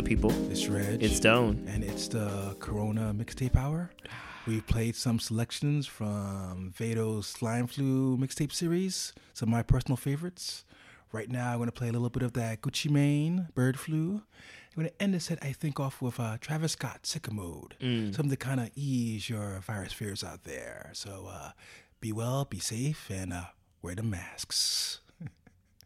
good 0.00 0.08
people? 0.08 0.32
It's 0.50 0.66
Reg. 0.66 1.02
It's 1.02 1.16
Stone. 1.16 1.66
And 1.68 1.84
it's 1.84 2.08
the 2.08 2.56
Corona 2.58 3.12
mixtape 3.14 3.54
hour. 3.54 3.90
We 4.46 4.62
played 4.62 4.96
some 4.96 5.18
selections 5.18 5.86
from 5.86 6.72
Vado's 6.74 7.26
Slime 7.26 7.66
Flu 7.66 8.16
mixtape 8.16 8.50
series, 8.50 9.12
some 9.34 9.50
of 9.50 9.52
my 9.52 9.62
personal 9.62 9.98
favorites. 9.98 10.64
Right 11.12 11.28
now, 11.28 11.50
I'm 11.52 11.58
going 11.58 11.68
to 11.68 11.72
play 11.72 11.88
a 11.88 11.92
little 11.92 12.08
bit 12.08 12.22
of 12.22 12.32
that 12.32 12.62
Gucci 12.62 12.90
Mane, 12.90 13.48
Bird 13.54 13.78
Flu. 13.78 14.22
I'm 14.22 14.82
going 14.82 14.88
to 14.88 15.02
end 15.02 15.12
the 15.12 15.20
set, 15.20 15.38
I 15.42 15.52
think, 15.52 15.78
off 15.78 16.00
with 16.00 16.18
uh, 16.18 16.38
Travis 16.40 16.72
Scott, 16.72 17.00
Sicko 17.02 17.32
Mode. 17.32 17.74
Something 18.14 18.30
to 18.30 18.36
kind 18.36 18.60
of 18.60 18.70
ease 18.74 19.28
your 19.28 19.60
virus 19.60 19.92
fears 19.92 20.24
out 20.24 20.44
there. 20.44 20.90
So 20.94 21.28
uh, 21.30 21.50
be 22.00 22.10
well, 22.10 22.46
be 22.46 22.58
safe, 22.58 23.10
and 23.10 23.34
uh, 23.34 23.42
wear 23.82 23.96
the 23.96 24.02
masks. 24.02 24.99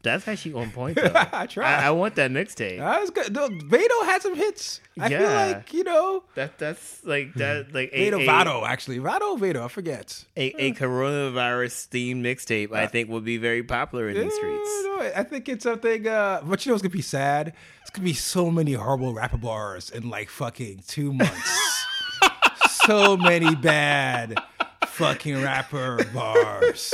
That's 0.05 0.29
actually 0.29 0.55
on 0.55 0.71
point 0.71 0.97
though. 1.03 1.11
I 1.15 1.47
tried. 1.47 1.67
I, 1.83 1.87
I 1.87 1.91
want 1.91 2.15
that 2.17 2.31
mixtape. 2.31 2.79
That 2.79 3.01
was 3.01 3.11
good. 3.11 3.33
No, 3.35 3.49
Vado 3.49 4.03
had 4.05 4.23
some 4.23 4.37
hits. 4.37 4.81
I 5.01 5.09
feel 5.09 5.21
Yeah. 5.23 5.47
like, 5.47 5.73
you 5.73 5.83
know, 5.83 6.23
That 6.37 6.59
that's 6.59 7.05
like 7.05 7.35
that 7.35 7.67
hmm. 7.67 7.75
like 7.75 7.91
a, 7.93 8.11
Vado 8.11 8.23
a, 8.23 8.27
Vado, 8.27 8.65
actually. 8.65 8.99
Vado 8.99 9.37
Vado, 9.37 9.65
I 9.65 9.69
forget. 9.69 10.25
a, 10.37 10.55
a 10.63 10.71
hmm. 10.71 10.77
coronavirus 10.85 11.89
themed 11.89 12.21
mixtape. 12.23 12.73
I 12.73 12.85
uh, 12.85 12.89
think 12.89 13.09
would 13.09 13.25
be 13.25 13.39
very 13.39 13.63
popular 13.65 14.09
in 14.09 14.15
the 14.17 14.25
Yeah, 14.25 14.31
streets. 14.31 14.71
no, 14.85 15.13
I 15.17 15.23
think 15.25 15.49
it's 15.49 15.65
something, 15.65 16.07
uh, 16.07 16.43
but 16.45 16.65
you 16.65 16.71
know 16.71 16.75
what's 16.75 16.83
gonna 16.83 16.93
be 16.93 17.03
sad? 17.03 17.55
It's 17.81 17.91
gonna 17.91 18.05
be 18.05 18.13
so 18.15 18.51
many 18.51 18.75
horrible 18.75 19.15
rapper 19.15 19.39
bars 19.39 19.91
in 19.91 20.09
like 20.11 20.29
fucking 20.29 20.85
two 20.87 21.13
months. 21.13 21.85
so 22.87 23.17
many 23.17 23.55
bad 23.55 24.35
fucking 24.87 25.43
rapper 25.43 26.05
bars 26.15 26.93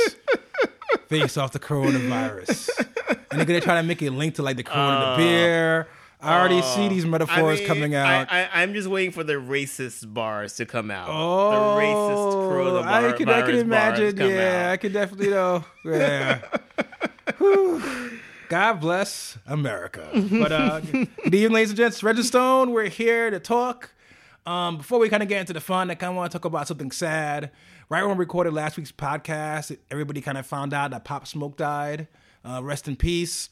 based 1.09 1.37
off 1.37 1.51
the 1.51 1.59
coronavirus. 1.59 2.87
And 3.31 3.39
they're 3.39 3.45
gonna 3.45 3.61
try 3.61 3.75
to 3.81 3.83
make 3.83 4.01
it 4.01 4.11
link 4.11 4.35
to 4.35 4.43
like 4.43 4.57
the 4.57 4.63
corona, 4.63 5.11
the 5.11 5.23
beer. 5.23 5.87
I 6.23 6.39
already 6.39 6.61
see 6.61 6.87
these 6.87 7.05
metaphors 7.05 7.57
I 7.57 7.61
mean, 7.61 7.67
coming 7.67 7.95
out. 7.95 8.31
I, 8.31 8.43
I, 8.43 8.61
I'm 8.61 8.73
just 8.73 8.87
waiting 8.87 9.11
for 9.11 9.23
the 9.23 9.33
racist 9.33 10.13
bars 10.13 10.55
to 10.57 10.67
come 10.67 10.91
out. 10.91 11.07
Oh, 11.09 11.75
the 11.75 11.81
racist 11.81 12.83
coronavirus 12.83 13.13
I 13.13 13.17
can, 13.17 13.29
I 13.29 13.41
can 13.41 13.55
imagine. 13.55 14.17
Yeah, 14.17 14.69
I 14.71 14.77
can 14.77 14.91
definitely 14.91 15.29
know. 15.29 15.65
Yeah. 15.83 16.41
God 18.49 18.81
bless 18.81 19.37
America. 19.47 20.09
But 20.29 20.51
uh, 20.51 20.79
good 20.81 21.07
evening, 21.25 21.51
ladies 21.53 21.69
and 21.69 21.77
gents. 21.77 22.27
Stone, 22.27 22.71
we're 22.71 22.89
here 22.89 23.31
to 23.31 23.39
talk. 23.39 23.91
Um, 24.45 24.77
before 24.77 24.99
we 24.99 25.09
kind 25.09 25.23
of 25.23 25.29
get 25.29 25.39
into 25.39 25.53
the 25.53 25.61
fun, 25.61 25.89
I 25.89 25.95
kind 25.95 26.11
of 26.11 26.17
want 26.17 26.31
to 26.31 26.37
talk 26.37 26.45
about 26.45 26.67
something 26.67 26.91
sad. 26.91 27.51
Right 27.89 28.03
when 28.03 28.17
we 28.17 28.19
recorded 28.19 28.53
last 28.53 28.77
week's 28.77 28.91
podcast, 28.91 29.75
everybody 29.89 30.21
kind 30.21 30.37
of 30.37 30.45
found 30.45 30.73
out 30.73 30.91
that 30.91 31.03
Pop 31.03 31.27
Smoke 31.27 31.57
died. 31.57 32.07
Uh, 32.43 32.61
rest 32.63 32.87
in 32.87 32.95
peace 32.95 33.49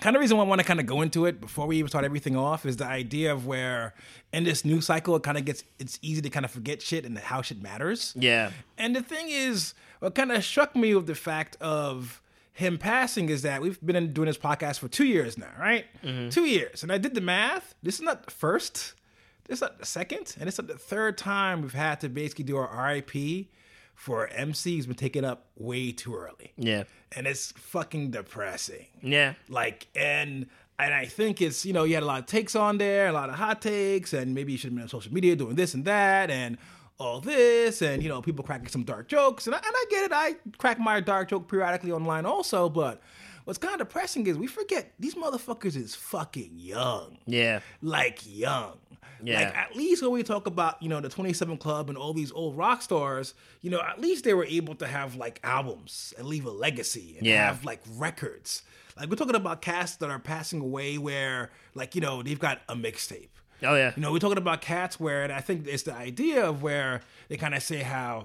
kind 0.00 0.16
of 0.16 0.20
reason 0.20 0.36
why 0.36 0.44
I 0.44 0.46
want 0.46 0.60
to 0.60 0.66
kind 0.66 0.80
of 0.80 0.86
go 0.86 1.02
into 1.02 1.26
it 1.26 1.40
before 1.40 1.66
we 1.66 1.76
even 1.76 1.88
start 1.88 2.04
everything 2.04 2.36
off 2.36 2.66
is 2.66 2.76
the 2.76 2.86
idea 2.86 3.32
of 3.32 3.46
where 3.46 3.94
in 4.32 4.44
this 4.44 4.64
news 4.64 4.86
cycle 4.86 5.14
it 5.16 5.22
kind 5.22 5.38
of 5.38 5.44
gets 5.44 5.62
it's 5.78 5.98
easy 6.02 6.22
to 6.22 6.30
kind 6.30 6.44
of 6.44 6.50
forget 6.50 6.82
shit 6.82 7.04
and 7.04 7.16
how 7.18 7.42
shit 7.42 7.60
matters. 7.62 8.14
Yeah. 8.16 8.50
And 8.78 8.96
the 8.96 9.02
thing 9.02 9.28
is, 9.28 9.74
what 10.00 10.14
kind 10.14 10.32
of 10.32 10.44
struck 10.44 10.74
me 10.74 10.94
with 10.94 11.06
the 11.06 11.14
fact 11.14 11.56
of 11.60 12.22
him 12.52 12.78
passing 12.78 13.28
is 13.28 13.42
that 13.42 13.62
we've 13.62 13.80
been 13.84 14.12
doing 14.12 14.26
this 14.26 14.38
podcast 14.38 14.78
for 14.78 14.88
two 14.88 15.04
years 15.04 15.38
now, 15.38 15.50
right? 15.58 15.84
Two 16.30 16.46
years, 16.46 16.82
and 16.82 16.90
I 16.90 16.98
did 16.98 17.14
the 17.14 17.20
math. 17.20 17.74
This 17.82 17.96
is 17.96 18.02
not 18.02 18.24
the 18.24 18.30
first. 18.30 18.94
This 19.46 19.58
is 19.58 19.62
not 19.62 19.78
the 19.78 19.86
second, 19.86 20.36
and 20.38 20.48
it's 20.48 20.58
not 20.58 20.68
the 20.68 20.78
third 20.78 21.18
time 21.18 21.62
we've 21.62 21.72
had 21.72 22.00
to 22.00 22.08
basically 22.08 22.44
do 22.44 22.56
our 22.56 22.92
RIP 22.92 23.46
for 24.00 24.28
MC 24.28 24.76
who's 24.76 24.86
been 24.86 24.96
taken 24.96 25.26
up 25.26 25.44
way 25.56 25.92
too 25.92 26.14
early, 26.16 26.52
Yeah. 26.56 26.84
and 27.14 27.26
it's 27.26 27.52
fucking 27.52 28.12
depressing. 28.12 28.86
Yeah. 29.02 29.34
Like, 29.50 29.88
and 29.94 30.46
and 30.78 30.94
I 30.94 31.04
think 31.04 31.42
it's 31.42 31.66
you 31.66 31.74
know 31.74 31.84
you 31.84 31.92
had 31.94 32.02
a 32.02 32.06
lot 32.06 32.20
of 32.20 32.24
takes 32.26 32.56
on 32.56 32.78
there, 32.78 33.08
a 33.08 33.12
lot 33.12 33.28
of 33.28 33.34
hot 33.34 33.60
takes, 33.60 34.14
and 34.14 34.34
maybe 34.34 34.52
you 34.52 34.58
should 34.58 34.68
have 34.70 34.74
been 34.76 34.84
on 34.84 34.88
social 34.88 35.12
media 35.12 35.36
doing 35.36 35.54
this 35.54 35.74
and 35.74 35.84
that, 35.84 36.30
and 36.30 36.56
all 36.98 37.20
this, 37.20 37.82
and 37.82 38.02
you 38.02 38.08
know 38.08 38.22
people 38.22 38.42
cracking 38.42 38.68
some 38.68 38.84
dark 38.84 39.06
jokes, 39.06 39.46
and 39.46 39.54
I, 39.54 39.58
and 39.58 39.66
I 39.68 39.84
get 39.90 40.04
it. 40.06 40.12
I 40.14 40.36
crack 40.56 40.78
my 40.78 41.00
dark 41.00 41.28
joke 41.28 41.46
periodically 41.50 41.92
online 41.92 42.24
also, 42.24 42.70
but 42.70 43.02
what's 43.44 43.58
kind 43.58 43.74
of 43.80 43.86
depressing 43.88 44.26
is 44.26 44.36
we 44.38 44.46
forget 44.46 44.92
these 44.98 45.14
motherfuckers 45.14 45.76
is 45.76 45.94
fucking 45.94 46.52
young 46.54 47.18
Yeah. 47.26 47.60
like 47.82 48.20
young. 48.26 48.78
Yeah. 49.22 49.40
Like 49.44 49.56
at 49.56 49.76
least 49.76 50.02
when 50.02 50.12
we 50.12 50.22
talk 50.22 50.46
about, 50.46 50.82
you 50.82 50.88
know, 50.88 51.00
the 51.00 51.08
27 51.10 51.58
Club 51.58 51.88
and 51.90 51.98
all 51.98 52.14
these 52.14 52.32
old 52.32 52.56
rock 52.56 52.80
stars, 52.80 53.34
you 53.60 53.70
know, 53.70 53.80
at 53.82 54.00
least 54.00 54.24
they 54.24 54.32
were 54.32 54.46
able 54.46 54.74
to 54.76 54.86
have 54.86 55.14
like 55.16 55.40
albums 55.44 56.14
and 56.16 56.26
leave 56.26 56.46
a 56.46 56.50
legacy 56.50 57.16
and 57.18 57.26
Yeah. 57.26 57.46
have 57.46 57.64
like 57.64 57.80
records. 57.96 58.62
Like 58.98 59.08
we're 59.10 59.16
talking 59.16 59.34
about 59.36 59.60
cats 59.62 59.96
that 59.96 60.08
are 60.10 60.18
passing 60.18 60.60
away 60.60 60.96
where 60.98 61.50
like, 61.74 61.94
you 61.94 62.00
know, 62.00 62.22
they've 62.22 62.38
got 62.38 62.60
a 62.68 62.74
mixtape. 62.74 63.28
Oh 63.62 63.74
yeah. 63.76 63.92
You 63.94 64.00
know, 64.00 64.10
we're 64.10 64.20
talking 64.20 64.38
about 64.38 64.62
cats 64.62 64.98
where, 64.98 65.22
and 65.22 65.32
I 65.32 65.40
think 65.42 65.66
it's 65.66 65.82
the 65.82 65.92
idea 65.94 66.46
of 66.48 66.62
where 66.62 67.02
they 67.28 67.36
kind 67.36 67.54
of 67.54 67.62
say 67.62 67.78
how 67.82 68.24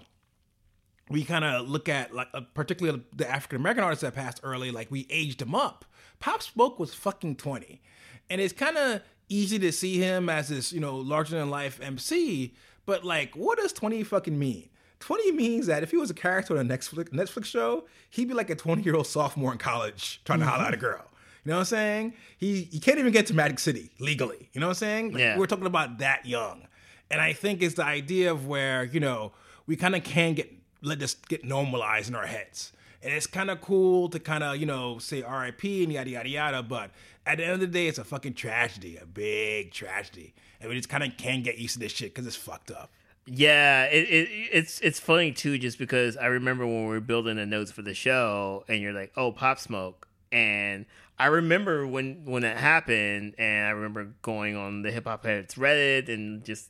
we 1.10 1.24
kind 1.24 1.46
of 1.46 1.70
look 1.70 1.88
at 1.90 2.14
like 2.14 2.28
uh, 2.34 2.42
particularly 2.54 3.02
the 3.16 3.30
African 3.30 3.58
American 3.58 3.84
artists 3.84 4.02
that 4.02 4.16
passed 4.16 4.40
early, 4.44 4.72
like 4.72 4.90
we 4.92 5.06
aged 5.10 5.40
them 5.40 5.54
up. 5.56 5.86
Pop 6.20 6.42
Smoke 6.42 6.80
was 6.80 6.94
fucking 6.94 7.36
twenty, 7.36 7.82
and 8.30 8.42
it's 8.42 8.54
kind 8.54 8.78
of 8.78 9.02
easy 9.30 9.58
to 9.60 9.72
see 9.72 9.98
him 9.98 10.30
as 10.30 10.50
this 10.50 10.72
you 10.74 10.80
know 10.80 10.96
larger 10.98 11.38
than 11.38 11.50
life 11.50 11.80
MC, 11.82 12.54
but 12.86 13.04
like 13.04 13.36
what 13.36 13.58
does 13.60 13.74
twenty 13.74 14.04
fucking 14.04 14.38
mean? 14.38 14.70
Twenty 15.00 15.32
means 15.32 15.68
that 15.68 15.84
if 15.84 15.92
he 15.92 15.98
was 15.98 16.10
a 16.10 16.14
character 16.16 16.58
on 16.58 16.72
a 16.72 16.78
Netflix 16.78 17.10
Netflix 17.10 17.46
show, 17.46 17.86
he'd 18.10 18.28
be 18.28 18.34
like 18.34 18.50
a 18.50 18.56
twenty 18.56 18.82
year 18.82 18.96
old 18.96 19.08
sophomore 19.08 19.52
in 19.52 19.58
college 19.58 20.22
trying 20.26 20.40
to 20.40 20.46
holler 20.46 20.64
at 20.66 20.74
a 20.74 20.78
girl. 20.78 21.06
You 21.44 21.52
know 21.52 21.58
what 21.58 21.60
I'm 21.60 21.66
saying? 21.66 22.14
He 22.38 22.64
he 22.64 22.80
can't 22.80 22.98
even 22.98 23.14
get 23.14 23.28
to 23.28 23.36
Magic 23.36 23.60
City 23.60 23.92
legally. 24.00 24.50
You 24.54 24.62
know 24.62 24.68
what 24.68 24.72
I'm 24.72 24.76
saying? 24.88 25.12
Like, 25.12 25.20
Yeah. 25.20 25.38
We're 25.38 25.46
talking 25.46 25.68
about 25.68 26.00
that 26.00 26.26
young. 26.26 26.68
And 27.12 27.22
I 27.22 27.34
think 27.34 27.62
it's 27.62 27.76
the 27.76 27.86
idea 27.86 28.32
of 28.32 28.48
where, 28.48 28.84
you 28.84 29.00
know, 29.00 29.32
we 29.68 29.76
kind 29.76 29.96
of 29.96 30.04
can 30.04 30.34
get 30.34 30.52
let 30.86 31.00
this 31.00 31.16
get 31.16 31.44
normalized 31.44 32.10
in 32.10 32.16
our 32.16 32.26
heads. 32.26 32.72
And 33.02 33.14
it's 33.14 33.28
kind 33.28 33.52
of 33.52 33.62
cool 33.62 34.10
to 34.10 34.20
kind 34.20 34.44
of, 34.44 34.58
you 34.58 34.66
know, 34.66 34.98
say 34.98 35.22
RIP 35.22 35.64
and 35.64 35.92
yada 35.94 36.10
yada 36.10 36.30
yada, 36.30 36.64
but 36.64 36.92
at 37.26 37.38
the 37.38 37.44
end 37.44 37.54
of 37.54 37.60
the 37.60 37.68
day, 37.68 37.88
it's 37.88 37.98
a 37.98 38.04
fucking 38.04 38.34
tragedy, 38.34 38.98
a 38.98 39.06
big 39.06 39.72
tragedy. 39.72 40.34
And 40.60 40.70
we 40.70 40.76
just 40.76 40.90
kind 40.90 41.04
of 41.04 41.18
can't 41.18 41.44
get 41.44 41.58
used 41.58 41.74
to 41.74 41.80
this 41.80 41.92
shit 41.92 42.14
because 42.14 42.26
it's 42.26 42.36
fucked 42.36 42.72
up. 42.72 42.90
Yeah, 43.28 43.86
it, 43.86 44.08
it 44.08 44.30
it's 44.52 44.80
it's 44.82 45.00
funny 45.00 45.32
too, 45.32 45.58
just 45.58 45.80
because 45.80 46.16
I 46.16 46.28
remember 46.28 46.66
when 46.66 46.84
we 46.84 46.90
were 46.90 47.02
building 47.02 47.38
the 47.38 47.46
notes 47.46 47.72
for 47.72 47.82
the 47.82 47.96
show, 47.96 48.64
and 48.68 48.82
you're 48.82 48.94
like, 48.94 49.12
"Oh, 49.18 49.32
Pop 49.32 49.58
Smoke," 49.58 50.08
and 50.32 50.86
I 51.18 51.28
remember 51.28 51.88
when 51.88 52.26
when 52.26 52.44
that 52.44 52.58
happened, 52.58 53.34
and 53.40 53.68
I 53.68 53.72
remember 53.72 54.14
going 54.22 54.56
on 54.56 54.84
the 54.84 54.92
Hip 54.92 55.06
Hop 55.06 55.26
Heads 55.26 55.56
Reddit 55.56 56.08
and 56.08 56.44
just 56.44 56.70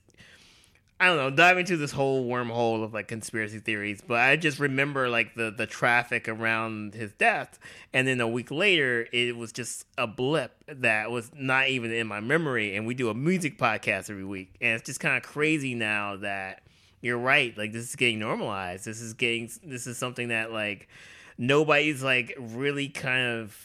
I 0.98 1.08
don't 1.08 1.18
know, 1.18 1.30
diving 1.30 1.62
into 1.62 1.76
this 1.76 1.92
whole 1.92 2.26
wormhole 2.26 2.82
of 2.82 2.94
like 2.94 3.10
conspiracy 3.10 3.60
theories. 3.60 4.02
But 4.06 4.20
I 4.22 4.38
just 4.38 4.60
remember 4.60 5.10
like 5.10 5.36
the 5.36 5.52
the 5.52 5.66
traffic 5.68 6.30
around 6.30 6.94
his 6.94 7.12
death, 7.14 7.60
and 7.94 8.08
then 8.08 8.22
a 8.22 8.28
week 8.28 8.50
later, 8.50 9.06
it 9.12 9.36
was 9.36 9.52
just 9.52 9.86
a 9.98 10.08
blip 10.08 10.54
that 10.68 11.12
was 11.12 11.32
not 11.36 11.68
even 11.68 11.92
in 11.92 12.08
my 12.08 12.22
memory. 12.22 12.78
And 12.78 12.88
we 12.88 12.94
do 12.94 13.10
a 13.10 13.14
music 13.14 13.58
podcast 13.58 14.10
every 14.10 14.24
week, 14.24 14.56
and 14.62 14.74
it's 14.76 14.86
just 14.86 15.02
kind 15.02 15.18
of 15.18 15.24
crazy 15.24 15.76
now 15.76 16.16
that 16.18 16.64
you're 17.02 17.18
right. 17.20 17.58
Like 17.58 17.74
this 17.74 17.90
is 17.90 17.96
getting 17.98 18.20
normalized. 18.20 18.86
This 18.86 19.02
is 19.02 19.14
getting 19.14 19.50
this 19.66 19.88
is 19.88 19.98
something 19.98 20.30
that 20.30 20.54
like 20.54 20.88
nobody's 21.38 22.04
like 22.04 22.34
really 22.40 22.88
kind 22.88 23.42
of. 23.42 23.58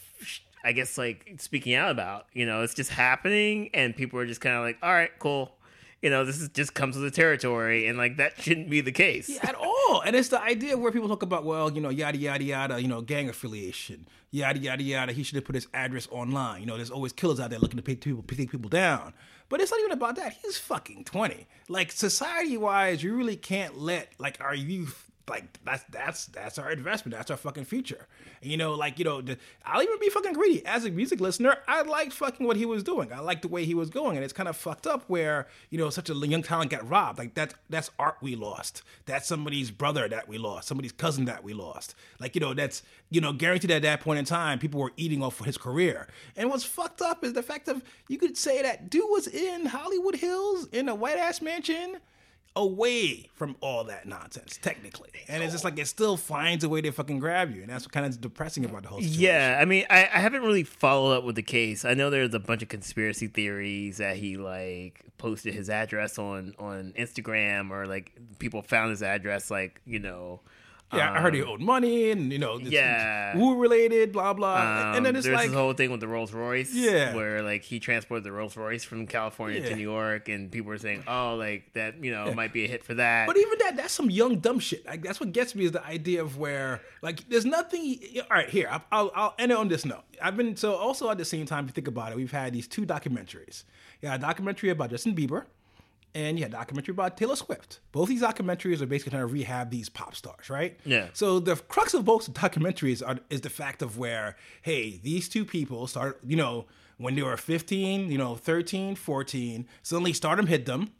I 0.63 0.73
guess 0.73 0.99
like 0.99 1.37
speaking 1.39 1.75
out 1.75 1.91
about, 1.91 2.27
you 2.35 2.45
know, 2.45 2.61
it's 2.61 2.75
just 2.75 2.91
happening 2.91 3.71
and 3.73 3.97
people 3.97 4.19
are 4.19 4.27
just 4.27 4.43
kind 4.43 4.55
of 4.55 4.63
like, 4.63 4.77
all 4.83 4.93
right, 4.93 5.09
cool 5.19 5.55
you 6.03 6.09
know, 6.11 6.25
this 6.25 6.41
is 6.41 6.49
just 6.49 6.75
comes 6.75 6.97
with 6.97 7.05
the 7.05 7.11
territory, 7.11 7.87
and 7.87 7.99
like 7.99 8.17
that 8.17 8.41
shouldn't 8.41 8.71
be 8.71 8.81
the 8.81 8.93
case. 8.93 9.29
yeah, 9.29 9.39
at 9.43 9.55
all. 9.55 10.01
And 10.01 10.17
it's 10.17 10.29
the 10.29 10.41
idea 10.41 10.77
where 10.77 10.91
people 10.93 11.09
talk 11.09 11.23
about, 11.23 11.45
well, 11.45 11.71
you 11.71 11.81
know, 11.81 11.91
yada 11.91 12.17
yada 12.17 12.43
yada, 12.43 12.81
you 12.81 12.89
know, 12.89 13.01
gang 13.03 13.29
affiliation, 13.29 14.07
yada 14.31 14.59
yada 14.59 14.83
yada. 14.83 15.13
He 15.13 15.23
should 15.23 15.37
have 15.37 15.45
put 15.45 15.55
his 15.55 15.67
address 15.75 16.09
online. 16.11 16.61
You 16.61 16.67
know, 16.67 16.77
there's 16.77 16.91
always 16.91 17.13
killers 17.13 17.39
out 17.41 17.51
there 17.51 17.59
looking 17.59 17.77
to 17.77 17.83
pay 17.83 17.97
people, 17.97 18.23
take 18.23 18.51
people 18.51 18.71
down. 18.71 19.13
But 19.49 19.61
it's 19.61 19.71
not 19.73 19.81
even 19.81 19.93
about 19.93 20.17
that. 20.17 20.35
He's 20.43 20.59
fucking 20.59 21.05
twenty. 21.05 21.47
Like 21.69 21.93
society 21.93 22.57
wise, 22.57 23.03
you 23.03 23.15
really 23.15 23.37
can't 23.37 23.77
let 23.79 24.13
like 24.19 24.41
our 24.41 24.55
youth. 24.55 25.10
Like 25.31 25.65
that's 25.65 25.85
that's 25.85 26.27
that's 26.27 26.59
our 26.59 26.73
investment. 26.73 27.17
That's 27.17 27.31
our 27.31 27.37
fucking 27.37 27.65
future. 27.65 28.09
And, 28.43 28.51
you 28.51 28.57
know, 28.57 28.75
like 28.75 28.99
you 28.99 29.05
know, 29.05 29.21
the, 29.21 29.39
I'll 29.65 29.81
even 29.83 29.99
be 30.01 30.09
fucking 30.09 30.33
greedy. 30.33 30.67
As 30.67 30.85
a 30.85 30.91
music 30.91 31.21
listener, 31.21 31.57
I 31.69 31.83
liked 31.83 32.13
fucking 32.13 32.45
what 32.45 32.57
he 32.57 32.67
was 32.67 32.83
doing. 32.83 33.13
I 33.13 33.21
liked 33.21 33.43
the 33.43 33.49
way 33.49 33.65
he 33.65 33.75
was 33.75 33.91
going, 33.91 34.17
and 34.17 34.25
it's 34.25 34.33
kind 34.33 34.49
of 34.49 34.57
fucked 34.57 34.89
up 34.89 35.05
where 35.07 35.47
you 35.71 35.79
know 35.79 35.89
such 35.89 36.11
a 36.11 36.15
young 36.15 36.43
talent 36.43 36.73
got 36.73 36.87
robbed. 36.89 37.19
Like 37.19 37.35
that's 37.35 37.55
that's 37.71 37.91
art 37.97 38.17
we 38.21 38.35
lost. 38.35 38.83
That's 39.07 39.29
somebody's 39.29 39.71
brother 39.71 40.09
that 40.09 40.29
we 40.29 40.37
lost. 40.37 40.67
Somebody's 40.67 40.93
cousin 40.93 41.27
that 41.27 41.45
we 41.45 41.53
lost. 41.53 41.95
Like 42.19 42.35
you 42.35 42.41
know, 42.41 42.53
that's 42.53 42.83
you 43.09 43.21
know 43.21 43.33
guaranteed 43.33 43.71
at 43.71 43.83
that 43.83 44.01
point 44.01 44.19
in 44.19 44.25
time, 44.25 44.59
people 44.59 44.81
were 44.81 44.93
eating 44.97 45.23
off 45.23 45.39
of 45.39 45.47
his 45.47 45.57
career. 45.57 46.09
And 46.37 46.51
what's 46.51 46.65
fucked 46.65 47.03
up 47.03 47.23
is 47.23 47.35
the 47.35 47.43
fact 47.45 47.69
of 47.69 47.85
you 48.09 48.19
could 48.19 48.37
say 48.37 48.63
that 48.63 48.91
dude 48.91 49.05
was 49.09 49.29
in 49.29 49.67
Hollywood 49.67 50.17
Hills 50.17 50.67
in 50.73 50.89
a 50.89 50.95
white 50.95 51.19
ass 51.19 51.41
mansion 51.41 51.99
away 52.57 53.29
from 53.35 53.57
all 53.61 53.85
that 53.85 54.07
nonsense, 54.07 54.59
technically. 54.61 55.11
And 55.29 55.43
it's 55.43 55.53
just 55.53 55.65
like 55.65 55.79
it 55.79 55.87
still 55.87 56.17
finds 56.17 56.65
a 56.65 56.69
way 56.69 56.81
to 56.81 56.91
fucking 56.91 57.19
grab 57.19 57.55
you, 57.55 57.63
and 57.63 57.71
that's 57.71 57.85
what 57.85 57.93
kind 57.93 58.07
of 58.07 58.21
depressing 58.21 58.65
about 58.65 58.83
the 58.83 58.89
whole 58.89 59.01
situation. 59.01 59.23
Yeah, 59.23 59.59
I 59.61 59.65
mean, 59.65 59.85
I, 59.91 60.03
I 60.13 60.19
haven't 60.19 60.43
really 60.43 60.65
followed 60.65 61.19
up 61.19 61.25
with 61.25 61.37
the 61.37 61.43
case. 61.43 61.85
I 61.85 61.95
know 61.95 62.11
there's 62.11 62.35
a 62.35 62.41
bunch 62.41 62.63
of 62.63 62.69
conspiracy 62.69 63.29
theories 63.29 63.99
that 63.99 64.17
he 64.17 64.37
like 64.37 65.05
posted 65.19 65.55
his 65.55 65.71
address 65.71 66.19
on 66.19 66.55
on 66.59 66.93
Instagram, 66.99 67.71
or 67.71 67.87
like 67.87 68.13
people 68.39 68.63
found 68.63 68.91
his 68.91 69.03
address, 69.03 69.51
like 69.51 69.81
you 69.85 69.99
know. 69.99 70.41
Yeah, 70.93 71.13
I 71.13 71.21
heard 71.21 71.35
he 71.35 71.43
owed 71.43 71.61
money, 71.61 72.11
and 72.11 72.33
you 72.33 72.39
know, 72.39 72.59
this- 72.59 72.67
Um, 72.69 72.73
Yeah. 72.73 73.33
who 73.35 73.57
related, 73.61 74.13
blah 74.13 74.33
blah, 74.33 74.57
Um, 74.91 74.97
and 74.97 75.07
then 75.07 75.15
it's 75.17 75.25
there's 75.27 75.37
like, 75.37 75.47
this 75.47 75.55
whole 75.55 75.73
thing 75.73 75.91
with 75.93 76.01
the 76.01 76.09
Rolls 76.09 76.33
Royce, 76.33 76.75
Yeah. 76.75 77.15
where 77.15 77.43
like 77.43 77.63
he 77.63 77.79
transported 77.79 78.25
the 78.25 78.33
Rolls 78.33 78.57
Royce 78.57 78.83
from 78.85 79.07
California 79.07 79.61
Yeah. 79.61 79.69
to 79.69 79.77
New 79.77 79.83
York, 79.83 80.29
and 80.29 80.51
people 80.51 80.69
were 80.69 80.79
saying, 80.79 81.05
"Oh, 81.07 81.37
like 81.37 81.73
that, 81.75 82.03
you 82.03 82.11
know, 82.11 82.35
might 82.35 82.53
be 82.53 82.65
a 82.65 82.69
hit 82.69 82.83
for 82.83 82.95
that." 82.95 83.27
But 83.29 83.37
even 83.37 83.59
that, 83.61 83.77
that's 83.77 83.95
some 83.95 84.11
young 84.11 84.41
dumb 84.41 84.59
shit. 84.59 84.85
Like 84.85 85.03
that's 85.03 85.21
what 85.21 85.33
gets 85.33 85.55
me 85.55 85.65
is 85.67 85.73
the 85.73 85.85
idea 85.87 86.23
of 86.23 86.39
where 86.39 86.81
like 87.03 87.29
there's 87.29 87.47
nothing. 87.47 87.99
All 88.23 88.37
right, 88.39 88.49
here 88.51 88.69
I'll, 88.71 88.83
I'll, 88.91 89.13
I'll 89.15 89.35
end 89.39 89.53
it 89.53 89.59
on 89.59 89.69
this 89.69 89.85
note. 89.85 90.03
I've 90.21 90.37
been 90.37 90.57
so 90.57 90.75
also 90.75 91.09
at 91.11 91.19
the 91.19 91.25
same 91.25 91.47
time. 91.47 91.65
If 91.65 91.71
you 91.71 91.75
think 91.75 91.89
about 91.89 92.11
it, 92.13 92.17
we've 92.17 92.33
had 92.33 92.53
these 92.53 92.67
two 92.67 92.85
documentaries. 92.85 93.63
Yeah, 94.03 94.15
a 94.15 94.19
documentary 94.19 94.71
about 94.71 94.91
Justin 94.91 95.15
Bieber, 95.15 95.45
and 96.15 96.39
yeah, 96.39 96.47
a 96.47 96.49
documentary 96.49 96.93
about 96.93 97.17
Taylor 97.17 97.37
Swift. 97.37 97.81
Both 97.93 98.09
these 98.09 98.23
documentaries 98.23 98.81
are 98.81 98.87
basically 98.87 99.11
trying 99.11 99.27
to 99.27 99.33
rehab 99.33 99.71
these 99.71 99.89
pop 99.89 100.15
stars, 100.15 100.51
right? 100.51 100.79
Yeah. 100.85 101.09
So 101.13 101.39
the 101.41 101.57
crux 101.57 101.95
of 101.95 102.05
both 102.05 102.33
documentaries 102.33 103.07
are, 103.07 103.19
is 103.31 103.43
the 103.43 103.51
fact 103.51 103.83
of 103.83 103.99
where 103.99 104.37
hey, 104.63 105.01
these 105.03 105.29
two 105.29 105.45
people 105.45 105.87
start. 105.87 106.21
You 106.27 106.37
know. 106.37 106.67
When 106.97 107.15
they 107.15 107.23
were 107.23 107.39
15, 107.39 108.13
you 108.13 108.19
know, 108.19 108.35
13, 108.35 108.95
14, 108.95 109.67
suddenly 109.83 110.13
stardom 110.13 110.49
hit 110.49 110.67
them 110.67 110.91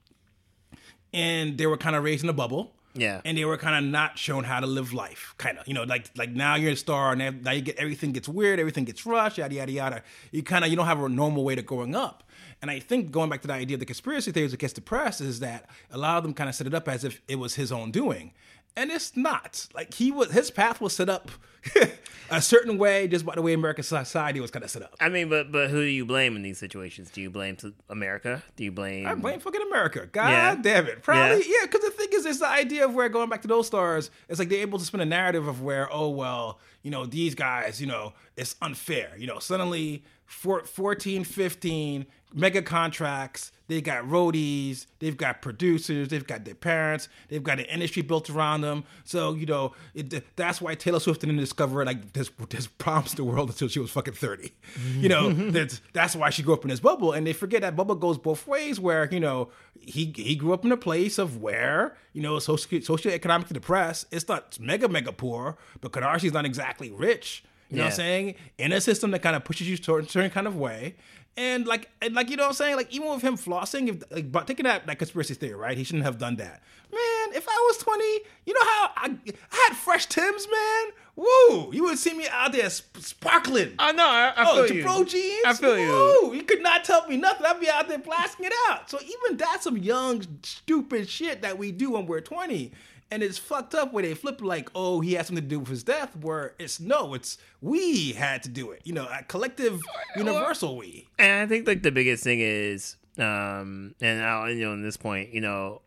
and 1.13 1.59
they 1.59 1.67
were 1.67 1.77
kind 1.77 1.97
of 1.97 2.05
raised 2.05 2.25
in 2.25 2.31
a 2.31 2.33
bubble. 2.33 2.73
Yeah. 2.95 3.21
And 3.25 3.39
they 3.39 3.45
were 3.45 3.57
kind 3.57 3.85
of 3.85 3.89
not 3.89 4.19
shown 4.19 4.43
how 4.43 4.59
to 4.59 4.67
live 4.67 4.93
life, 4.93 5.35
kind 5.39 5.59
of. 5.59 5.69
You 5.69 5.75
know, 5.75 5.85
like 5.85 6.11
like 6.17 6.31
now 6.31 6.57
you're 6.57 6.73
a 6.73 6.77
star, 6.77 7.13
and 7.13 7.43
now 7.45 7.53
you 7.53 7.61
get 7.61 7.77
everything 7.77 8.11
gets 8.11 8.29
weird, 8.29 8.59
everything 8.59 8.85
gets 8.85 9.07
rushed, 9.07 9.39
yada 9.39 9.55
yada 9.55 9.71
yada. 9.71 10.03
You 10.33 10.43
kind 10.43 10.65
of 10.65 10.71
you 10.71 10.77
don't 10.77 10.87
have 10.87 11.01
a 11.01 11.09
normal 11.09 11.45
way 11.45 11.55
to 11.55 11.63
growing 11.63 11.95
up. 11.95 12.25
And 12.63 12.71
I 12.71 12.79
think 12.79 13.11
going 13.11 13.31
back 13.31 13.41
to 13.43 13.47
the 13.49 13.55
idea 13.55 13.77
of 13.77 13.81
the 13.81 13.87
conspiracy 13.87 14.33
theories 14.33 14.51
that 14.51 14.61
gets 14.61 14.73
depressed 14.75 15.21
is 15.21 15.41
that 15.41 15.69
a 15.91 15.97
lot 15.99 16.19
of 16.19 16.25
them 16.25 16.35
kind 16.35 16.49
of 16.49 16.55
set 16.55 16.67
it 16.67 16.75
up 16.75 16.89
as 16.89 17.05
if 17.05 17.23
it 17.27 17.37
was 17.37 17.55
his 17.55 17.73
own 17.73 17.91
doing, 17.91 18.33
and 18.77 18.91
it's 18.91 19.17
not. 19.17 19.67
Like 19.75 19.95
he 19.95 20.11
was, 20.11 20.31
his 20.33 20.51
path 20.51 20.81
was 20.81 20.95
set 20.95 21.09
up 21.09 21.31
a 22.31 22.41
certain 22.41 22.79
way 22.79 23.09
just 23.09 23.25
by 23.27 23.35
the 23.35 23.43
way 23.43 23.53
American 23.53 23.83
society 23.85 24.41
was 24.41 24.51
kind 24.51 24.65
of 24.65 24.71
set 24.71 24.83
up. 24.83 24.95
I 25.01 25.09
mean, 25.09 25.29
but 25.29 25.51
but 25.51 25.71
who 25.71 25.81
do 25.83 25.89
you 25.89 26.05
blame 26.05 26.37
in 26.37 26.43
these 26.43 26.59
situations? 26.59 27.11
Do 27.11 27.21
you 27.21 27.31
blame 27.31 27.57
America? 27.89 28.43
Do 28.57 28.65
you 28.65 28.73
blame? 28.73 29.07
I 29.07 29.15
blame 29.15 29.41
fucking 29.41 29.63
America. 29.63 30.07
God 30.13 30.29
Yeah. 30.31 30.55
damn 30.61 30.87
it. 30.87 31.03
Probably, 31.03 31.39
Yeah. 31.39 31.53
yeah, 31.61 31.67
because 31.67 31.81
the 31.83 31.91
thing 31.91 32.09
is, 32.13 32.27
it's 32.27 32.39
the 32.41 32.49
idea 32.49 32.85
of 32.85 32.95
where 32.95 33.09
going 33.09 33.29
back 33.31 33.43
to 33.43 33.49
those 33.49 33.67
stars, 33.67 34.11
it's 34.29 34.39
like 34.39 34.49
they're 34.49 34.61
able 34.61 34.79
to 34.79 34.85
spin 34.85 35.01
a 35.01 35.07
narrative 35.07 35.47
of 35.49 35.63
where, 35.63 35.89
oh, 35.93 36.09
well, 36.11 36.59
you 36.83 36.91
know, 36.91 37.05
these 37.07 37.35
guys, 37.35 37.81
you 37.81 37.87
know, 37.87 38.13
it's 38.37 38.57
unfair. 38.63 39.13
You 39.19 39.27
know, 39.27 39.39
suddenly 39.39 40.05
four, 40.27 40.65
14, 40.65 41.25
15, 41.25 42.07
mega 42.33 42.63
contracts, 42.63 43.53
they 43.71 43.81
got 43.81 44.05
roadies, 44.05 44.87
they've 44.99 45.17
got 45.17 45.43
producers, 45.43 46.09
they've 46.09 46.27
got 46.27 46.45
their 46.45 46.55
parents, 46.55 47.09
they've 47.29 47.43
got 47.43 47.61
an 47.61 47.67
industry 47.67 48.03
built 48.03 48.29
around 48.29 48.63
them. 48.63 48.85
So, 49.05 49.35
you 49.35 49.47
know, 49.47 49.75
it, 49.95 50.37
that's 50.37 50.61
why 50.61 50.75
Taylor 50.75 50.99
Swift 50.99 51.21
didn't 51.21 51.37
discover 51.37 51.85
like 51.85 52.13
this, 52.13 52.31
this 52.49 52.67
prompts 52.67 53.15
the 53.15 53.25
world 53.25 53.51
until 53.51 53.69
she 53.69 53.79
was 53.79 53.91
fucking 53.91 54.15
30. 54.15 54.53
You 54.99 55.09
know, 55.09 55.33
that's, 55.51 55.81
that's 55.93 56.17
why 56.17 56.31
she 56.31 56.43
grew 56.43 56.55
up 56.55 56.65
in 56.65 56.71
this 56.71 56.81
bubble. 56.81 57.13
And 57.13 57.27
they 57.27 57.33
forget 57.33 57.61
that 57.63 57.77
bubble 57.77 57.95
goes 57.95 58.19
both 58.19 58.47
ways 58.47 58.81
where, 58.81 59.09
you 59.13 59.21
know, 59.21 59.51
he, 59.79 60.13
he 60.17 60.35
grew 60.35 60.53
up 60.53 60.65
in 60.65 60.73
a 60.73 60.77
place 60.77 61.19
of 61.19 61.41
where, 61.41 61.97
you 62.13 62.23
know, 62.23 62.39
socio, 62.41 62.81
socioeconomically 62.81 63.53
depressed. 63.53 64.07
It's 64.11 64.29
not 64.29 64.59
mega, 64.59 64.89
mega 64.89 65.13
poor, 65.13 65.57
but 65.81 65.93
Kardashian's 65.93 66.33
not 66.33 66.45
exactly 66.45 66.91
rich. 66.91 67.45
You 67.71 67.77
know 67.79 67.83
what 67.85 67.91
I'm 67.91 67.97
saying? 67.97 68.35
In 68.59 68.73
a 68.73 68.81
system 68.81 69.11
that 69.13 69.21
kind 69.23 69.37
of 69.37 69.45
pushes 69.45 69.69
you 69.69 69.77
toward 69.79 70.07
a 70.07 70.09
certain 70.09 70.31
kind 70.31 70.47
of 70.47 70.57
way. 70.57 70.97
And 71.37 71.67
like, 71.67 71.89
and 72.03 72.15
like 72.15 72.29
you 72.29 72.37
know 72.37 72.43
what 72.43 72.49
I'm 72.49 72.55
saying? 72.55 72.77
Like 72.77 72.93
even 72.93 73.09
with 73.09 73.23
him 73.23 73.37
flossing, 73.37 73.89
if 73.89 74.03
like 74.11 74.33
but 74.33 74.47
taking 74.49 74.65
that 74.65 74.87
that 74.89 74.99
conspiracy 74.99 75.35
theory, 75.35 75.55
right? 75.55 75.79
He 75.79 75.85
shouldn't 75.85 76.05
have 76.05 76.19
done 76.19 76.37
that. 76.37 76.61
Man, 76.93 77.37
if 77.37 77.47
I 77.49 77.53
was 77.69 77.79
20, 77.79 78.05
you 78.47 78.53
know 78.53 78.65
how 78.65 78.91
I, 78.97 79.17
I 79.53 79.69
had 79.69 79.77
fresh 79.77 80.07
Tims, 80.07 80.49
man. 80.51 80.93
Woo! 81.15 81.71
You 81.73 81.85
would 81.85 81.99
see 81.99 82.15
me 82.15 82.27
out 82.33 82.53
there 82.53 82.69
sparkling. 82.69 83.75
Oh 83.79 83.93
no, 83.93 84.05
I, 84.05 84.33
I 84.37 84.45
Oh, 84.51 84.67
feel 84.67 84.77
you. 84.77 84.83
Pro 84.83 85.05
jeans. 85.05 85.45
I 85.47 85.53
feel 85.55 85.79
you. 85.79 86.35
You 86.35 86.43
could 86.43 86.63
not 86.63 86.85
tell 86.85 87.07
me 87.07 87.17
nothing. 87.17 87.47
I'd 87.47 87.61
be 87.61 87.69
out 87.71 87.89
there 87.89 87.99
blasting 87.99 88.47
it 88.47 88.53
out. 88.69 88.91
So 88.91 88.99
even 89.01 89.37
that's 89.37 89.65
some 89.65 89.77
young, 89.77 90.27
stupid 90.43 91.09
shit 91.09 91.43
that 91.43 91.59
we 91.59 91.71
do 91.73 91.93
when 91.93 92.07
we're 92.07 92.21
20. 92.21 92.73
And 93.11 93.23
it's 93.23 93.39
fucked 93.39 93.75
up 93.75 93.93
where 93.93 94.03
they 94.03 94.15
flip 94.15 94.41
like, 94.41 94.71
oh, 94.75 95.01
he 95.01 95.15
had 95.15 95.27
something 95.27 95.43
to 95.45 95.49
do 95.49 95.59
with 95.59 95.69
his 95.69 95.83
death, 95.83 96.17
where 96.17 96.55
it's 96.59 96.79
no, 96.79 97.15
it's 97.15 97.39
we 97.61 98.13
had 98.13 98.43
to 98.45 98.49
do 98.49 98.71
it. 98.71 98.83
You 98.85 98.93
know, 98.93 99.07
a 99.07 99.25
collective, 99.25 99.81
universal 100.17 100.77
we. 100.77 101.09
And 101.19 101.43
I 101.43 101.47
think 101.47 101.67
like 101.67 101.83
the 101.83 101.91
biggest 101.91 102.23
thing 102.23 102.41
is, 102.41 102.97
um, 103.19 103.95
and 104.01 104.23
I'll 104.23 104.51
you 104.51 104.65
know, 104.65 104.73
in 104.73 104.83
this 104.83 104.97
point, 104.97 105.35
you 105.35 105.41
know, 105.41 105.83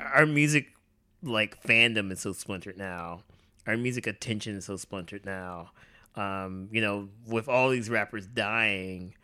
our 0.00 0.24
music 0.24 0.68
like 1.22 1.62
fandom 1.62 2.10
is 2.10 2.20
so 2.20 2.32
splintered 2.32 2.78
now. 2.78 3.22
Our 3.66 3.76
music 3.76 4.06
attention 4.06 4.56
is 4.56 4.66
so 4.66 4.76
splintered 4.76 5.24
now. 5.24 5.70
Um, 6.16 6.68
you 6.70 6.80
know, 6.80 7.08
with 7.26 7.48
all 7.48 7.70
these 7.70 7.90
rappers 7.90 8.26
dying, 8.26 9.14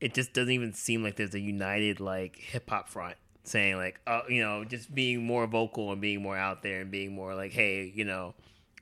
it 0.00 0.14
just 0.14 0.32
doesn't 0.32 0.52
even 0.52 0.72
seem 0.72 1.02
like 1.02 1.16
there's 1.16 1.34
a 1.34 1.40
united 1.40 2.00
like 2.00 2.36
hip 2.36 2.70
hop 2.70 2.88
front 2.88 3.16
saying 3.44 3.76
like, 3.76 4.00
uh, 4.06 4.22
you 4.28 4.42
know, 4.42 4.64
just 4.64 4.94
being 4.94 5.24
more 5.24 5.46
vocal 5.46 5.92
and 5.92 6.00
being 6.00 6.22
more 6.22 6.36
out 6.36 6.62
there 6.62 6.80
and 6.80 6.90
being 6.90 7.14
more 7.14 7.34
like, 7.34 7.52
hey, 7.52 7.92
you 7.94 8.04
know, 8.04 8.34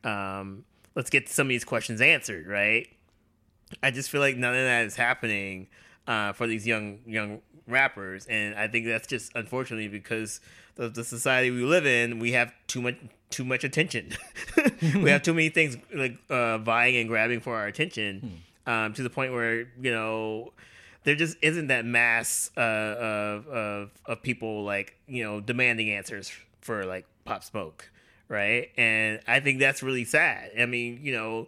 um, 0.05 0.65
let's 0.95 1.11
get 1.11 1.29
some 1.29 1.47
of 1.47 1.51
these 1.51 1.65
questions 1.65 2.01
answered, 2.01 2.47
right? 2.47 2.89
I 3.83 3.91
just 3.91 4.11
feel 4.11 4.21
like 4.21 4.37
none 4.37 4.55
of 4.55 4.61
that 4.61 4.87
is 4.87 4.97
happening 4.97 5.69
uh, 6.07 6.33
for 6.33 6.47
these 6.47 6.67
young 6.67 7.01
young 7.07 7.41
rappers, 7.67 8.27
and 8.27 8.55
I 8.55 8.67
think 8.67 8.87
that's 8.87 9.07
just 9.07 9.31
unfortunately 9.35 9.89
because 9.89 10.41
of 10.79 10.95
the 10.95 11.05
society 11.05 11.51
we 11.51 11.63
live 11.63 11.87
in. 11.87 12.19
We 12.19 12.33
have 12.33 12.53
too 12.67 12.81
much 12.81 12.97
too 13.31 13.45
much 13.45 13.65
attention. 13.65 14.13
we 14.83 15.11
have 15.11 15.23
too 15.23 15.35
many 15.35 15.51
things 15.51 15.77
like 15.95 16.17
uh, 16.31 16.59
vying 16.59 16.97
and 16.97 17.09
grabbing 17.09 17.41
for 17.41 17.57
our 17.57 17.67
attention 17.67 18.43
um, 18.67 18.95
to 18.95 19.03
the 19.03 19.11
point 19.11 19.33
where 19.33 19.69
you 19.81 19.91
know 19.91 20.53
there 21.09 21.15
just 21.15 21.39
isn't 21.41 21.69
that 21.69 21.87
mass 21.87 22.51
uh, 22.55 22.61
of, 22.61 23.49
of 23.49 23.91
of 24.05 24.23
people 24.23 24.63
like 24.63 24.95
you 25.07 25.25
know 25.25 25.41
demanding 25.41 25.89
answers 25.89 26.31
for 26.61 26.85
like 26.85 27.07
pop 27.25 27.43
smoke, 27.43 27.91
right? 28.29 28.69
And 28.77 29.19
I 29.27 29.41
think 29.41 29.59
that's 29.59 29.83
really 29.83 30.05
sad. 30.05 30.51
I 30.61 30.67
mean, 30.67 31.01
you 31.03 31.15
know 31.15 31.47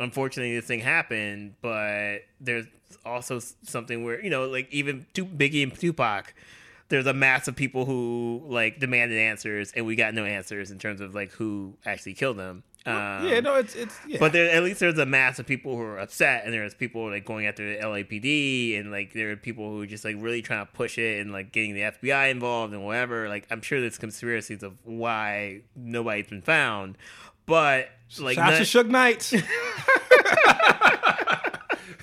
unfortunately 0.00 0.56
this 0.56 0.66
thing 0.66 0.80
happened, 0.80 1.54
but 1.62 2.18
there's 2.40 2.66
also 3.04 3.38
something 3.62 4.02
where 4.02 4.20
you 4.20 4.28
know, 4.28 4.46
like 4.48 4.66
even 4.72 5.06
Tu- 5.14 5.24
Biggie 5.24 5.62
and 5.62 5.72
Tupac, 5.72 6.34
there's 6.88 7.06
a 7.06 7.14
mass 7.14 7.46
of 7.46 7.54
people 7.54 7.84
who 7.84 8.42
like 8.44 8.80
demanded 8.80 9.18
answers, 9.18 9.70
and 9.76 9.86
we 9.86 9.94
got 9.94 10.14
no 10.14 10.24
answers 10.24 10.72
in 10.72 10.80
terms 10.80 11.00
of 11.00 11.14
like 11.14 11.30
who 11.30 11.74
actually 11.86 12.14
killed 12.14 12.38
them. 12.38 12.64
Um, 12.86 13.26
yeah, 13.26 13.40
no, 13.40 13.56
it's 13.56 13.74
it's 13.74 13.98
yeah. 14.06 14.18
But 14.20 14.32
there, 14.32 14.48
at 14.50 14.62
least 14.62 14.78
there's 14.78 14.96
a 14.98 15.06
mass 15.06 15.40
of 15.40 15.46
people 15.46 15.76
who 15.76 15.82
are 15.82 15.98
upset, 15.98 16.44
and 16.44 16.54
there's 16.54 16.72
people 16.74 17.10
like 17.10 17.24
going 17.24 17.46
after 17.46 17.68
the 17.68 17.82
LAPD, 17.82 18.78
and 18.78 18.92
like 18.92 19.12
there 19.12 19.32
are 19.32 19.36
people 19.36 19.68
who 19.70 19.82
are 19.82 19.86
just 19.86 20.04
like 20.04 20.14
really 20.18 20.40
trying 20.40 20.64
to 20.64 20.72
push 20.72 20.96
it, 20.96 21.20
and 21.20 21.32
like 21.32 21.50
getting 21.50 21.74
the 21.74 21.80
FBI 21.80 22.30
involved 22.30 22.72
and 22.72 22.84
whatever. 22.84 23.28
Like 23.28 23.46
I'm 23.50 23.60
sure 23.60 23.80
there's 23.80 23.98
conspiracies 23.98 24.62
of 24.62 24.74
why 24.84 25.62
nobody's 25.74 26.28
been 26.28 26.42
found, 26.42 26.96
but 27.44 27.88
like 28.20 28.36
Shout 28.36 28.52
out 28.52 28.58
none- 28.58 28.64
to 28.64 28.64
Suge 28.64 28.88
Knight. 28.88 29.32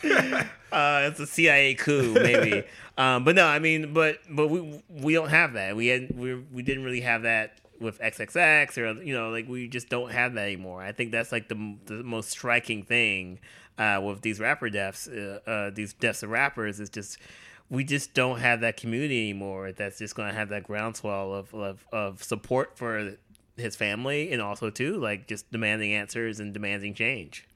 uh, 0.72 1.08
it's 1.10 1.20
a 1.20 1.28
CIA 1.28 1.76
coup, 1.76 2.14
maybe. 2.14 2.64
um, 2.98 3.24
but 3.24 3.36
no, 3.36 3.46
I 3.46 3.60
mean, 3.60 3.94
but 3.94 4.20
but 4.30 4.48
we 4.50 4.82
we 4.90 5.14
don't 5.14 5.30
have 5.30 5.54
that. 5.54 5.76
We 5.76 5.88
had 5.88 6.18
we 6.18 6.36
we 6.36 6.62
didn't 6.62 6.84
really 6.84 7.02
have 7.02 7.24
that 7.24 7.58
with 7.80 8.00
XXX 8.00 8.78
or 8.78 9.04
you 9.04 9.14
know 9.14 9.30
like 9.30 9.48
we 9.48 9.68
just 9.68 9.90
don't 9.90 10.12
have 10.12 10.34
that 10.36 10.44
anymore. 10.44 10.82
I 10.82 10.92
think 10.92 11.12
that's 11.12 11.32
like 11.32 11.50
the 11.50 11.78
the 11.86 12.04
most 12.04 12.30
striking 12.30 12.84
thing 12.84 13.40
uh, 13.78 14.02
with 14.04 14.22
these 14.22 14.40
rapper 14.40 14.70
deaths, 14.70 15.08
uh, 15.08 15.40
uh, 15.48 15.70
these 15.74 15.94
deaths 15.94 16.24
of 16.24 16.30
rappers 16.30 16.80
is 16.80 16.90
just. 16.90 17.18
We 17.70 17.84
just 17.86 18.14
don't 18.14 18.40
have 18.40 18.62
that 18.62 18.78
community 18.78 19.22
anymore. 19.30 19.72
That's 19.72 19.98
just 19.98 20.16
going 20.16 20.28
to 20.30 20.36
have 20.36 20.50
that 20.50 20.64
groundswell 20.64 21.34
of, 21.34 21.56
of 21.56 21.88
of 21.92 22.22
support 22.22 22.78
for 22.78 23.14
his 23.58 23.76
family, 23.76 24.32
and 24.32 24.42
also 24.44 24.70
too 24.70 24.98
like 24.98 25.28
just 25.28 25.52
demanding 25.52 25.94
answers 25.94 26.40
and 26.40 26.54
demanding 26.54 26.94
change. 26.94 27.48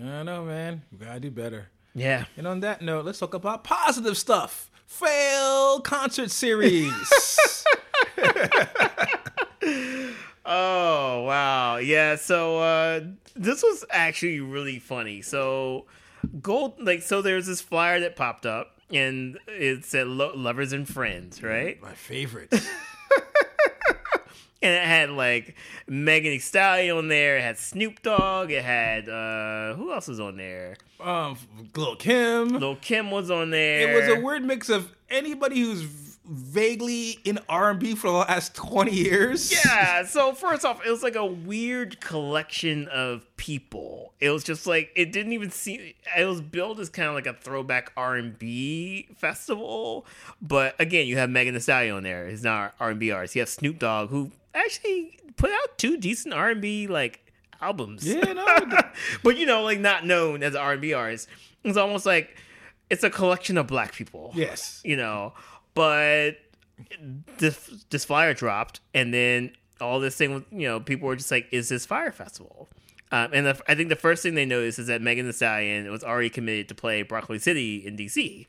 I 0.00 0.22
know, 0.22 0.44
man. 0.44 0.82
We 0.90 1.04
gotta 1.04 1.20
do 1.20 1.30
better. 1.30 1.68
Yeah. 1.94 2.26
And 2.36 2.46
on 2.46 2.60
that 2.60 2.82
note, 2.82 3.04
let's 3.04 3.18
talk 3.18 3.34
about 3.34 3.64
positive 3.64 4.16
stuff. 4.16 4.70
Fail 4.86 5.80
concert 5.80 6.30
series. 6.30 7.64
Oh 10.46 11.22
wow, 11.22 11.76
yeah. 11.78 12.14
So 12.14 12.58
uh, 12.58 13.00
this 13.34 13.62
was 13.64 13.84
actually 13.90 14.40
really 14.40 14.78
funny. 14.78 15.20
So 15.20 15.86
gold, 16.40 16.74
like, 16.80 17.02
so 17.02 17.20
there's 17.20 17.46
this 17.46 17.60
flyer 17.60 17.98
that 18.00 18.14
popped 18.14 18.46
up, 18.46 18.80
and 18.92 19.38
it 19.48 19.84
said 19.84 20.06
Lo- 20.06 20.32
"Lovers 20.36 20.72
and 20.72 20.88
Friends," 20.88 21.42
right? 21.42 21.82
My 21.82 21.94
favorite. 21.94 22.52
and 24.62 24.72
it 24.72 24.84
had 24.84 25.10
like 25.10 25.56
Megan 25.88 26.30
Thee 26.30 26.38
Stallion 26.38 26.96
on 26.96 27.08
there. 27.08 27.38
It 27.38 27.42
had 27.42 27.58
Snoop 27.58 28.02
Dogg. 28.02 28.52
It 28.52 28.64
had 28.64 29.08
uh 29.08 29.74
who 29.74 29.92
else 29.92 30.06
was 30.06 30.20
on 30.20 30.36
there? 30.36 30.76
Um, 31.00 31.36
Lil 31.74 31.96
Kim. 31.96 32.48
Lil 32.48 32.76
Kim 32.76 33.10
was 33.10 33.30
on 33.30 33.50
there. 33.50 33.90
It 33.90 33.94
was 33.94 34.18
a 34.18 34.20
weird 34.20 34.44
mix 34.44 34.68
of 34.68 34.92
anybody 35.10 35.60
who's 35.60 35.82
vaguely 36.28 37.18
in 37.24 37.38
R 37.48 37.70
and 37.70 37.78
B 37.80 37.94
for 37.94 38.08
the 38.08 38.16
last 38.16 38.54
twenty 38.54 38.92
years. 38.94 39.52
Yeah. 39.52 40.04
So 40.06 40.32
first 40.32 40.64
off, 40.64 40.84
it 40.86 40.90
was 40.90 41.02
like 41.02 41.16
a 41.16 41.24
weird 41.26 42.00
collection 42.00 42.86
of 42.88 43.26
people. 43.36 44.12
It 44.20 44.30
was 44.30 44.44
just 44.44 44.66
like 44.66 44.90
it 44.94 45.12
didn't 45.12 45.32
even 45.32 45.50
seem. 45.50 45.92
It 46.16 46.24
was 46.24 46.40
billed 46.40 46.80
as 46.80 46.88
kind 46.88 47.08
of 47.08 47.14
like 47.14 47.26
a 47.26 47.34
throwback 47.34 47.92
R 47.96 48.16
and 48.16 48.38
B 48.38 49.08
festival, 49.16 50.06
but 50.40 50.74
again, 50.78 51.06
you 51.06 51.16
have 51.18 51.28
Megan 51.30 51.54
Thee 51.54 51.60
Stallion 51.60 52.02
there. 52.02 52.28
He's 52.28 52.42
not 52.44 52.74
R 52.80 52.90
and 52.90 53.00
B 53.00 53.10
artist. 53.10 53.34
You 53.34 53.42
have 53.42 53.48
Snoop 53.48 53.78
Dogg, 53.78 54.10
who 54.10 54.30
actually 54.54 55.18
put 55.36 55.50
out 55.50 55.76
two 55.78 55.96
decent 55.96 56.32
R 56.34 56.50
and 56.50 56.60
B 56.60 56.86
like 56.86 57.20
albums. 57.60 58.06
Yeah, 58.06 58.32
no, 58.32 58.46
but 59.22 59.36
you 59.36 59.46
know, 59.46 59.62
like 59.62 59.80
not 59.80 60.06
known 60.06 60.42
as 60.42 60.54
an 60.54 60.60
R 60.60 60.72
and 60.72 60.80
B 60.80 60.92
artist. 60.92 61.28
It's 61.64 61.76
almost 61.76 62.06
like 62.06 62.36
it's 62.90 63.02
a 63.02 63.10
collection 63.10 63.58
of 63.58 63.66
black 63.66 63.92
people. 63.92 64.30
yes. 64.34 64.80
You 64.84 64.96
know, 64.96 65.32
but 65.76 66.38
this 67.38 67.84
this 67.90 68.04
flyer 68.04 68.34
dropped, 68.34 68.80
and 68.94 69.14
then 69.14 69.52
all 69.80 70.00
this 70.00 70.16
thing, 70.16 70.34
with 70.34 70.44
you 70.50 70.66
know, 70.66 70.80
people 70.80 71.06
were 71.06 71.14
just 71.14 71.30
like, 71.30 71.46
"Is 71.52 71.68
this 71.68 71.86
Fyre 71.86 72.10
Festival?" 72.10 72.66
Um, 73.12 73.30
and 73.32 73.46
the, 73.46 73.60
I 73.68 73.76
think 73.76 73.90
the 73.90 73.94
first 73.96 74.22
thing 74.24 74.34
they 74.34 74.46
noticed 74.46 74.80
is 74.80 74.88
that 74.88 75.00
Megan 75.00 75.26
Thee 75.26 75.32
Stallion 75.32 75.88
was 75.92 76.02
already 76.02 76.30
committed 76.30 76.68
to 76.70 76.74
play 76.74 77.02
Broccoli 77.02 77.38
City 77.38 77.86
in 77.86 77.94
DC, 77.94 78.46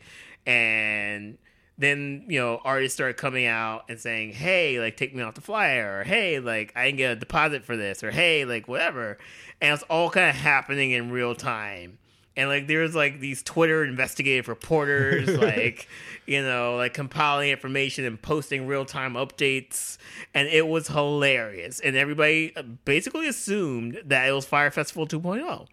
and 0.48 1.38
then 1.78 2.24
you 2.30 2.40
know 2.40 2.62
artists 2.64 2.96
started 2.96 3.18
coming 3.18 3.46
out 3.46 3.84
and 3.90 4.00
saying, 4.00 4.32
"Hey, 4.32 4.80
like 4.80 4.96
take 4.96 5.14
me 5.14 5.22
off 5.22 5.36
the 5.36 5.42
flyer," 5.42 6.00
or 6.00 6.04
"Hey, 6.06 6.40
like 6.40 6.72
I 6.78 6.86
didn't 6.86 6.98
get 6.98 7.12
a 7.12 7.16
deposit 7.18 7.66
for 7.66 7.76
this," 7.76 8.04
or 8.04 8.12
"Hey, 8.12 8.46
like 8.46 8.70
whatever," 8.70 9.18
and 9.62 9.74
it's 9.74 9.84
all 9.90 10.10
kind 10.10 10.30
of 10.30 10.38
happening 10.38 10.92
in 10.92 11.12
real 11.12 11.36
time. 11.36 11.98
And 12.38 12.48
like 12.48 12.68
there's 12.68 12.96
like 12.96 13.20
these 13.20 13.44
Twitter 13.44 13.84
investigative 13.84 14.48
reporters, 14.48 15.28
like 15.42 15.90
you 16.26 16.42
know, 16.42 16.78
like 16.78 16.94
compiling 16.94 17.50
information 17.50 18.06
and 18.06 18.22
posting 18.22 18.68
real 18.68 18.86
time 18.86 19.16
updates, 19.16 19.98
and 20.34 20.48
it 20.48 20.68
was 20.68 20.88
hilarious. 20.88 21.80
And 21.80 21.98
everybody 21.98 22.54
basically 22.86 23.28
assumed 23.28 24.00
that 24.06 24.30
it 24.30 24.32
was 24.32 24.46
Fyre 24.46 24.72
Festival 24.72 25.08
2.0. 25.08 25.68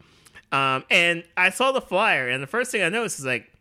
Um, 0.52 0.84
and 0.90 1.24
I 1.36 1.50
saw 1.50 1.70
the 1.70 1.80
flyer, 1.80 2.28
and 2.28 2.42
the 2.42 2.46
first 2.46 2.70
thing 2.72 2.82
I 2.82 2.88
noticed 2.88 3.18
is 3.18 3.26
like 3.26 3.52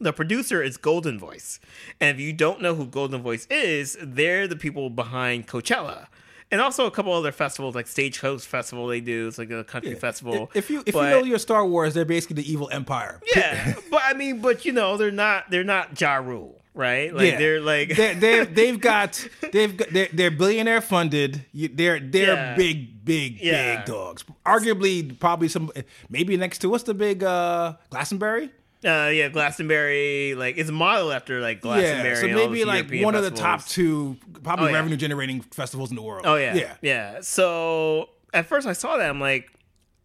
the 0.00 0.12
producer 0.12 0.62
is 0.62 0.76
Goldenvoice. 0.76 1.60
And 2.00 2.16
if 2.16 2.20
you 2.20 2.32
don't 2.32 2.60
know 2.60 2.74
who 2.74 2.86
Goldenvoice 2.86 3.46
is, 3.50 3.96
they're 4.02 4.48
the 4.48 4.56
people 4.56 4.90
behind 4.90 5.46
Coachella. 5.46 6.08
And 6.54 6.60
also 6.60 6.86
a 6.86 6.90
couple 6.92 7.12
other 7.12 7.32
festivals 7.32 7.74
like 7.74 7.88
Stagecoach 7.88 8.42
Festival 8.46 8.86
they 8.86 9.00
do. 9.00 9.26
It's 9.26 9.38
like 9.38 9.50
a 9.50 9.64
country 9.64 9.96
festival. 9.96 10.52
If 10.54 10.70
you 10.70 10.84
if 10.86 10.94
But- 10.94 11.02
you 11.02 11.10
know 11.10 11.24
your 11.24 11.40
Star 11.40 11.66
Wars, 11.66 11.94
they're 11.94 12.04
basically 12.04 12.36
the 12.44 12.52
evil 12.52 12.68
empire. 12.70 13.20
Yeah. 13.34 13.74
but 13.90 14.02
I 14.04 14.14
mean, 14.14 14.40
but 14.40 14.64
you 14.64 14.70
know, 14.70 14.96
they're 14.96 15.10
not 15.10 15.50
they're 15.50 15.64
not 15.64 16.00
Ja 16.00 16.14
Rule, 16.14 16.62
right? 16.72 17.12
Like 17.12 17.32
yeah, 17.32 17.38
they're 17.38 17.60
like 17.60 17.96
they 17.96 18.14
they 18.14 18.44
they've 18.58 18.80
got 18.80 19.26
they've 19.52 19.76
got 19.76 19.88
they're, 19.90 20.08
they're 20.12 20.30
billionaire 20.30 20.80
funded. 20.80 21.44
They're 21.52 21.98
they're 21.98 22.34
Yeah. 22.34 22.54
big 22.54 23.04
big 23.04 23.40
Yeah. 23.40 23.78
big 23.78 23.86
dogs. 23.86 24.24
Arguably, 24.46 25.18
probably 25.18 25.48
some 25.48 25.72
maybe 26.08 26.36
next 26.36 26.58
to 26.60 26.68
what's 26.68 26.84
the 26.84 26.94
big 26.94 27.24
uh 27.24 27.74
Glastonbury? 27.90 28.52
Uh 28.84 29.08
yeah, 29.08 29.28
Glastonbury, 29.28 30.34
like 30.34 30.58
it's 30.58 30.70
modeled 30.70 31.12
after 31.12 31.40
like 31.40 31.60
Glastonbury. 31.62 32.08
yeah, 32.14 32.20
so 32.20 32.28
maybe 32.28 32.64
like 32.64 32.76
European 32.84 33.04
one 33.04 33.14
of 33.14 33.22
the 33.22 33.30
top 33.30 33.64
two 33.66 34.16
probably 34.42 34.66
Oh, 34.66 34.68
yeah. 34.68 34.74
revenue 34.74 34.96
generating 34.96 35.40
festivals 35.40 35.90
in 35.90 35.96
the 35.96 36.02
world. 36.02 36.24
Oh 36.26 36.36
yeah, 36.36 36.54
yeah. 36.54 36.74
yeah. 36.82 37.20
So 37.22 38.10
at 38.34 38.46
first 38.46 38.66
I 38.66 38.72
saw 38.74 38.96
that 38.98 39.08
I'm 39.08 39.20
like, 39.20 39.48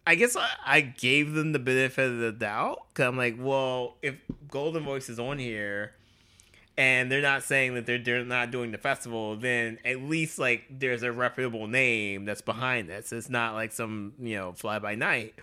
I 0.06 0.14
guess 0.14 0.34
I, 0.36 0.48
I 0.64 0.80
gave 0.80 1.34
them 1.34 1.52
the 1.52 1.58
benefit 1.58 2.10
of 2.10 2.18
the 2.18 2.32
doubt 2.32 2.78
because 2.88 3.06
I'm 3.06 3.18
like, 3.18 3.36
well, 3.38 3.96
if 4.02 4.14
Goldenvoice 4.48 5.10
is 5.10 5.20
on 5.20 5.38
here 5.38 5.92
and 6.78 7.12
they're 7.12 7.20
not 7.20 7.42
saying 7.42 7.74
that 7.74 7.84
they're 7.84 7.98
they're 7.98 8.24
not 8.24 8.50
doing 8.50 8.70
the 8.72 8.78
festival, 8.78 9.36
then 9.36 9.78
at 9.84 10.00
least 10.00 10.38
like 10.38 10.64
there's 10.70 11.02
a 11.02 11.12
reputable 11.12 11.66
name 11.66 12.24
that's 12.24 12.40
behind 12.40 12.88
this. 12.88 13.12
It's 13.12 13.28
not 13.28 13.52
like 13.52 13.72
some 13.72 14.14
you 14.18 14.36
know 14.36 14.52
fly 14.52 14.78
by 14.78 14.94
night. 14.94 15.34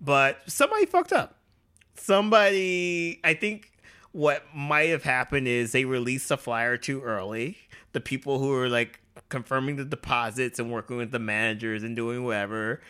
But 0.00 0.38
somebody 0.48 0.86
fucked 0.86 1.12
up. 1.12 1.36
Somebody, 1.94 3.20
I 3.24 3.34
think 3.34 3.72
what 4.12 4.44
might 4.54 4.90
have 4.90 5.04
happened 5.04 5.48
is 5.48 5.72
they 5.72 5.84
released 5.84 6.28
the 6.28 6.36
flyer 6.36 6.76
too 6.76 7.02
early. 7.02 7.58
The 7.92 8.00
people 8.00 8.38
who 8.38 8.48
were 8.48 8.68
like 8.68 9.00
confirming 9.28 9.76
the 9.76 9.84
deposits 9.84 10.58
and 10.58 10.72
working 10.72 10.96
with 10.96 11.10
the 11.10 11.18
managers 11.18 11.82
and 11.82 11.94
doing 11.94 12.24
whatever 12.24 12.80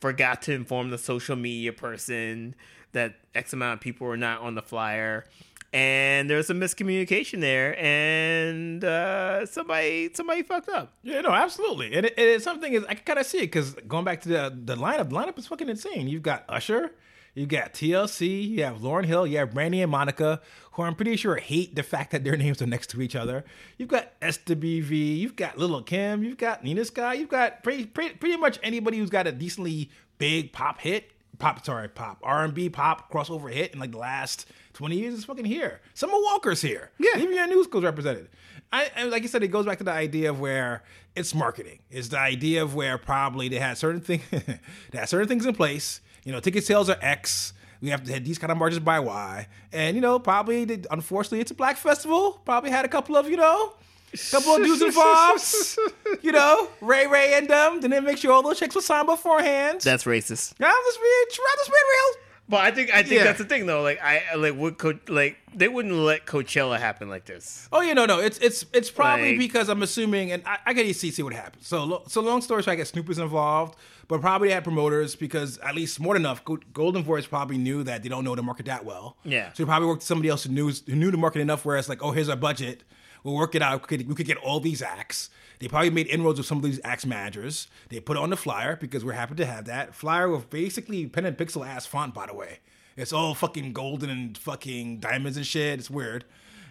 forgot 0.00 0.42
to 0.42 0.52
inform 0.52 0.90
the 0.90 0.98
social 0.98 1.36
media 1.36 1.72
person 1.72 2.54
that 2.92 3.16
X 3.34 3.52
amount 3.52 3.74
of 3.74 3.80
people 3.80 4.06
were 4.06 4.16
not 4.16 4.40
on 4.40 4.54
the 4.54 4.62
flyer. 4.62 5.24
And 5.70 6.30
there's 6.30 6.46
some 6.46 6.58
miscommunication 6.58 7.42
there, 7.42 7.78
and 7.78 8.82
uh, 8.82 9.44
somebody 9.44 10.10
somebody 10.14 10.42
fucked 10.42 10.70
up. 10.70 10.94
Yeah, 11.02 11.20
no, 11.20 11.30
absolutely. 11.30 11.92
And 11.92 12.06
it, 12.06 12.14
it's 12.16 12.42
something 12.42 12.72
is 12.72 12.84
I 12.84 12.94
can 12.94 13.04
kind 13.04 13.18
of 13.18 13.26
see 13.26 13.38
it 13.38 13.52
because 13.52 13.74
going 13.86 14.06
back 14.06 14.22
to 14.22 14.30
the 14.30 14.58
the 14.64 14.76
lineup, 14.76 15.10
the 15.10 15.16
lineup 15.16 15.38
is 15.38 15.46
fucking 15.46 15.68
insane. 15.68 16.08
You've 16.08 16.22
got 16.22 16.44
Usher, 16.48 16.92
you've 17.34 17.48
got 17.48 17.74
TLC, 17.74 18.48
you 18.48 18.64
have 18.64 18.78
Lauryn 18.78 19.04
Hill, 19.04 19.26
you 19.26 19.38
have 19.38 19.54
Brandy 19.54 19.82
and 19.82 19.90
Monica, 19.90 20.40
who 20.72 20.82
I'm 20.82 20.94
pretty 20.94 21.16
sure 21.16 21.36
hate 21.36 21.74
the 21.74 21.82
fact 21.82 22.12
that 22.12 22.24
their 22.24 22.36
names 22.36 22.62
are 22.62 22.66
next 22.66 22.90
to 22.90 23.02
each 23.02 23.16
other. 23.16 23.44
You've 23.76 23.88
got 23.88 24.18
SWV, 24.20 25.18
you've 25.18 25.36
got 25.36 25.58
Little 25.58 25.82
Kim, 25.82 26.22
you've 26.22 26.38
got 26.38 26.64
Nina 26.64 26.84
Sky, 26.84 27.14
you've 27.14 27.28
got 27.28 27.62
pretty 27.62 27.86
pretty, 27.86 28.14
pretty 28.14 28.36
much 28.36 28.58
anybody 28.62 28.98
who's 28.98 29.10
got 29.10 29.26
a 29.26 29.32
decently 29.32 29.90
big 30.18 30.52
pop 30.52 30.80
hit, 30.80 31.12
pop 31.38 31.64
sorry 31.64 31.88
pop 31.88 32.18
R 32.22 32.44
and 32.44 32.54
B 32.54 32.68
pop 32.68 33.12
crossover 33.12 33.52
hit 33.52 33.72
in 33.72 33.78
like 33.78 33.92
the 33.92 33.98
last. 33.98 34.46
20 34.74 34.96
years 34.96 35.14
is 35.14 35.24
fucking 35.24 35.44
here. 35.44 35.80
Summer 35.94 36.12
Walker's 36.14 36.62
here. 36.62 36.92
Yeah. 36.98 37.18
Even 37.18 37.34
your 37.34 37.48
news 37.48 37.66
goes 37.66 37.82
represented. 37.82 38.28
I, 38.72 38.90
and 38.94 39.10
like 39.10 39.22
you 39.22 39.28
said, 39.28 39.42
it 39.42 39.48
goes 39.48 39.66
back 39.66 39.78
to 39.78 39.84
the 39.84 39.90
idea 39.90 40.30
of 40.30 40.38
where 40.38 40.84
it's 41.16 41.34
marketing. 41.34 41.80
It's 41.90 42.08
the 42.08 42.18
idea 42.18 42.62
of 42.62 42.76
where 42.76 42.96
probably 42.96 43.48
they 43.48 43.58
had 43.58 43.76
certain 43.78 44.00
things, 44.00 44.22
they 44.30 44.98
had 44.98 45.08
certain 45.08 45.26
things 45.26 45.46
in 45.46 45.54
place. 45.54 46.00
You 46.24 46.32
know, 46.32 46.40
ticket 46.40 46.64
sales 46.64 46.88
are 46.90 46.98
X. 47.00 47.52
We 47.80 47.90
have 47.90 48.02
to 48.04 48.12
hit 48.12 48.24
these 48.24 48.38
kind 48.38 48.50
of 48.50 48.58
margins 48.58 48.82
by 48.84 48.98
Y. 49.00 49.46
And 49.72 49.94
you 49.94 50.00
know, 50.00 50.18
probably 50.18 50.64
they, 50.64 50.82
unfortunately, 50.90 51.40
it's 51.40 51.50
a 51.52 51.54
black 51.54 51.76
festival. 51.76 52.40
Probably 52.44 52.70
had 52.70 52.84
a 52.84 52.88
couple 52.88 53.16
of 53.16 53.30
you 53.30 53.36
know, 53.36 53.74
couple 54.30 54.56
of 54.56 54.64
dudes 54.64 54.82
involved. 54.82 55.44
you 56.22 56.32
know, 56.32 56.68
Ray 56.80 57.06
Ray 57.06 57.34
and 57.34 57.48
them. 57.48 57.80
Didn't 57.80 58.04
make 58.04 58.18
sure 58.18 58.32
all 58.32 58.42
those 58.42 58.58
checks 58.58 58.74
were 58.74 58.80
signed 58.80 59.06
beforehand. 59.06 59.80
That's 59.82 60.04
racist. 60.04 60.54
I'm 60.60 60.72
just 60.86 60.98
being, 61.00 61.24
I'm 61.50 61.56
just 61.58 61.70
being 61.70 61.82
real. 61.90 62.22
But 62.50 62.62
I 62.62 62.70
think 62.70 62.90
I 62.90 63.02
think 63.02 63.16
Yeah. 63.18 63.24
that's 63.24 63.38
the 63.38 63.44
thing 63.44 63.66
though. 63.66 63.82
Like 63.82 64.02
I 64.02 64.22
I- 64.32 64.34
like 64.36 64.56
would 64.56 64.78
Co- 64.78 64.98
like 65.08 65.36
they 65.54 65.68
wouldn't 65.68 65.92
let 65.94 66.24
Coachella 66.24 66.78
happen 66.80 67.10
like 67.10 67.26
this. 67.26 67.68
Oh 67.70 67.82
yeah, 67.82 67.92
no, 67.92 68.06
no. 68.06 68.20
It's 68.20 68.38
it's 68.38 68.64
it's 68.72 68.90
probably 68.90 69.32
Like- 69.32 69.38
because 69.38 69.68
I'm 69.68 69.82
assuming, 69.82 70.32
and 70.32 70.42
I, 70.46 70.58
I 70.66 70.72
gotta 70.72 70.92
see 70.94 71.10
see 71.10 71.22
what 71.22 71.34
happens. 71.34 71.66
So 71.66 71.84
lo- 71.84 72.02
so 72.08 72.22
long 72.22 72.40
story 72.40 72.62
short, 72.62 72.72
I 72.72 72.76
guess 72.76 72.88
Snoop 72.88 73.10
is 73.10 73.18
involved, 73.18 73.76
but 74.08 74.22
probably 74.22 74.50
had 74.50 74.64
promoters 74.64 75.14
because 75.14 75.58
at 75.58 75.74
least 75.74 75.94
smart 75.94 76.16
enough, 76.16 76.44
Goldenvoice 76.44 77.28
probably 77.28 77.58
knew 77.58 77.82
that 77.84 78.02
they 78.02 78.08
don't 78.08 78.24
know 78.24 78.34
the 78.34 78.42
market 78.42 78.66
that 78.66 78.84
well. 78.84 79.18
Yeah. 79.22 79.52
So 79.52 79.62
he 79.62 79.66
probably 79.66 79.86
worked 79.86 80.00
with 80.00 80.06
somebody 80.06 80.30
else 80.30 80.44
who 80.44 80.50
knew 80.50 80.70
who 80.70 80.96
knew 80.96 81.10
the 81.10 81.18
market 81.18 81.40
enough, 81.40 81.64
where 81.64 81.76
it's 81.76 81.88
like, 81.88 82.02
oh, 82.02 82.12
here's 82.12 82.28
our 82.28 82.36
budget. 82.36 82.84
We'll 83.22 83.34
work 83.34 83.54
it 83.54 83.62
out. 83.62 83.82
We 83.82 83.98
could, 83.98 84.08
we 84.08 84.14
could 84.14 84.26
get 84.26 84.38
all 84.38 84.60
these 84.60 84.80
acts. 84.80 85.28
They 85.58 85.68
probably 85.68 85.90
made 85.90 86.06
inroads 86.06 86.38
with 86.38 86.46
some 86.46 86.58
of 86.58 86.64
these 86.64 86.80
acts 86.84 87.04
managers. 87.04 87.66
They 87.88 88.00
put 88.00 88.16
it 88.16 88.20
on 88.20 88.30
the 88.30 88.36
flyer 88.36 88.76
because 88.76 89.04
we're 89.04 89.12
happy 89.12 89.34
to 89.36 89.46
have 89.46 89.64
that 89.66 89.94
flyer 89.94 90.28
with 90.28 90.48
basically 90.50 91.06
pen 91.06 91.26
and 91.26 91.36
pixel 91.36 91.66
ass 91.66 91.84
font. 91.84 92.14
By 92.14 92.26
the 92.26 92.34
way, 92.34 92.60
it's 92.96 93.12
all 93.12 93.34
fucking 93.34 93.72
golden 93.72 94.08
and 94.08 94.38
fucking 94.38 95.00
diamonds 95.00 95.36
and 95.36 95.46
shit. 95.46 95.80
It's 95.80 95.90
weird. 95.90 96.24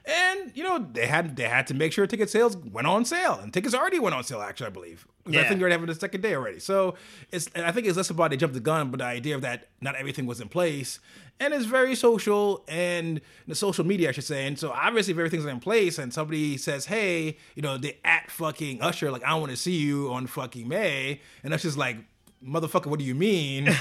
And 0.08 0.52
you 0.56 0.64
know 0.64 0.88
they 0.94 1.06
had 1.06 1.36
they 1.36 1.44
had 1.50 1.68
to 1.68 1.74
make 1.74 1.92
sure 1.92 2.08
ticket 2.08 2.30
sales 2.30 2.56
went 2.56 2.88
on 2.88 3.04
sale, 3.04 3.40
and 3.44 3.54
tickets 3.54 3.76
already 3.76 4.00
went 4.00 4.16
on 4.16 4.24
sale. 4.24 4.42
Actually, 4.42 4.68
I 4.68 4.70
believe 4.70 5.06
'Cause 5.26 5.36
I 5.36 5.44
think 5.50 5.60
they're 5.60 5.70
having 5.70 5.88
the 5.88 5.96
second 5.96 6.22
day 6.22 6.34
already. 6.34 6.60
So 6.60 6.96
it's 7.32 7.50
and 7.54 7.66
I 7.66 7.74
think 7.74 7.88
it's 7.88 7.98
less 7.98 8.10
about 8.10 8.32
they 8.32 8.38
jumped 8.38 8.54
the 8.54 8.62
gun, 8.62 8.90
but 8.90 9.00
the 9.00 9.04
idea 9.06 9.36
of 9.36 9.42
that 9.42 9.68
not 9.82 9.96
everything 9.96 10.26
was 10.26 10.40
in 10.40 10.48
place, 10.48 11.00
and 11.42 11.54
it's 11.54 11.66
very 11.66 11.94
social 11.94 12.64
and 12.70 13.20
the 13.48 13.56
social 13.56 13.86
media, 13.86 14.08
I 14.08 14.12
should 14.14 14.24
say. 14.24 14.48
And 14.48 14.58
so 14.58 14.72
obviously, 14.72 15.12
if 15.12 15.18
everything's 15.18 15.44
in 15.46 15.60
place, 15.60 15.98
and 15.98 16.14
somebody 16.14 16.56
says, 16.58 16.86
"Hey, 16.86 17.36
you 17.56 17.62
know, 17.62 17.78
they 17.78 17.98
at 18.06 18.32
fucking 18.32 18.82
Usher, 18.82 19.12
like 19.12 19.24
I 19.26 19.34
want 19.36 19.52
to 19.52 19.58
see 19.58 19.76
you 19.76 20.10
on 20.14 20.26
fucking 20.28 20.66
May," 20.70 21.20
and 21.44 21.54
Usher's 21.54 21.78
like, 21.78 21.98
"Motherfucker, 22.42 22.86
what 22.88 23.00
do 23.00 23.06
you 23.06 23.16
mean?" 23.16 23.68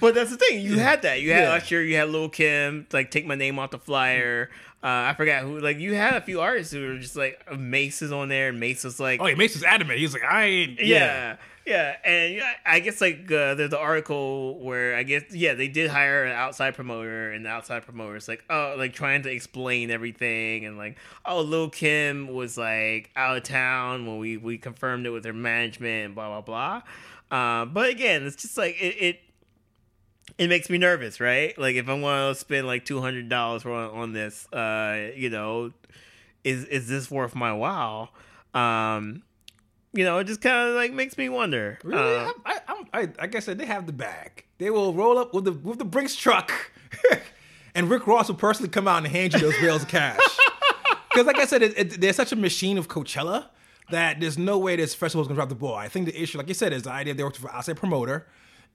But 0.00 0.14
that's 0.14 0.30
the 0.30 0.36
thing. 0.36 0.60
You 0.60 0.78
had 0.78 1.02
that. 1.02 1.22
You 1.22 1.32
had 1.32 1.42
Yeah. 1.42 1.52
Usher. 1.54 1.82
You 1.82 1.96
had 1.96 2.08
Lil 2.10 2.28
Kim. 2.28 2.86
Like 2.92 3.10
take 3.10 3.26
my 3.26 3.34
name 3.34 3.58
off 3.58 3.72
the 3.72 3.78
flyer. 3.80 4.48
Uh, 4.82 5.10
I 5.10 5.14
forgot 5.14 5.42
who. 5.42 5.58
Like 5.58 5.78
you 5.78 5.94
had 5.94 6.14
a 6.14 6.20
few 6.20 6.40
artists 6.40 6.72
who 6.72 6.86
were 6.86 6.98
just 6.98 7.16
like 7.16 7.44
Mase 7.58 8.00
is 8.02 8.12
on 8.12 8.28
there, 8.28 8.48
and 8.48 8.60
Mase 8.60 8.84
was 8.84 9.00
like, 9.00 9.20
oh, 9.20 9.26
yeah, 9.26 9.34
Mason's 9.34 9.64
adamant. 9.64 9.98
He's 9.98 10.12
like, 10.12 10.24
"I 10.24 10.44
ain't." 10.44 10.80
yeah. 10.80 11.36
Yeah, 11.66 11.96
and 12.02 12.34
yeah, 12.34 12.52
I 12.64 12.80
guess 12.80 12.98
like 13.02 13.30
uh, 13.30 13.52
there's 13.54 13.74
an 13.74 13.78
article 13.78 14.58
where 14.58 14.96
I 14.96 15.02
guess 15.02 15.24
yeah 15.32 15.52
they 15.52 15.68
did 15.68 15.90
hire 15.90 16.24
an 16.24 16.32
outside 16.32 16.74
promoter, 16.74 17.30
and 17.30 17.44
the 17.44 17.50
outside 17.50 17.84
promoter 17.84 18.16
is 18.16 18.26
like 18.26 18.42
oh 18.48 18.74
like 18.78 18.94
trying 18.94 19.22
to 19.24 19.30
explain 19.30 19.90
everything, 19.90 20.64
and 20.64 20.78
like 20.78 20.96
oh 21.26 21.42
Lil 21.42 21.68
Kim 21.68 22.28
was 22.28 22.56
like 22.56 23.10
out 23.16 23.36
of 23.36 23.42
town 23.42 24.06
when 24.06 24.16
we 24.16 24.38
we 24.38 24.56
confirmed 24.56 25.04
it 25.04 25.10
with 25.10 25.26
her 25.26 25.34
management, 25.34 26.06
and 26.06 26.14
blah 26.14 26.40
blah 26.40 26.40
blah. 26.40 26.82
Uh, 27.30 27.66
but 27.66 27.90
again, 27.90 28.22
it's 28.22 28.36
just 28.36 28.56
like 28.56 28.80
it, 28.80 28.96
it 28.98 29.20
it 30.38 30.48
makes 30.48 30.70
me 30.70 30.78
nervous, 30.78 31.20
right? 31.20 31.56
Like 31.58 31.76
if 31.76 31.88
I 31.88 31.94
want 31.94 32.34
to 32.34 32.40
spend 32.40 32.66
like 32.66 32.84
two 32.84 33.00
hundred 33.00 33.28
dollars 33.28 33.64
on 33.66 33.90
on 33.90 34.12
this, 34.12 34.50
uh, 34.52 35.10
you 35.14 35.30
know, 35.30 35.72
is 36.44 36.64
is 36.64 36.88
this 36.88 37.10
worth 37.10 37.34
my 37.34 37.52
while? 37.52 38.10
Um, 38.54 39.22
you 39.92 40.04
know, 40.04 40.18
it 40.18 40.24
just 40.24 40.40
kind 40.40 40.68
of 40.68 40.74
like 40.74 40.92
makes 40.92 41.18
me 41.18 41.28
wonder. 41.28 41.78
Really? 41.82 42.16
Uh, 42.16 42.32
I, 42.46 42.60
I, 42.68 42.84
I, 42.92 43.00
like 43.18 43.34
I 43.34 43.40
said, 43.40 43.58
they 43.58 43.66
have 43.66 43.86
the 43.86 43.92
bag. 43.92 44.44
They 44.58 44.70
will 44.70 44.94
roll 44.94 45.18
up 45.18 45.34
with 45.34 45.44
the 45.44 45.52
with 45.52 45.78
the 45.78 45.84
Brinks 45.84 46.14
truck, 46.14 46.52
and 47.74 47.90
Rick 47.90 48.06
Ross 48.06 48.28
will 48.28 48.36
personally 48.36 48.70
come 48.70 48.86
out 48.86 48.98
and 48.98 49.06
hand 49.08 49.34
you 49.34 49.40
those 49.40 49.58
bales 49.60 49.82
of 49.82 49.88
cash. 49.88 50.20
Because, 51.10 51.26
like 51.26 51.38
I 51.38 51.46
said, 51.46 51.62
it, 51.62 51.74
it, 51.76 52.00
they're 52.00 52.12
such 52.12 52.30
a 52.30 52.36
machine 52.36 52.78
of 52.78 52.86
Coachella 52.86 53.46
that 53.90 54.20
there's 54.20 54.38
no 54.38 54.58
way 54.58 54.76
this 54.76 54.94
festival 54.94 55.22
is 55.22 55.26
gonna 55.26 55.36
drop 55.36 55.48
the 55.48 55.54
ball. 55.56 55.74
I 55.74 55.88
think 55.88 56.06
the 56.06 56.22
issue, 56.22 56.38
like 56.38 56.46
you 56.46 56.54
said, 56.54 56.72
is 56.72 56.82
the 56.82 56.92
idea 56.92 57.14
they 57.14 57.24
worked 57.24 57.38
for 57.38 57.50
outside 57.50 57.76
promoter. 57.76 58.26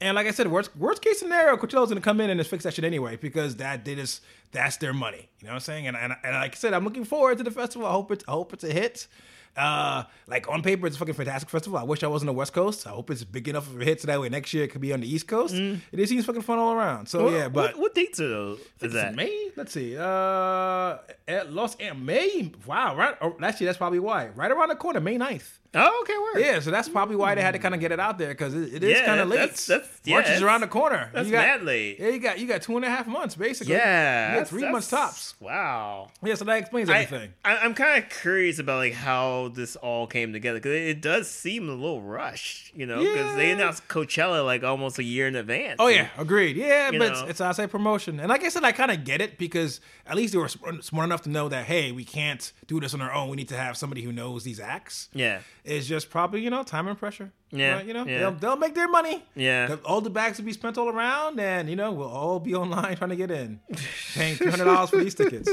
And 0.01 0.15
like 0.15 0.27
I 0.27 0.31
said, 0.31 0.47
worst 0.47 0.75
worst 0.75 1.01
case 1.01 1.19
scenario, 1.19 1.55
Coachella's 1.57 1.89
gonna 1.89 2.01
come 2.01 2.19
in 2.21 2.29
and 2.29 2.39
just 2.39 2.49
fix 2.49 2.63
that 2.65 2.73
shit 2.73 2.83
anyway 2.85 3.15
because 3.15 3.55
that 3.57 3.85
they 3.85 3.95
just 3.95 4.21
that's 4.51 4.77
their 4.77 4.93
money. 4.93 5.29
You 5.39 5.47
know 5.47 5.51
what 5.53 5.55
I'm 5.55 5.59
saying? 5.61 5.87
And, 5.87 5.95
and 5.97 6.13
and 6.23 6.35
like 6.35 6.53
I 6.53 6.55
said, 6.55 6.73
I'm 6.73 6.83
looking 6.83 7.05
forward 7.05 7.37
to 7.37 7.43
the 7.43 7.51
festival. 7.51 7.87
I 7.87 7.91
hope 7.91 8.11
it's 8.11 8.23
I 8.27 8.31
hope 8.31 8.53
it's 8.53 8.63
a 8.63 8.73
hit. 8.73 9.07
Uh, 9.55 10.03
like 10.25 10.49
on 10.49 10.63
paper, 10.63 10.87
it's 10.87 10.95
a 10.95 10.99
fucking 10.99 11.13
fantastic 11.13 11.47
festival. 11.47 11.77
I 11.77 11.83
wish 11.83 12.01
I 12.01 12.07
was 12.07 12.23
on 12.23 12.25
the 12.25 12.33
West 12.33 12.53
Coast. 12.53 12.87
I 12.87 12.89
hope 12.89 13.11
it's 13.11 13.23
big 13.23 13.47
enough 13.47 13.67
of 13.67 13.79
a 13.79 13.85
hit 13.85 14.01
so 14.01 14.07
that 14.07 14.19
way 14.19 14.27
next 14.27 14.51
year 14.51 14.63
it 14.63 14.69
could 14.69 14.81
be 14.81 14.91
on 14.91 15.01
the 15.01 15.07
East 15.07 15.27
Coast. 15.27 15.53
It 15.53 16.09
seems 16.09 16.25
fucking 16.25 16.41
fun 16.41 16.57
all 16.57 16.73
around. 16.73 17.07
So 17.07 17.29
yeah, 17.29 17.49
but 17.49 17.73
what, 17.73 17.79
what 17.79 17.95
dates 17.95 18.19
are 18.19 18.27
those? 18.29 18.59
Is 18.81 18.93
that 18.93 19.13
May? 19.13 19.51
Let's 19.55 19.71
see. 19.71 19.95
Uh, 19.95 20.97
at 21.27 21.53
Los 21.53 21.75
Angeles, 21.75 22.03
May. 22.03 22.51
Wow, 22.65 22.95
right. 22.95 23.15
Oh, 23.21 23.37
actually, 23.43 23.67
that's 23.67 23.77
probably 23.77 23.99
why. 23.99 24.29
Right 24.29 24.49
around 24.49 24.69
the 24.69 24.75
corner, 24.75 24.99
May 24.99 25.17
9th. 25.19 25.59
Oh, 25.75 25.99
okay, 26.03 26.13
word. 26.17 26.45
Yeah, 26.45 26.59
so 26.59 26.71
that's 26.71 26.89
probably 26.89 27.15
why 27.15 27.35
they 27.35 27.41
had 27.41 27.51
to 27.51 27.57
hmm. 27.57 27.63
kind 27.63 27.75
of 27.75 27.81
get 27.81 27.91
it 27.91 27.99
out 27.99 28.17
there 28.17 28.29
because 28.29 28.53
it, 28.53 28.75
it 28.75 28.83
is 28.83 28.99
Yeah, 28.99 29.05
kind 29.05 29.19
of 29.19 29.27
late. 29.27 29.37
that's- 29.37 29.65
that's- 29.65 29.89
yeah, 30.03 30.15
March 30.15 30.29
is 30.29 30.41
around 30.41 30.61
the 30.61 30.67
corner. 30.67 31.09
that's 31.13 31.27
You 31.27 31.31
got, 31.31 31.47
mad 31.47 31.63
late. 31.63 31.97
Yeah, 31.99 32.09
you 32.09 32.19
got 32.19 32.39
you 32.39 32.47
got 32.47 32.61
two 32.61 32.75
and 32.75 32.85
a 32.85 32.89
half 32.89 33.07
months 33.07 33.35
basically. 33.35 33.73
Yeah, 33.73 34.27
you 34.27 34.31
got 34.31 34.33
that's- 34.33 34.49
three 34.49 34.69
months 34.69 34.89
tops. 34.89 35.35
Wow. 35.39 36.09
Yeah, 36.21 36.35
so 36.35 36.45
that 36.45 36.57
explains 36.57 36.89
I, 36.89 36.99
everything. 36.99 37.33
I, 37.45 37.57
I'm 37.57 37.73
kind 37.73 38.03
of 38.03 38.09
curious 38.09 38.59
about 38.59 38.77
like 38.77 38.93
how 38.93 39.51
this 39.55 39.75
all 39.77 40.05
came 40.07 40.33
together 40.33 40.59
because 40.59 40.73
it, 40.73 40.83
it 40.83 41.01
does 41.01 41.29
seem 41.29 41.69
a 41.69 41.73
little 41.73 42.01
rushed, 42.01 42.75
you 42.75 42.85
know, 42.85 42.99
because 42.99 43.35
they 43.35 43.51
announced 43.51 43.87
Coachella 43.87 44.45
like 44.45 44.63
almost 44.63 44.99
a 44.99 45.03
year 45.03 45.27
in 45.27 45.35
advance. 45.35 45.77
Oh 45.79 45.87
yeah, 45.87 46.09
agreed. 46.17 46.55
Yeah, 46.57 46.91
but 46.91 47.11
it's, 47.11 47.21
it's 47.21 47.41
outside 47.41 47.71
promotion, 47.71 48.19
and 48.19 48.29
like 48.29 48.43
I 48.43 48.49
said, 48.49 48.63
I 48.63 48.73
kind 48.73 48.91
of 48.91 49.03
get 49.03 49.21
it 49.21 49.37
because 49.37 49.79
at 50.05 50.15
least 50.15 50.33
they 50.33 50.39
were 50.39 50.49
smart 50.49 51.05
enough 51.05 51.21
to 51.23 51.29
know 51.29 51.49
that 51.49 51.65
hey, 51.65 51.91
we 51.91 52.03
can't 52.03 52.51
do 52.67 52.79
this 52.79 52.93
on 52.93 53.01
our 53.01 53.13
own. 53.13 53.29
We 53.29 53.37
need 53.37 53.49
to 53.49 53.57
have 53.57 53.77
somebody 53.77 54.01
who 54.01 54.11
knows 54.11 54.43
these 54.43 54.59
acts. 54.59 55.09
yeah, 55.13 55.39
It's 55.65 55.87
just 55.87 56.09
probably 56.09 56.41
you 56.41 56.49
know 56.49 56.63
time 56.63 56.87
and 56.87 56.97
pressure. 56.97 57.31
Yeah, 57.51 57.77
But, 57.77 57.85
you 57.87 57.93
know 57.93 58.05
yeah. 58.05 58.19
they'll, 58.19 58.31
they'll 58.31 58.55
make 58.57 58.75
their 58.75 58.87
money. 58.89 59.23
yeah. 59.35 59.75
All 59.85 60.01
the 60.01 60.09
bags 60.09 60.37
will 60.37 60.45
be 60.45 60.53
spent 60.53 60.77
all 60.77 60.89
around, 60.89 61.39
and 61.39 61.69
you 61.69 61.75
know 61.75 61.91
we'll 61.91 62.09
all 62.09 62.39
be 62.39 62.53
online 62.63 62.97
trying 62.97 63.11
to 63.11 63.15
get 63.15 63.31
in, 63.31 63.59
paying 64.13 64.35
three 64.35 64.49
hundred 64.51 64.65
dollars 64.65 64.89
for 64.89 64.97
these 64.97 65.15
tickets. 65.15 65.49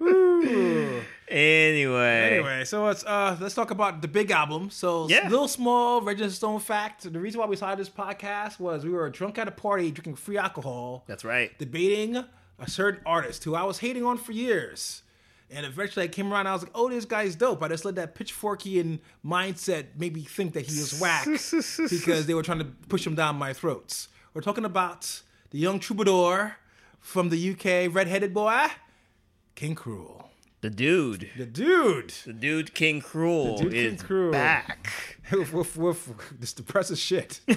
Anyway, 1.30 2.30
Anyway, 2.32 2.64
so 2.64 2.88
it's 2.88 3.04
uh 3.04 3.36
let's 3.38 3.54
talk 3.54 3.70
about 3.70 4.00
the 4.00 4.08
big 4.08 4.30
album. 4.30 4.70
So 4.70 5.08
Yeah. 5.08 5.28
little 5.28 5.48
small 5.48 6.00
Register 6.00 6.30
Stone 6.34 6.60
fact. 6.60 7.10
The 7.12 7.20
reason 7.20 7.38
why 7.40 7.46
we 7.46 7.54
started 7.56 7.78
this 7.78 7.90
podcast 7.90 8.58
was 8.58 8.84
we 8.84 8.90
were 8.90 9.10
drunk 9.10 9.36
at 9.38 9.46
a 9.46 9.50
party 9.50 9.90
drinking 9.90 10.16
free 10.16 10.38
alcohol, 10.38 11.04
that's 11.06 11.24
right. 11.26 11.56
debating 11.58 12.16
a 12.58 12.70
certain 12.70 13.02
artist 13.04 13.44
who 13.44 13.54
I 13.54 13.64
was 13.64 13.78
hating 13.80 14.04
on 14.04 14.16
for 14.16 14.32
years. 14.32 15.02
And 15.50 15.64
eventually 15.64 16.04
I 16.04 16.08
came 16.08 16.32
around 16.32 16.46
I 16.46 16.52
was 16.52 16.62
like, 16.62 16.72
oh, 16.74 16.90
this 16.90 17.04
guy's 17.06 17.34
dope. 17.34 17.62
I 17.62 17.68
just 17.68 17.84
let 17.84 17.94
that 17.94 18.14
pitchforkian 18.14 18.98
mindset 19.24 19.86
make 19.96 20.14
me 20.14 20.20
think 20.22 20.52
that 20.54 20.66
he 20.66 20.78
was 20.78 21.00
whack 21.00 21.24
because 21.90 22.26
they 22.26 22.34
were 22.34 22.42
trying 22.42 22.58
to 22.58 22.66
push 22.88 23.06
him 23.06 23.14
down 23.14 23.36
my 23.36 23.52
throats. 23.54 24.08
We're 24.34 24.42
talking 24.42 24.64
about 24.66 25.22
the 25.50 25.58
young 25.58 25.80
troubadour 25.80 26.56
from 27.00 27.30
the 27.30 27.50
UK, 27.52 27.94
redheaded 27.94 28.34
boy, 28.34 28.66
King 29.54 29.74
Krule. 29.74 30.26
The 30.60 30.70
dude, 30.70 31.30
The 31.38 31.46
dude. 31.46 32.10
the 32.26 32.32
dude 32.32 32.74
King 32.74 33.00
Krule 33.00 33.56
The 33.58 33.62
dude 33.64 33.72
King 33.72 33.94
is 33.94 34.02
Cruel. 34.02 34.32
back. 34.32 34.88
woof, 35.32 35.52
woof, 35.52 35.76
woof. 35.78 36.32
This 36.38 36.52
depresses 36.52 36.98
shit. 36.98 37.40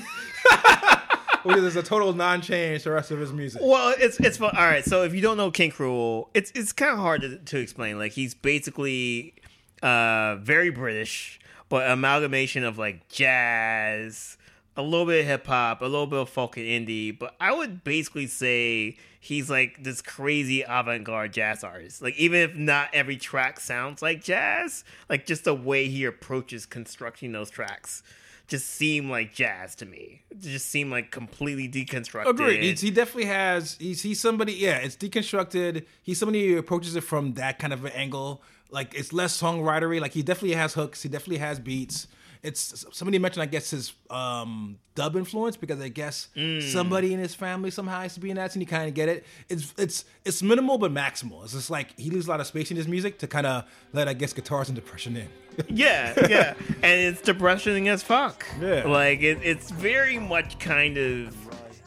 because 1.43 1.61
there's 1.61 1.75
a 1.75 1.83
total 1.83 2.13
non-change 2.13 2.83
to 2.83 2.89
the 2.89 2.95
rest 2.95 3.11
of 3.11 3.19
his 3.19 3.31
music. 3.33 3.61
Well, 3.63 3.93
it's 3.97 4.19
it's 4.19 4.37
fun. 4.37 4.55
All 4.55 4.65
right, 4.65 4.83
so 4.83 5.03
if 5.03 5.13
you 5.13 5.21
don't 5.21 5.37
know 5.37 5.51
King 5.51 5.71
Krule, 5.71 6.27
it's 6.33 6.51
it's 6.55 6.71
kind 6.71 6.91
of 6.91 6.99
hard 6.99 7.21
to, 7.21 7.37
to 7.37 7.57
explain. 7.57 7.97
Like 7.97 8.13
he's 8.13 8.33
basically 8.33 9.35
uh 9.81 10.35
very 10.35 10.69
British, 10.69 11.39
but 11.69 11.89
amalgamation 11.89 12.63
of 12.63 12.77
like 12.77 13.07
jazz, 13.09 14.37
a 14.75 14.81
little 14.81 15.05
bit 15.05 15.21
of 15.21 15.25
hip 15.25 15.47
hop, 15.47 15.81
a 15.81 15.85
little 15.85 16.07
bit 16.07 16.19
of 16.19 16.29
folk 16.29 16.57
and 16.57 16.65
indie. 16.65 17.17
But 17.17 17.35
I 17.39 17.53
would 17.53 17.83
basically 17.83 18.27
say 18.27 18.97
he's 19.19 19.49
like 19.49 19.83
this 19.83 20.01
crazy 20.01 20.63
avant-garde 20.63 21.33
jazz 21.33 21.63
artist. 21.63 22.01
Like 22.01 22.15
even 22.17 22.39
if 22.41 22.55
not 22.55 22.89
every 22.93 23.17
track 23.17 23.59
sounds 23.59 24.01
like 24.01 24.23
jazz, 24.23 24.83
like 25.09 25.25
just 25.25 25.43
the 25.43 25.53
way 25.53 25.87
he 25.87 26.05
approaches 26.05 26.65
constructing 26.65 27.31
those 27.31 27.49
tracks. 27.49 28.03
Just 28.51 28.67
seem 28.71 29.09
like 29.09 29.33
jazz 29.33 29.75
to 29.75 29.85
me. 29.85 30.23
It 30.29 30.41
just 30.41 30.67
seem 30.67 30.91
like 30.91 31.09
completely 31.09 31.69
deconstructed. 31.69 32.27
Agreed. 32.27 32.61
He's, 32.61 32.81
he 32.81 32.91
definitely 32.91 33.27
has. 33.27 33.77
He's 33.79 34.01
he's 34.01 34.19
somebody. 34.19 34.51
Yeah, 34.51 34.79
it's 34.79 34.97
deconstructed. 34.97 35.85
He's 36.03 36.19
somebody 36.19 36.49
who 36.49 36.57
approaches 36.57 36.97
it 36.97 37.05
from 37.05 37.35
that 37.35 37.59
kind 37.59 37.71
of 37.71 37.85
an 37.85 37.93
angle. 37.93 38.43
Like 38.69 38.93
it's 38.93 39.13
less 39.13 39.41
songwritery. 39.41 40.01
Like 40.01 40.11
he 40.11 40.21
definitely 40.21 40.57
has 40.57 40.73
hooks. 40.73 41.01
He 41.01 41.07
definitely 41.07 41.37
has 41.37 41.61
beats. 41.61 42.07
It's 42.43 42.85
somebody 42.91 43.19
mentioned. 43.19 43.43
I 43.43 43.45
guess 43.45 43.69
his 43.69 43.93
um, 44.09 44.79
dub 44.95 45.15
influence 45.15 45.57
because 45.57 45.79
I 45.79 45.89
guess 45.89 46.29
somebody 46.71 47.13
in 47.13 47.19
his 47.19 47.35
family 47.35 47.69
somehow 47.71 48.01
has 48.01 48.15
to 48.15 48.19
be 48.19 48.29
in 48.31 48.37
that, 48.37 48.53
and 48.55 48.61
you 48.61 48.67
kind 48.67 48.87
of 48.87 48.93
get 48.95 49.09
it. 49.09 49.25
It's 49.47 49.73
it's 49.77 50.05
it's 50.25 50.41
minimal 50.41 50.77
but 50.79 50.91
maximal. 50.91 51.43
It's 51.43 51.53
just 51.53 51.69
like 51.69 51.97
he 51.99 52.09
leaves 52.09 52.27
a 52.27 52.29
lot 52.31 52.39
of 52.39 52.47
space 52.47 52.71
in 52.71 52.77
his 52.77 52.87
music 52.87 53.19
to 53.19 53.27
kind 53.27 53.45
of 53.45 53.65
let 53.93 54.07
I 54.07 54.13
guess 54.13 54.33
guitars 54.33 54.69
and 54.69 54.75
depression 54.75 55.17
in. 55.17 55.27
Yeah, 55.69 56.13
yeah, 56.29 56.53
and 56.81 57.01
it's 57.01 57.21
depressing 57.21 57.89
as 57.89 58.01
fuck. 58.01 58.45
Yeah. 58.61 58.87
like 58.87 59.21
it, 59.21 59.39
it's 59.43 59.69
very 59.69 60.17
much 60.17 60.57
kind 60.59 60.97
of 60.97 61.35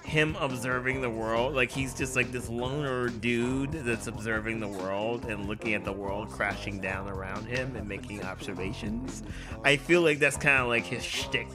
him 0.04 0.36
observing 0.38 1.00
the 1.00 1.10
world. 1.10 1.54
Like 1.54 1.70
he's 1.70 1.94
just 1.94 2.14
like 2.14 2.30
this 2.30 2.48
loner 2.48 3.08
dude 3.08 3.72
that's 3.72 4.06
observing 4.06 4.60
the 4.60 4.68
world 4.68 5.24
and 5.24 5.46
looking 5.46 5.74
at 5.74 5.84
the 5.84 5.92
world 5.92 6.30
crashing 6.30 6.80
down 6.80 7.08
around 7.08 7.46
him 7.46 7.74
and 7.76 7.88
making 7.88 8.22
observations. 8.22 9.22
I 9.64 9.76
feel 9.76 10.02
like 10.02 10.18
that's 10.18 10.36
kind 10.36 10.62
of 10.62 10.68
like 10.68 10.84
his 10.84 11.02
shtick, 11.02 11.48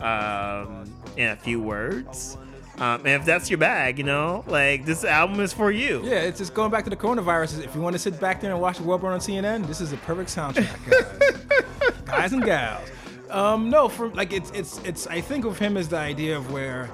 um, 0.00 0.92
in 1.16 1.30
a 1.30 1.36
few 1.36 1.60
words. 1.60 2.38
Um, 2.76 3.00
and 3.06 3.20
if 3.20 3.24
that's 3.24 3.50
your 3.50 3.58
bag, 3.58 3.98
you 3.98 4.04
know, 4.04 4.44
like 4.48 4.84
this 4.84 5.04
album 5.04 5.40
is 5.40 5.52
for 5.52 5.70
you. 5.70 6.00
Yeah, 6.04 6.22
it's 6.22 6.38
just 6.38 6.54
going 6.54 6.70
back 6.72 6.84
to 6.84 6.90
the 6.90 6.96
coronavirus. 6.96 7.62
If 7.64 7.74
you 7.74 7.80
want 7.80 7.94
to 7.94 8.00
sit 8.00 8.18
back 8.20 8.40
there 8.40 8.50
and 8.50 8.60
watch 8.60 8.78
the 8.78 8.84
world 8.84 9.00
burn 9.00 9.12
on 9.12 9.20
CNN, 9.20 9.66
this 9.66 9.80
is 9.80 9.92
a 9.92 9.96
perfect 9.98 10.28
soundtrack, 10.30 10.90
guys, 10.90 11.92
guys 12.04 12.32
and 12.32 12.44
gals. 12.44 12.88
Um, 13.30 13.70
no, 13.70 13.88
for 13.88 14.08
like 14.10 14.32
it's 14.32 14.50
it's 14.50 14.78
it's. 14.78 15.06
I 15.06 15.20
think 15.20 15.44
of 15.44 15.58
him 15.58 15.76
as 15.76 15.88
the 15.88 15.98
idea 15.98 16.36
of 16.36 16.52
where, 16.52 16.90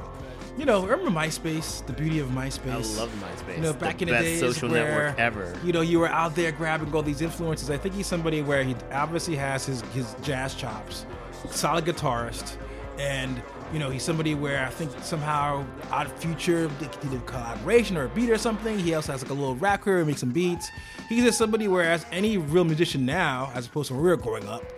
you 0.60 0.66
know, 0.66 0.84
remember 0.84 1.10
MySpace, 1.10 1.84
the 1.86 1.94
beauty 1.94 2.18
of 2.18 2.28
MySpace. 2.28 2.94
I 2.94 3.00
love 3.00 3.10
MySpace. 3.14 3.56
You 3.56 3.62
know, 3.62 3.72
back 3.72 4.02
in 4.02 4.08
the 4.08 4.12
best 4.12 4.24
days 4.24 4.40
social 4.40 4.68
where, 4.68 5.06
network 5.06 5.18
ever. 5.18 5.58
You 5.64 5.72
know, 5.72 5.80
you 5.80 5.98
were 5.98 6.08
out 6.08 6.36
there 6.36 6.52
grabbing 6.52 6.94
all 6.94 7.02
these 7.02 7.22
influences. 7.22 7.70
I 7.70 7.78
think 7.78 7.94
he's 7.94 8.06
somebody 8.06 8.42
where 8.42 8.62
he 8.62 8.76
obviously 8.92 9.36
has 9.36 9.64
his 9.64 9.80
his 9.94 10.14
jazz 10.20 10.54
chops, 10.54 11.06
solid 11.50 11.86
guitarist, 11.86 12.58
and 12.98 13.42
you 13.72 13.78
know 13.78 13.88
he's 13.88 14.02
somebody 14.02 14.34
where 14.34 14.66
I 14.66 14.68
think 14.68 14.90
somehow 15.00 15.64
out 15.90 16.04
of 16.04 16.12
future 16.18 16.66
they 16.78 16.88
could 16.88 17.10
do 17.10 17.16
a 17.16 17.20
collaboration 17.20 17.96
or 17.96 18.04
a 18.04 18.08
beat 18.10 18.28
or 18.28 18.36
something. 18.36 18.78
He 18.78 18.92
also 18.92 19.12
has 19.12 19.22
like 19.22 19.30
a 19.30 19.34
little 19.34 19.56
rap 19.56 19.80
career, 19.80 20.04
makes 20.04 20.20
some 20.20 20.30
beats. 20.30 20.70
He's 21.08 21.24
just 21.24 21.38
somebody 21.38 21.68
whereas 21.68 22.04
any 22.12 22.36
real 22.36 22.64
musician 22.64 23.06
now, 23.06 23.50
as 23.54 23.66
opposed 23.66 23.88
to 23.88 23.94
when 23.94 24.02
we 24.02 24.10
were 24.10 24.16
growing 24.18 24.46
up, 24.46 24.70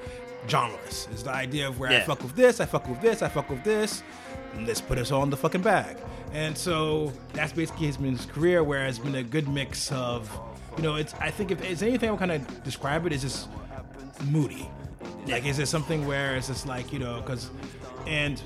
genreless 0.47 1.13
is 1.13 1.25
the 1.25 1.33
idea 1.33 1.67
of 1.67 1.81
where 1.81 1.91
I 1.91 2.03
fuck 2.03 2.23
with 2.23 2.37
this, 2.37 2.61
I 2.61 2.67
fuck 2.67 2.89
with 2.89 3.01
this, 3.01 3.21
I 3.21 3.29
fuck 3.29 3.51
with 3.51 3.65
this. 3.65 4.05
Let's 4.61 4.81
put 4.81 4.99
us 4.99 5.11
all 5.11 5.23
in 5.23 5.31
the 5.31 5.37
fucking 5.37 5.63
bag. 5.63 5.97
And 6.33 6.57
so 6.57 7.13
that's 7.33 7.53
basically 7.53 7.91
been 7.93 8.17
his 8.17 8.27
career, 8.27 8.63
where 8.65 8.87
it's 8.87 8.99
been 8.99 9.17
a 9.17 9.23
good 9.23 9.49
mix 9.49 9.93
of, 9.93 10.31
you 10.77 10.83
know, 10.83 10.97
it's. 10.97 11.15
I 11.15 11.31
think 11.31 11.51
if 11.51 11.63
it's 11.63 11.83
anything, 11.83 12.09
I 12.09 12.13
would 12.13 12.19
kind 12.19 12.33
of 12.33 12.65
describe 12.65 13.07
it 13.07 13.13
as 13.13 13.23
just 13.23 13.49
moody. 14.25 14.69
Like, 15.27 15.45
is 15.45 15.59
it 15.59 15.67
something 15.67 16.07
where 16.07 16.37
it's 16.37 16.49
just 16.49 16.67
like 16.67 16.93
you 16.93 16.99
know, 16.99 17.21
because, 17.21 17.51
and 18.07 18.41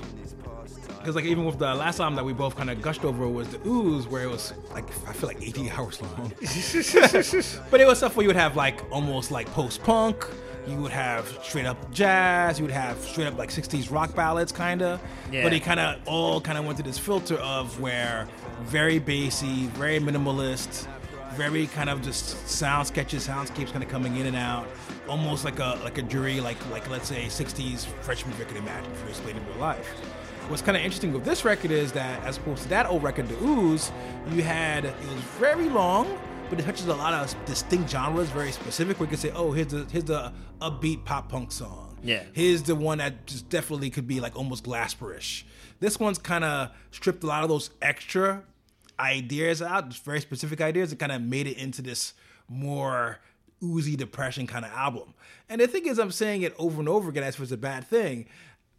because 1.07 1.15
like 1.15 1.25
even 1.25 1.45
with 1.45 1.57
the 1.57 1.73
last 1.73 2.01
album 2.01 2.15
that 2.15 2.25
we 2.25 2.33
both 2.33 2.57
kind 2.57 2.69
of 2.69 2.81
gushed 2.81 3.05
over 3.05 3.27
was 3.29 3.47
the 3.47 3.65
ooze, 3.65 4.07
where 4.07 4.23
it 4.23 4.29
was 4.29 4.53
like 4.73 4.89
I 5.07 5.13
feel 5.13 5.27
like 5.27 5.41
18 5.41 5.69
hours 5.69 6.01
long. 6.01 6.33
but 7.71 7.79
it 7.79 7.87
was 7.87 7.99
stuff 7.99 8.17
where 8.17 8.23
you 8.23 8.27
would 8.27 8.35
have 8.35 8.57
like 8.57 8.83
almost 8.91 9.31
like 9.31 9.47
post 9.53 9.81
punk. 9.83 10.27
You 10.67 10.77
would 10.77 10.91
have 10.91 11.27
straight 11.43 11.65
up 11.65 11.91
jazz. 11.91 12.59
You 12.59 12.65
would 12.65 12.73
have 12.73 12.99
straight 12.99 13.27
up 13.27 13.37
like 13.37 13.49
'60s 13.49 13.89
rock 13.91 14.13
ballads, 14.13 14.51
kind 14.51 14.81
of. 14.81 15.01
Yeah. 15.31 15.43
But 15.43 15.53
he 15.53 15.59
kind 15.59 15.79
of 15.79 15.99
all 16.05 16.41
kind 16.41 16.57
of 16.57 16.65
went 16.65 16.77
to 16.77 16.83
this 16.83 16.99
filter 16.99 17.35
of 17.35 17.79
where 17.79 18.27
very 18.63 18.99
bassy, 18.99 19.67
very 19.67 19.99
minimalist, 19.99 20.87
very 21.35 21.67
kind 21.67 21.89
of 21.89 22.01
just 22.01 22.47
sound 22.49 22.87
sketches, 22.87 23.27
soundscapes 23.27 23.71
kind 23.71 23.83
of 23.83 23.89
coming 23.89 24.17
in 24.17 24.25
and 24.25 24.35
out, 24.35 24.67
almost 25.07 25.45
like 25.45 25.59
a 25.59 25.79
like 25.83 25.97
a 25.97 26.01
jury, 26.01 26.41
like 26.41 26.57
like 26.69 26.89
let's 26.89 27.07
say 27.07 27.25
'60s 27.27 27.85
French 28.01 28.25
music 28.25 28.49
could 28.49 28.57
imagine 28.57 28.91
if 28.91 29.03
it 29.03 29.09
was 29.09 29.19
played 29.19 29.37
in 29.37 29.45
real 29.47 29.57
life. 29.57 29.87
What's 30.49 30.61
kind 30.61 30.77
of 30.77 30.83
interesting 30.83 31.11
with 31.11 31.25
this 31.25 31.43
record 31.43 31.71
is 31.71 31.91
that, 31.91 32.23
as 32.23 32.37
opposed 32.37 32.63
to 32.63 32.69
that 32.69 32.89
old 32.89 33.03
record, 33.03 33.27
The 33.27 33.35
Ooze, 33.43 33.91
you 34.31 34.43
had 34.43 34.85
it 34.85 34.95
was 35.01 35.21
very 35.39 35.67
long, 35.69 36.17
but 36.49 36.59
it 36.59 36.63
touches 36.63 36.87
a 36.87 36.95
lot 36.95 37.13
of 37.13 37.45
distinct 37.45 37.89
genres, 37.89 38.29
very 38.29 38.51
specific. 38.51 38.99
We 38.99 39.07
could 39.07 39.19
say, 39.19 39.31
"Oh, 39.31 39.51
here's 39.51 39.67
the 39.67 39.85
here's 39.91 40.05
the 40.05 40.33
upbeat 40.61 41.05
pop 41.05 41.29
punk 41.29 41.51
song." 41.51 41.97
Yeah. 42.03 42.23
Here's 42.33 42.63
the 42.63 42.75
one 42.75 42.99
that 42.99 43.25
just 43.25 43.49
definitely 43.49 43.89
could 43.89 44.07
be 44.07 44.19
like 44.19 44.35
almost 44.35 44.63
Glasperish. 44.63 45.43
This 45.79 45.99
one's 45.99 46.17
kind 46.17 46.43
of 46.43 46.71
stripped 46.91 47.23
a 47.23 47.27
lot 47.27 47.43
of 47.43 47.49
those 47.49 47.71
extra 47.81 48.43
ideas 48.99 49.61
out, 49.61 49.89
just 49.89 50.03
very 50.03 50.21
specific 50.21 50.61
ideas, 50.61 50.91
and 50.91 50.99
kind 50.99 51.11
of 51.11 51.21
made 51.21 51.47
it 51.47 51.57
into 51.57 51.81
this 51.81 52.13
more 52.47 53.19
oozy 53.63 53.95
depression 53.95 54.47
kind 54.47 54.65
of 54.65 54.71
album. 54.71 55.13
And 55.49 55.61
the 55.61 55.67
thing 55.67 55.85
is, 55.87 55.97
I'm 55.97 56.11
saying 56.11 56.43
it 56.43 56.53
over 56.57 56.79
and 56.79 56.89
over 56.89 57.09
again 57.09 57.23
as 57.23 57.35
if 57.35 57.41
it's 57.41 57.51
a 57.51 57.57
bad 57.57 57.87
thing. 57.87 58.27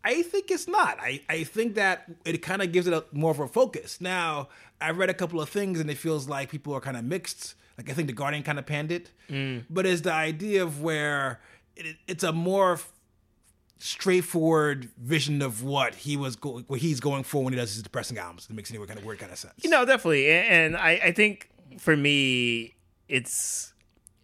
I 0.09 0.23
think 0.23 0.51
it's 0.51 0.67
not. 0.67 0.99
I, 0.99 1.21
I 1.29 1.45
think 1.45 1.75
that 1.75 2.11
it 2.25 2.39
kind 2.39 2.63
of 2.63 2.73
gives 2.73 2.87
it 2.87 2.95
a, 2.95 3.05
more 3.13 3.31
of 3.31 3.41
a 3.41 3.47
focus. 3.47 4.01
Now, 4.01 4.49
I've 4.81 4.97
read 4.97 5.11
a 5.11 5.15
couple 5.15 5.39
of 5.39 5.51
things 5.51 5.81
and 5.81 5.91
it 5.91 5.99
feels 5.99 6.27
like 6.27 6.51
people 6.51 6.73
are 6.73 6.81
kind 6.81 6.97
of 6.97 7.05
mixed. 7.05 7.55
Like 7.77 7.91
I 7.91 7.93
think 7.93 8.07
the 8.07 8.15
Guardian 8.15 8.43
kind 8.43 8.59
of 8.59 8.65
panned 8.65 8.91
it, 8.91 9.13
mm. 9.29 9.65
but 9.69 9.85
it's 9.85 10.01
the 10.01 10.13
idea 10.13 10.63
of 10.63 10.81
where 10.81 11.41
it, 11.77 11.97
it's 12.09 12.25
a 12.25 12.33
more 12.33 12.81
straightforward 13.79 14.89
vision 14.97 15.43
of 15.43 15.63
what 15.63 15.95
he 15.95 16.17
was 16.17 16.37
go- 16.37 16.65
what 16.67 16.81
he's 16.81 17.01
going 17.01 17.23
for 17.23 17.45
when 17.45 17.53
he 17.53 17.59
does 17.59 17.75
his 17.75 17.83
depressing 17.83 18.17
albums. 18.19 18.49
It 18.51 18.57
makes 18.57 18.71
any 18.73 18.85
kind 18.85 18.99
of 18.99 19.05
weird 19.05 19.19
kind 19.19 19.31
of 19.31 19.39
sense. 19.39 19.55
You 19.63 19.71
know, 19.71 19.85
definitely, 19.85 20.29
and, 20.29 20.75
and 20.75 20.77
I, 20.77 20.91
I 21.05 21.13
think 21.13 21.51
for 21.79 21.97
me, 21.97 22.75
it's 23.09 23.75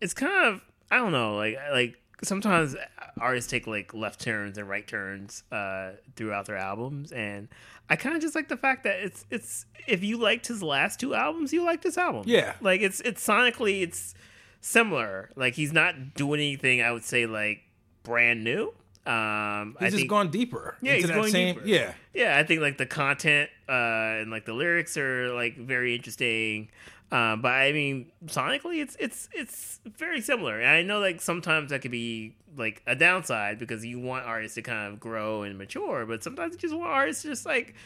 it's 0.00 0.14
kind 0.14 0.46
of 0.46 0.62
I 0.90 0.96
don't 0.96 1.12
know, 1.12 1.36
like 1.36 1.56
like 1.70 1.94
sometimes 2.24 2.76
artists 3.20 3.50
take 3.50 3.66
like 3.66 3.94
left 3.94 4.20
turns 4.20 4.58
and 4.58 4.68
right 4.68 4.86
turns 4.86 5.42
uh, 5.52 5.92
throughout 6.16 6.46
their 6.46 6.56
albums, 6.56 7.12
and 7.12 7.48
I 7.88 7.96
kind 7.96 8.16
of 8.16 8.22
just 8.22 8.34
like 8.34 8.48
the 8.48 8.56
fact 8.56 8.84
that 8.84 9.00
it's 9.00 9.24
it's 9.30 9.66
if 9.86 10.02
you 10.02 10.18
liked 10.18 10.46
his 10.46 10.62
last 10.62 10.98
two 11.00 11.14
albums, 11.14 11.52
you 11.52 11.64
like 11.64 11.82
this 11.82 11.98
album, 11.98 12.22
Yeah. 12.26 12.54
like 12.60 12.80
it's 12.80 13.00
it's 13.00 13.26
sonically 13.26 13.82
it's 13.82 14.14
similar. 14.60 15.30
Like 15.36 15.54
he's 15.54 15.72
not 15.72 16.14
doing 16.14 16.40
anything 16.40 16.80
I 16.82 16.92
would 16.92 17.04
say 17.04 17.26
like 17.26 17.60
brand 18.02 18.42
new. 18.44 18.72
Um, 19.06 19.76
I 19.78 19.84
He's 19.84 19.90
just 19.90 19.96
think, 19.98 20.08
gone 20.10 20.30
deeper. 20.30 20.76
Yeah, 20.80 20.92
into 20.92 21.00
he's 21.02 21.08
that 21.08 21.14
going 21.14 21.30
same, 21.30 21.54
deeper. 21.56 21.66
Yeah, 21.66 21.92
yeah, 22.14 22.38
I 22.38 22.42
think 22.42 22.62
like 22.62 22.78
the 22.78 22.86
content 22.86 23.50
uh, 23.68 23.72
and 24.22 24.30
like 24.30 24.46
the 24.46 24.54
lyrics 24.54 24.96
are 24.96 25.28
like 25.34 25.58
very 25.58 25.94
interesting. 25.94 26.70
Um, 27.14 27.42
but 27.42 27.52
I 27.52 27.70
mean, 27.70 28.10
sonically, 28.26 28.82
it's 28.82 28.96
it's 28.98 29.28
it's 29.32 29.80
very 29.86 30.20
similar. 30.20 30.58
And 30.58 30.68
I 30.68 30.82
know 30.82 30.98
like 30.98 31.20
sometimes 31.20 31.70
that 31.70 31.80
could 31.80 31.92
be 31.92 32.34
like 32.56 32.82
a 32.88 32.96
downside 32.96 33.60
because 33.60 33.84
you 33.84 34.00
want 34.00 34.26
artists 34.26 34.56
to 34.56 34.62
kind 34.62 34.92
of 34.92 34.98
grow 34.98 35.44
and 35.44 35.56
mature, 35.56 36.06
but 36.06 36.24
sometimes 36.24 36.54
you 36.54 36.58
just 36.58 36.74
want 36.74 36.90
artists 36.90 37.22
to 37.22 37.28
just 37.28 37.46
like 37.46 37.76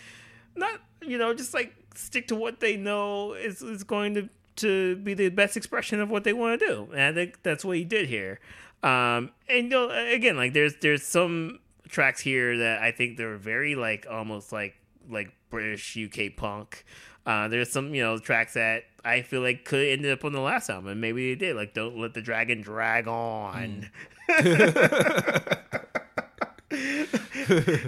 not 0.57 0.81
you 1.03 1.19
know 1.19 1.35
just 1.35 1.53
like 1.53 1.75
stick 1.95 2.29
to 2.29 2.35
what 2.35 2.61
they 2.61 2.79
know 2.79 3.35
is 3.35 3.61
is 3.61 3.85
going 3.85 4.15
to 4.15 4.31
to 4.57 4.97
be 4.97 5.13
the 5.13 5.29
best 5.29 5.59
expression 5.59 6.01
of 6.01 6.09
what 6.09 6.25
they 6.25 6.33
want 6.33 6.59
to 6.59 6.67
do. 6.67 6.89
And 6.93 7.03
I 7.03 7.13
think 7.13 7.43
that's 7.43 7.67
what 7.67 7.77
he 7.77 7.85
did 7.85 8.09
here. 8.09 8.41
Um, 8.83 9.31
and 9.47 9.65
you 9.65 9.69
know, 9.69 9.91
again, 9.91 10.39
like 10.39 10.55
there's 10.55 10.75
there's 10.81 11.03
some 11.03 11.59
tracks 11.87 12.23
here 12.23 12.57
that 12.57 12.81
I 12.81 12.93
think 12.93 13.19
they're 13.19 13.37
very 13.37 13.75
like 13.75 14.07
almost 14.11 14.53
like 14.53 14.77
like 15.07 15.35
British 15.51 15.99
UK 15.99 16.35
punk. 16.35 16.87
Uh, 17.27 17.47
there's 17.49 17.71
some 17.71 17.95
you 17.95 18.03
know 18.03 18.17
tracks 18.17 18.55
that 18.55 18.85
I 19.09 19.23
feel 19.23 19.41
like 19.41 19.65
could 19.65 19.87
end 19.87 20.05
up 20.07 20.25
on 20.25 20.33
the 20.33 20.41
last 20.41 20.69
album, 20.69 20.89
and 20.89 21.01
maybe 21.01 21.35
they 21.35 21.39
did. 21.39 21.57
Like 21.57 21.73
"Don't 21.75 21.97
Let 21.97 22.15
the 22.15 22.21
Dragon 22.21 22.61
Drag 22.61 23.09
On." 23.09 23.89
Mm. 24.29 24.95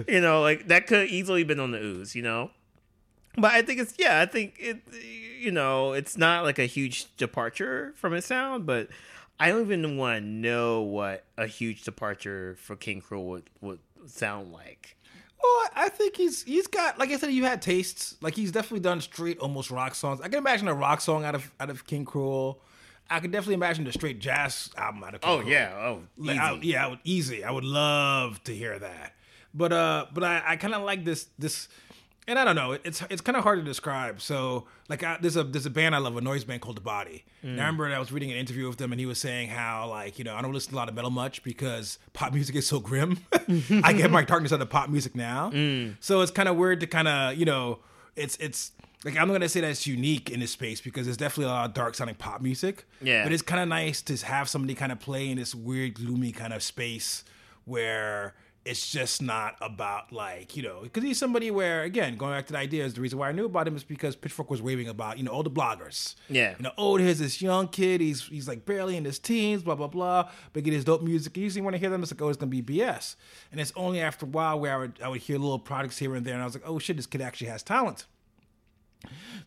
you 0.07 0.19
know, 0.19 0.41
like 0.41 0.67
that 0.67 0.87
could 0.87 1.09
easily 1.09 1.43
been 1.43 1.59
on 1.59 1.71
the 1.71 1.79
ooze. 1.79 2.15
You 2.15 2.23
know, 2.23 2.49
but 3.37 3.51
I 3.51 3.61
think 3.61 3.79
it's 3.79 3.93
yeah, 3.99 4.19
I 4.21 4.25
think 4.25 4.55
it 4.59 4.81
you 5.39 5.51
know, 5.51 5.93
it's 5.93 6.17
not 6.17 6.43
like 6.43 6.59
a 6.59 6.65
huge 6.65 7.15
departure 7.17 7.93
from 7.95 8.13
his 8.13 8.25
sound, 8.25 8.65
but 8.65 8.89
I 9.39 9.49
don't 9.49 9.61
even 9.61 9.97
want 9.97 10.21
to 10.21 10.25
know 10.25 10.81
what 10.81 11.25
a 11.37 11.47
huge 11.47 11.83
departure 11.83 12.55
for 12.59 12.75
King 12.75 13.01
Krule 13.01 13.25
would 13.25 13.49
would 13.61 13.79
sound 14.07 14.51
like. 14.51 14.97
Well, 15.43 15.69
I 15.75 15.89
think 15.89 16.15
he's 16.17 16.43
he's 16.43 16.67
got 16.67 16.99
like 16.99 17.09
I 17.11 17.17
said, 17.17 17.31
you 17.31 17.43
had 17.45 17.61
tastes. 17.61 18.15
Like 18.21 18.35
he's 18.35 18.51
definitely 18.51 18.81
done 18.81 19.01
straight 19.01 19.39
almost 19.39 19.71
rock 19.71 19.95
songs. 19.95 20.21
I 20.21 20.27
can 20.29 20.37
imagine 20.37 20.67
a 20.67 20.73
rock 20.73 21.01
song 21.01 21.23
out 21.25 21.35
of 21.35 21.51
out 21.59 21.69
of 21.69 21.85
King 21.87 22.05
Krule. 22.05 22.57
I 23.09 23.19
could 23.19 23.31
definitely 23.31 23.55
imagine 23.55 23.83
the 23.83 23.91
straight 23.91 24.19
jazz 24.19 24.69
album 24.77 25.03
out 25.03 25.15
of 25.15 25.21
King 25.21 25.29
Oh 25.31 25.37
Cruel. 25.39 25.51
yeah, 25.51 25.73
oh 25.77 26.01
Like. 26.17 26.39
I, 26.39 26.59
yeah, 26.61 26.85
I 26.85 26.89
would 26.89 26.99
easy. 27.03 27.43
I 27.43 27.51
would 27.51 27.65
love 27.65 28.41
to 28.45 28.55
hear 28.55 28.77
that. 28.79 29.15
But 29.53 29.73
uh, 29.73 30.05
but 30.13 30.23
I, 30.23 30.41
I 30.45 30.55
kind 30.55 30.73
of 30.73 30.83
like 30.83 31.03
this 31.03 31.27
this, 31.37 31.67
and 32.27 32.37
I 32.37 32.45
don't 32.45 32.55
know. 32.55 32.77
It's 32.83 33.01
it's 33.09 33.21
kind 33.21 33.35
of 33.35 33.43
hard 33.43 33.59
to 33.59 33.65
describe. 33.65 34.21
So 34.21 34.65
like, 34.89 35.03
I, 35.03 35.17
there's 35.19 35.35
a 35.35 35.43
there's 35.43 35.65
a 35.65 35.71
band 35.71 35.95
I 35.95 35.97
love, 35.97 36.15
a 36.15 36.21
noise 36.21 36.43
band 36.43 36.61
called 36.61 36.77
The 36.77 36.81
Body. 36.81 37.23
And 37.41 37.53
I 37.53 37.53
mm. 37.53 37.57
remember 37.57 37.87
I 37.87 37.99
was 37.99 38.11
reading 38.11 38.31
an 38.31 38.37
interview 38.37 38.67
with 38.67 38.77
them, 38.77 38.91
and 38.91 38.99
he 38.99 39.05
was 39.05 39.17
saying 39.17 39.49
how 39.49 39.87
like 39.89 40.19
you 40.19 40.23
know 40.23 40.35
I 40.35 40.41
don't 40.41 40.53
listen 40.53 40.71
to 40.71 40.75
a 40.75 40.79
lot 40.79 40.89
of 40.89 40.95
metal 40.95 41.09
much 41.09 41.43
because 41.43 41.97
pop 42.13 42.33
music 42.33 42.55
is 42.55 42.67
so 42.67 42.79
grim. 42.79 43.19
I 43.83 43.93
get 43.93 44.11
my 44.11 44.23
darkness 44.23 44.53
out 44.53 44.61
of 44.61 44.69
pop 44.69 44.89
music 44.89 45.15
now. 45.15 45.49
Mm. 45.51 45.95
So 45.99 46.21
it's 46.21 46.31
kind 46.31 46.47
of 46.47 46.57
weird 46.57 46.79
to 46.81 46.87
kind 46.87 47.07
of 47.07 47.35
you 47.35 47.45
know 47.45 47.79
it's 48.15 48.37
it's. 48.37 48.71
Like 49.03 49.17
I'm 49.17 49.27
not 49.27 49.33
gonna 49.33 49.49
say 49.49 49.61
that 49.61 49.71
it's 49.71 49.87
unique 49.87 50.29
in 50.29 50.41
this 50.41 50.51
space 50.51 50.79
because 50.79 51.07
there's 51.07 51.17
definitely 51.17 51.45
a 51.45 51.55
lot 51.55 51.65
of 51.65 51.73
dark 51.73 51.95
sounding 51.95 52.17
pop 52.17 52.39
music. 52.39 52.85
Yeah. 53.01 53.23
But 53.23 53.33
it's 53.33 53.41
kind 53.41 53.59
of 53.59 53.67
nice 53.67 53.99
to 54.03 54.15
have 54.27 54.47
somebody 54.47 54.75
kind 54.75 54.91
of 54.91 54.99
play 54.99 55.27
in 55.27 55.39
this 55.39 55.55
weird, 55.55 55.95
gloomy 55.95 56.31
kind 56.31 56.53
of 56.53 56.61
space 56.61 57.23
where 57.65 58.35
it's 58.63 58.91
just 58.91 59.23
not 59.23 59.55
about 59.59 60.11
like 60.11 60.55
you 60.55 60.61
know 60.61 60.81
because 60.83 61.03
he's 61.03 61.17
somebody 61.17 61.49
where 61.49 61.81
again 61.81 62.15
going 62.15 62.33
back 62.33 62.45
to 62.45 62.53
the 62.53 62.59
idea 62.59 62.85
is 62.85 62.93
the 62.93 63.01
reason 63.01 63.17
why 63.17 63.29
I 63.29 63.31
knew 63.31 63.45
about 63.45 63.67
him 63.67 63.75
is 63.75 63.83
because 63.83 64.15
Pitchfork 64.15 64.51
was 64.51 64.61
raving 64.61 64.87
about 64.87 65.17
you 65.17 65.23
know 65.23 65.31
all 65.31 65.41
the 65.41 65.49
bloggers. 65.49 66.15
Yeah. 66.29 66.53
You 66.57 66.63
know, 66.63 66.71
oh, 66.77 66.97
here's 66.97 67.19
this 67.19 67.41
young 67.41 67.67
kid. 67.67 68.01
He's 68.01 68.23
he's 68.27 68.47
like 68.47 68.65
barely 68.65 68.97
in 68.97 69.05
his 69.05 69.17
teens. 69.17 69.63
Blah 69.63 69.75
blah 69.75 69.87
blah. 69.87 70.29
But 70.53 70.63
get 70.63 70.73
his 70.73 70.85
dope 70.85 71.01
music. 71.01 71.35
You 71.37 71.43
usually 71.43 71.61
want 71.61 71.73
to 71.73 71.79
hear 71.79 71.89
them, 71.89 72.03
it's 72.03 72.11
like 72.11 72.21
oh, 72.21 72.29
it's 72.29 72.37
gonna 72.37 72.51
be 72.51 72.61
BS. 72.61 73.15
And 73.51 73.59
it's 73.59 73.73
only 73.75 73.99
after 73.99 74.25
a 74.25 74.29
while 74.29 74.59
where 74.59 74.73
I 74.73 74.77
would 74.77 74.99
I 75.03 75.07
would 75.07 75.21
hear 75.21 75.37
little 75.39 75.59
products 75.59 75.97
here 75.97 76.13
and 76.15 76.25
there, 76.25 76.35
and 76.35 76.43
I 76.43 76.45
was 76.45 76.53
like, 76.53 76.63
oh 76.67 76.77
shit, 76.77 76.97
this 76.97 77.07
kid 77.07 77.21
actually 77.21 77.47
has 77.47 77.63
talent. 77.63 78.05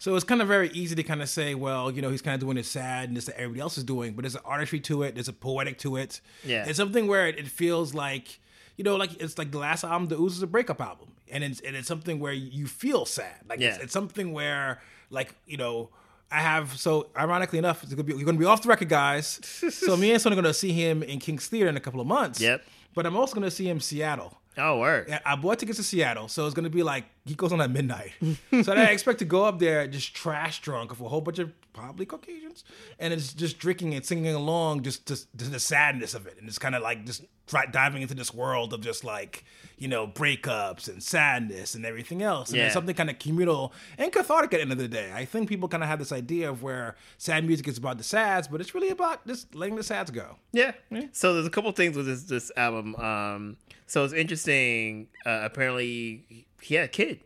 So 0.01 0.17
it's 0.17 0.25
kind 0.25 0.43
of 0.43 0.49
very 0.49 0.71
easy 0.71 0.97
to 0.97 1.05
kind 1.05 1.23
of 1.23 1.29
say, 1.29 1.55
well, 1.55 1.91
you 1.91 2.03
know, 2.03 2.11
he's 2.11 2.23
kind 2.23 2.35
of 2.35 2.41
doing 2.41 2.57
it 2.57 2.67
sad 2.67 3.09
and 3.09 3.17
this 3.17 3.27
that 3.27 3.37
everybody 3.37 3.61
else 3.61 3.79
is 3.79 3.85
doing, 3.85 4.15
but 4.15 4.23
there's 4.23 4.35
an 4.35 4.41
artistry 4.45 4.81
to 4.81 5.05
it, 5.05 5.15
there's 5.15 5.29
a 5.29 5.33
poetic 5.33 5.79
to 5.79 5.97
it. 5.97 6.21
Yeah. 6.45 6.65
It's 6.67 6.77
something 6.77 7.07
where 7.07 7.29
it, 7.29 7.39
it 7.39 7.47
feels 7.47 7.95
like, 7.95 8.41
you 8.77 8.85
know, 8.85 8.97
like 8.97 9.21
it's 9.23 9.39
like 9.39 9.51
the 9.51 9.59
last 9.59 9.85
album, 9.85 10.09
The 10.09 10.17
Ooze 10.21 10.37
is 10.37 10.43
a 10.43 10.47
breakup 10.47 10.81
album. 10.81 11.09
And 11.31 11.43
it's, 11.43 11.61
and 11.61 11.75
it's 11.75 11.89
something 11.89 12.21
where 12.21 12.33
you 12.33 12.67
feel 12.67 13.07
sad. 13.07 13.35
Like 13.49 13.61
it's, 13.61 13.77
Yeah. 13.79 13.83
it's 13.83 13.93
something 13.93 14.33
where, 14.33 14.81
like, 15.11 15.35
you 15.47 15.57
know, 15.57 15.89
I 16.31 16.41
have, 16.41 16.77
so 16.79 17.09
ironically 17.17 17.59
enough, 17.59 17.83
it's 17.83 17.93
gonna 17.93 18.05
be, 18.05 18.13
you're 18.15 18.25
going 18.25 18.37
to 18.37 18.41
be 18.41 18.45
off 18.47 18.63
the 18.63 18.69
record, 18.69 18.89
guys. 18.89 19.41
so 19.71 19.97
me 19.97 20.13
and 20.13 20.21
Son 20.21 20.33
are 20.33 20.37
going 20.37 20.45
to 20.45 20.55
see 20.55 20.73
him 20.73 21.03
in 21.03 21.19
King's 21.19 21.47
Theater 21.47 21.69
in 21.69 21.77
a 21.77 21.81
couple 21.81 22.01
of 22.01 22.07
months. 22.07 22.41
Yep. 22.41 22.63
But 22.95 23.07
I'm 23.07 23.17
also 23.17 23.35
going 23.35 23.45
to 23.45 23.51
see 23.51 23.69
him 23.69 23.79
in 23.79 23.81
Seattle. 23.81 24.39
Oh, 24.57 24.79
word. 24.79 25.07
Yeah, 25.09 25.19
I 25.27 25.35
bought 25.35 25.59
tickets 25.59 25.79
to 25.79 25.83
Seattle, 25.83 26.29
so 26.29 26.47
it's 26.47 26.55
gonna 26.55 26.71
be 26.71 26.85
like 26.85 27.07
he 27.25 27.35
goes 27.35 27.53
on 27.53 27.61
at 27.61 27.71
midnight. 27.73 28.13
so 28.63 28.73
I 28.73 28.85
expect 28.85 29.19
to 29.19 29.25
go 29.25 29.45
up 29.45 29.59
there 29.59 29.89
just 29.89 30.15
trash 30.15 30.61
drunk 30.61 30.91
with 30.91 31.01
a 31.01 31.09
whole 31.09 31.21
bunch 31.21 31.41
of 31.41 31.51
probably 31.75 32.07
Caucasians, 32.07 32.65
and 32.99 33.13
it's 33.13 33.35
just 33.35 33.59
drinking 33.59 33.93
and 33.95 34.05
singing 34.07 34.35
along, 34.35 34.83
just 34.83 35.05
to, 35.07 35.15
just 35.37 35.53
the 35.53 35.61
sadness 35.61 36.15
of 36.15 36.27
it, 36.27 36.37
and 36.39 36.49
it's 36.49 36.59
kind 36.59 36.75
of 36.75 36.83
like 36.83 37.05
just 37.05 37.25
diving 37.73 38.01
into 38.01 38.15
this 38.15 38.33
world 38.33 38.73
of 38.73 38.81
just 38.81 39.05
like 39.05 39.45
you 39.77 39.87
know 39.89 40.07
breakups 40.07 40.89
and 40.89 41.03
sadness 41.03 41.75
and 41.75 41.85
everything 41.85 42.23
else, 42.23 42.49
and 42.49 42.57
Yeah. 42.59 42.65
it's 42.67 42.73
something 42.75 42.95
kind 42.95 43.11
of 43.11 43.19
communal 43.19 43.73
and 43.99 44.11
cathartic 44.11 44.55
at 44.55 44.59
the 44.59 44.63
end 44.63 44.73
of 44.73 44.79
the 44.79 44.89
day. 44.89 45.13
I 45.15 45.27
think 45.27 45.49
people 45.49 45.69
kind 45.69 45.83
of 45.83 45.89
have 45.91 45.99
this 45.99 46.13
idea 46.13 46.49
of 46.49 46.63
where 46.63 46.97
sad 47.19 47.45
music 47.45 47.69
is 47.69 47.77
about 47.77 47.99
the 47.99 48.05
sads, 48.05 48.49
but 48.49 48.61
it's 48.63 48.75
really 48.75 48.89
about 48.91 49.27
just 49.27 49.55
letting 49.55 49.77
the 49.77 49.83
sads 49.83 50.11
go. 50.11 50.37
Yeah. 50.53 50.73
So 51.13 51.35
there's 51.35 51.47
a 51.47 51.51
couple 51.51 51.71
things 51.73 51.97
with 51.97 52.07
this 52.07 52.23
this 52.25 52.51
album. 52.57 52.95
Um, 52.97 53.57
so 53.87 54.05
it's 54.05 54.15
interesting. 54.15 55.09
Uh, 55.27 55.41
apparently, 55.43 56.47
he 56.63 56.77
had 56.77 56.85
a 56.87 56.89
kid. 56.89 57.21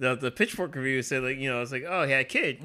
The 0.00 0.16
the 0.16 0.30
Pitchfork 0.32 0.74
review 0.74 1.02
said 1.02 1.22
like 1.22 1.36
you 1.38 1.48
know 1.48 1.62
it's 1.62 1.70
like 1.70 1.84
oh 1.88 2.04
he 2.06 2.10
had 2.12 2.22
a 2.22 2.24
kid, 2.24 2.60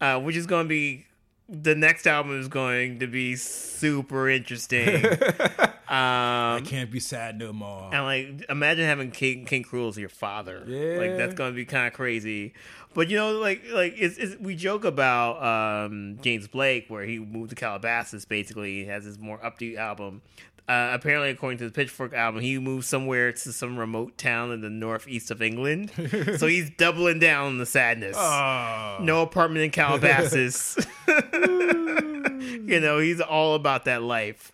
uh, 0.00 0.20
which 0.20 0.36
is 0.36 0.46
going 0.46 0.64
to 0.66 0.68
be 0.68 1.06
the 1.48 1.74
next 1.74 2.06
album 2.06 2.38
is 2.38 2.48
going 2.48 2.98
to 3.00 3.06
be 3.06 3.36
super 3.36 4.28
interesting. 4.28 5.04
I 5.88 6.56
Um, 6.56 6.64
can't 6.64 6.90
be 6.90 7.00
sad 7.00 7.38
no 7.38 7.52
more. 7.52 7.90
and 7.92 8.04
like, 8.04 8.48
imagine 8.48 8.86
having 8.86 9.10
King 9.10 9.44
King 9.44 9.62
Krule 9.62 9.88
as 9.90 9.98
your 9.98 10.08
father. 10.08 10.64
Yeah, 10.66 10.96
Like 10.98 11.16
that's 11.18 11.34
gonna 11.34 11.52
be 11.54 11.64
kind 11.66 11.86
of 11.86 11.92
crazy. 11.92 12.54
But 12.94 13.10
you 13.10 13.16
know, 13.16 13.32
like 13.32 13.62
like 13.72 13.94
it's, 13.98 14.16
it's, 14.16 14.40
we 14.40 14.54
joke 14.54 14.84
about 14.84 15.42
um, 15.86 16.18
James 16.22 16.48
Blake 16.48 16.86
where 16.88 17.04
he 17.04 17.18
moved 17.18 17.50
to 17.50 17.56
Calabasas. 17.56 18.24
Basically, 18.24 18.80
he 18.80 18.84
has 18.86 19.04
his 19.04 19.18
more 19.18 19.38
upbeat 19.38 19.76
album. 19.76 20.22
Uh, 20.68 20.90
apparently, 20.92 21.28
according 21.30 21.58
to 21.58 21.64
the 21.64 21.72
Pitchfork 21.72 22.14
album, 22.14 22.40
he 22.40 22.58
moved 22.58 22.86
somewhere 22.86 23.32
to 23.32 23.52
some 23.52 23.76
remote 23.76 24.16
town 24.16 24.52
in 24.52 24.60
the 24.60 24.70
northeast 24.70 25.30
of 25.30 25.42
England. 25.42 25.90
so 26.38 26.46
he's 26.46 26.70
doubling 26.70 27.18
down 27.18 27.46
on 27.46 27.58
the 27.58 27.66
sadness. 27.66 28.16
Oh. 28.18 28.98
No 29.00 29.22
apartment 29.22 29.64
in 29.64 29.70
Calabasas. 29.70 30.78
you 31.08 32.80
know, 32.80 32.98
he's 32.98 33.20
all 33.20 33.54
about 33.54 33.86
that 33.86 34.02
life. 34.02 34.52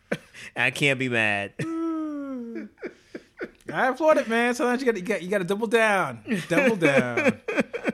I 0.57 0.71
can't 0.71 0.99
be 0.99 1.09
mad. 1.11 1.53
I 3.71 3.89
applaud 3.89 4.17
it, 4.17 4.29
man. 4.29 4.55
Sometimes 4.55 4.81
you 4.81 4.87
got 4.87 4.97
you 4.97 5.03
got 5.03 5.23
you 5.23 5.29
got 5.29 5.39
to 5.39 5.45
double 5.45 5.67
down, 5.67 6.21
double 6.49 6.77
down. 6.77 7.39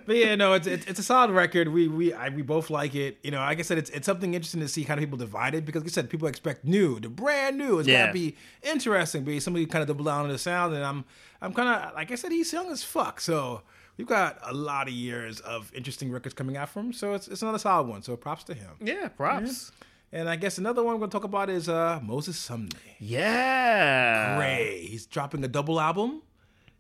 but 0.07 0.17
yeah, 0.17 0.35
no, 0.35 0.53
it's 0.55 0.67
it's, 0.67 0.87
it's 0.87 0.99
a 0.99 1.03
solid 1.03 1.31
record. 1.31 1.69
We 1.69 1.89
we 1.89 2.13
I, 2.13 2.29
we 2.29 2.43
both 2.43 2.71
like 2.71 2.95
it. 2.95 3.19
You 3.23 3.31
know, 3.31 3.39
like 3.39 3.59
I 3.59 3.63
said, 3.63 3.79
it's 3.79 3.91
it's 3.91 4.07
something 4.07 4.35
interesting 4.35 4.61
to 4.61 4.69
see 4.69 4.85
kind 4.85 4.99
of 4.99 5.03
people 5.05 5.19
divided 5.19 5.65
because 5.65 5.83
like 5.83 5.91
I 5.91 5.93
said, 5.93 6.11
people 6.11 6.29
expect 6.29 6.65
new, 6.65 7.01
the 7.01 7.09
brand 7.09 7.59
new. 7.59 7.79
It's 7.79 7.89
Yeah. 7.89 8.03
gotta 8.07 8.13
be 8.13 8.37
interesting. 8.63 9.25
But 9.25 9.41
somebody 9.43 9.67
kind 9.67 9.83
of 9.83 9.89
double 9.89 10.05
down 10.05 10.25
on 10.25 10.29
the 10.31 10.39
sound, 10.39 10.75
and 10.75 10.85
I'm 10.85 11.05
I'm 11.43 11.53
kind 11.53 11.69
of 11.69 11.95
like 11.95 12.11
I 12.11 12.15
said, 12.15 12.33
he's 12.33 12.53
young 12.53 12.71
as 12.71 12.83
fuck. 12.85 13.21
So 13.21 13.63
we've 13.97 14.07
got 14.07 14.39
a 14.43 14.53
lot 14.55 14.89
of 14.89 14.95
years 14.95 15.41
of 15.41 15.71
interesting 15.75 16.11
records 16.11 16.35
coming 16.35 16.57
out 16.57 16.69
from 16.69 16.87
him. 16.87 16.93
So 16.93 17.15
it's 17.15 17.29
it's 17.29 17.43
another 17.43 17.59
solid 17.59 17.87
one. 17.87 18.03
So 18.03 18.17
props 18.17 18.45
to 18.45 18.55
him. 18.55 18.71
Yeah, 18.81 19.09
props. 19.09 19.73
And 20.13 20.29
I 20.29 20.37
guess 20.37 20.59
another 20.59 20.83
one 20.85 20.95
we're 20.95 21.01
gonna 21.01 21.11
talk 21.13 21.25
about 21.25 21.51
is 21.51 21.69
uh 21.69 21.99
Moses 22.03 22.39
Sumney. 22.49 22.73
Yeah. 22.99 24.37
Gray. 24.37 24.87
He's 24.87 25.07
dropping 25.07 25.43
a 25.45 25.49
double 25.49 25.81
album. 25.81 26.23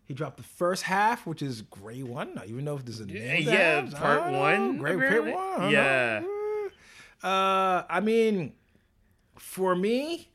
He 0.06 0.14
dropped 0.14 0.36
the 0.36 0.42
first 0.42 0.82
half, 0.82 1.26
which 1.26 1.40
is 1.42 1.62
Gray 1.62 2.02
One. 2.02 2.36
I 2.38 2.44
even 2.46 2.64
know 2.64 2.76
if 2.76 2.84
there's 2.84 3.00
a 3.00 3.06
name. 3.06 3.42
Yeah, 3.48 3.80
that. 3.82 3.94
Part 3.94 4.32
one, 4.32 4.78
Gray 4.78 4.94
apparently. 4.94 5.32
part 5.32 5.48
one. 5.58 5.60
I 5.60 5.62
don't 5.62 5.72
Yeah. 5.72 6.20
know. 6.20 7.28
Uh, 7.28 7.84
I 7.88 8.00
mean, 8.00 8.52
for 9.38 9.74
me, 9.74 10.28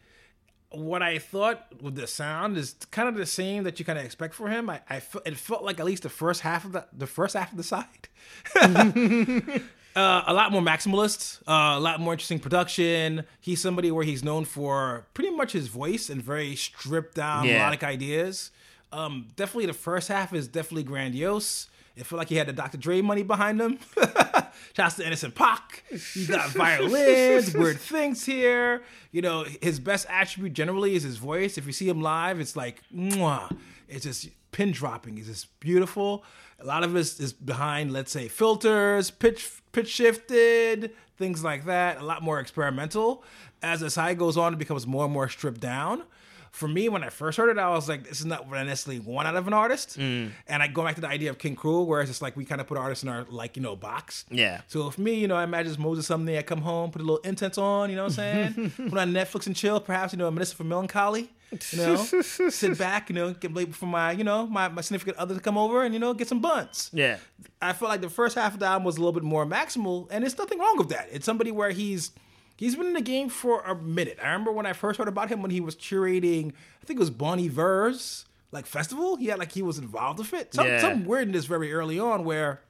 what 0.72 1.04
I 1.04 1.20
thought 1.20 1.68
with 1.82 1.96
the 1.96 2.08
sound 2.08 2.58
is 2.58 2.76
kind 2.92 3.08
of 3.08 3.16
the 3.16 3.26
same 3.28 3.64
that 3.64 3.78
you 3.80 3.86
kind 3.86 4.00
of 4.00 4.06
expect 4.06 4.34
for 4.34 4.50
him. 4.50 4.70
I, 4.70 4.82
I 4.90 5.00
fe- 5.00 5.20
it 5.26 5.38
felt 5.38 5.64
like 5.64 5.80
at 5.80 5.86
least 5.86 6.02
the 6.04 6.10
first 6.10 6.42
half 6.42 6.66
of 6.66 6.72
the 6.72 6.86
the 6.92 7.08
first 7.08 7.36
half 7.36 7.52
of 7.52 7.58
the 7.58 7.64
side. 7.64 8.10
Uh, 9.96 10.22
a 10.28 10.34
lot 10.34 10.52
more 10.52 10.62
maximalist, 10.62 11.42
uh, 11.48 11.76
a 11.76 11.80
lot 11.80 12.00
more 12.00 12.14
interesting 12.14 12.40
production. 12.40 13.26
He's 13.42 13.60
somebody 13.60 13.90
where 13.92 14.06
he's 14.06 14.24
known 14.24 14.46
for 14.46 15.08
pretty 15.16 15.32
much 15.32 15.52
his 15.54 15.68
voice 15.68 16.10
and 16.12 16.22
very 16.22 16.56
stripped 16.56 17.16
down 17.16 17.46
Yeah. 17.46 17.58
melodic 17.58 17.84
ideas. 17.84 18.52
Um, 18.92 19.28
definitely 19.36 19.68
the 19.68 19.74
first 19.74 20.08
half 20.08 20.34
is 20.34 20.48
definitely 20.48 20.84
grandiose. 20.84 21.70
It 21.96 22.06
felt 22.06 22.18
like 22.18 22.30
he 22.30 22.36
had 22.36 22.48
the 22.48 22.54
Dr. 22.54 22.78
Dre 22.78 23.02
money 23.02 23.24
behind 23.24 23.60
him. 23.60 23.78
Shouts 24.76 24.96
to 24.96 25.06
Innocent 25.06 25.36
Pac. 25.36 25.84
You 26.14 26.28
got 26.28 26.50
violins, 26.52 27.54
weird 27.54 27.80
things 27.80 28.26
here. 28.26 28.84
You 29.12 29.22
know, 29.22 29.46
his 29.62 29.80
best 29.80 30.06
attribute 30.10 30.54
generally 30.54 30.96
is 30.96 31.04
his 31.04 31.18
voice. 31.18 31.58
If 31.58 31.66
you 31.66 31.74
see 31.74 31.90
him 31.90 32.02
live, 32.02 32.40
it's 32.40 32.56
like, 32.56 32.82
mwah. 32.96 33.56
It's 33.90 34.06
just 34.06 34.30
pin 34.52 34.72
dropping. 34.72 35.18
It's 35.18 35.28
just 35.28 35.60
beautiful. 35.60 36.24
A 36.60 36.66
lot 36.66 36.84
of 36.84 36.96
it 36.96 37.20
is 37.20 37.34
behind, 37.34 37.92
let's 37.92 38.12
say, 38.12 38.28
filters, 38.28 39.12
pitch 39.12 39.50
pitch 39.72 39.90
shifted, 39.90 40.92
things 41.18 41.44
like 41.44 41.66
that. 41.66 42.00
A 42.00 42.04
lot 42.06 42.22
more 42.22 42.40
experimental. 42.40 43.24
As 43.62 43.82
the 43.82 43.90
side 43.90 44.18
goes 44.18 44.38
on, 44.38 44.54
it 44.54 44.60
becomes 44.60 44.88
more 44.88 45.06
and 45.06 45.14
more 45.14 45.28
stripped 45.30 45.60
down. 45.60 46.04
For 46.52 46.68
me, 46.68 46.90
when 46.90 47.04
I 47.04 47.10
first 47.10 47.38
heard 47.38 47.50
it, 47.50 47.60
I 47.60 47.70
was 47.70 47.88
like, 47.88 48.08
"This 48.08 48.20
is 48.20 48.26
not 48.26 48.48
what 48.48 48.58
I 48.58 48.64
necessarily 48.64 49.00
want 49.00 49.28
out 49.28 49.36
of 49.36 49.48
an 49.48 49.54
artist." 49.54 50.00
Mm. 50.00 50.32
And 50.48 50.64
I 50.64 50.68
go 50.68 50.84
back 50.84 50.96
to 50.96 51.02
the 51.02 51.08
idea 51.08 51.30
of 51.30 51.38
King 51.38 51.56
Krule, 51.56 51.86
whereas 51.86 52.10
it's 52.10 52.22
like 52.22 52.36
we 52.36 52.46
kind 52.46 52.62
of 52.62 52.68
put 52.68 52.78
artists 52.78 53.04
in 53.04 53.10
our 53.10 53.26
like 53.30 53.56
you 53.56 53.64
know 53.64 53.76
box. 53.76 54.26
Yeah. 54.30 54.62
So 54.68 54.90
for 54.90 55.02
me, 55.02 55.16
you 55.16 55.28
know, 55.28 55.36
I 55.36 55.44
imagine 55.44 55.72
it's 55.72 55.80
Moses 55.80 56.08
Sumney 56.08 56.38
I 56.38 56.42
come 56.42 56.62
home, 56.62 56.92
put 56.92 57.02
a 57.02 57.06
little 57.06 57.18
incense 57.20 57.58
on, 57.58 57.90
you 57.90 57.96
know 57.96 58.04
what 58.04 58.20
I'm 58.20 58.54
saying? 58.56 58.72
put 58.90 58.98
on 58.98 59.12
Netflix 59.12 59.48
and 59.48 59.56
chill, 59.56 59.80
perhaps, 59.80 60.14
you 60.14 60.18
know, 60.18 60.28
a 60.28 60.32
minister 60.32 60.56
for 60.56 60.64
melancholy. 60.64 61.30
You 61.72 61.78
know, 61.78 61.96
sit 62.22 62.78
back, 62.78 63.10
you 63.10 63.16
know, 63.16 63.34
get 63.34 63.54
wait 63.54 63.74
for 63.74 63.88
my, 63.88 64.12
you 64.12 64.24
know, 64.24 64.46
my, 64.46 64.68
my 64.68 64.82
significant 64.82 65.18
other 65.18 65.36
to 65.36 65.42
come 65.42 65.58
over 65.58 65.84
and, 65.84 65.94
you 65.94 66.00
know, 66.00 66.14
get 66.14 66.28
some 66.28 66.42
buns. 66.42 66.92
Yeah. 66.94 67.18
I 67.62 67.74
felt 67.74 67.90
like 67.90 68.02
the 68.02 68.10
first 68.10 68.36
half 68.36 68.54
of 68.54 68.60
the 68.60 68.68
album 68.68 68.84
was 68.84 68.98
a 68.98 69.00
little 69.00 69.14
bit 69.14 69.24
more 69.24 69.46
maximal, 69.46 70.08
and 70.12 70.24
there's 70.24 70.38
nothing 70.38 70.60
wrong 70.60 70.78
with 70.78 70.90
that. 70.90 71.10
It's 71.12 71.26
somebody 71.26 71.52
where 71.52 71.72
he's 71.72 72.12
he's 72.60 72.76
been 72.76 72.88
in 72.88 72.94
the 72.94 73.02
game 73.02 73.30
for 73.30 73.62
a 73.62 73.74
minute. 73.76 74.20
I 74.22 74.26
remember 74.28 74.52
when 74.52 74.66
I 74.66 74.74
first 74.74 74.98
heard 75.00 75.08
about 75.08 75.30
him 75.30 75.42
when 75.42 75.50
he 75.52 75.62
was 75.62 75.76
curating, 75.76 76.52
I 76.82 76.86
think 76.86 76.98
it 76.98 77.00
was 77.00 77.10
Bon 77.10 77.40
Iver's 77.40 78.26
like 78.52 78.66
festival. 78.66 79.16
He 79.16 79.28
had 79.28 79.40
like 79.40 79.52
he 79.54 79.62
was 79.62 79.78
involved 79.78 80.20
with 80.20 80.34
it. 80.34 80.54
Some 80.54 80.68
Yeah. 80.68 80.82
some 80.82 81.06
weirdness 81.06 81.46
very 81.46 81.72
early 81.74 82.00
on 82.00 82.24
where 82.26 82.62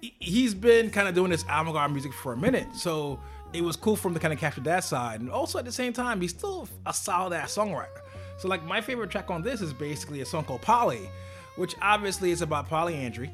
he- 0.00 0.14
he's 0.20 0.54
been 0.54 0.90
kind 0.90 1.08
of 1.08 1.14
doing 1.14 1.30
this 1.30 1.44
avant-garde 1.48 1.90
music 1.92 2.12
for 2.12 2.32
a 2.32 2.36
minute. 2.36 2.66
So 2.74 3.18
it 3.52 3.62
was 3.62 3.76
cool 3.76 3.96
for 3.96 4.08
him 4.08 4.14
to 4.14 4.20
kind 4.20 4.32
of 4.34 4.40
capture 4.40 4.60
that 4.62 4.84
side. 4.84 5.20
And 5.20 5.30
also 5.30 5.58
at 5.58 5.64
the 5.64 5.72
same 5.72 5.92
time, 5.92 6.20
he's 6.20 6.30
still 6.30 6.68
a 6.84 6.92
solid 6.92 7.32
ass 7.32 7.54
songwriter. 7.56 8.00
So 8.38 8.48
like 8.48 8.62
my 8.64 8.80
favorite 8.80 9.10
track 9.10 9.30
on 9.30 9.42
this 9.42 9.60
is 9.60 9.72
basically 9.72 10.20
a 10.20 10.26
song 10.26 10.44
called 10.44 10.62
Polly, 10.62 11.08
which 11.56 11.74
obviously 11.80 12.30
is 12.30 12.42
about 12.42 12.68
polyandry. 12.68 13.30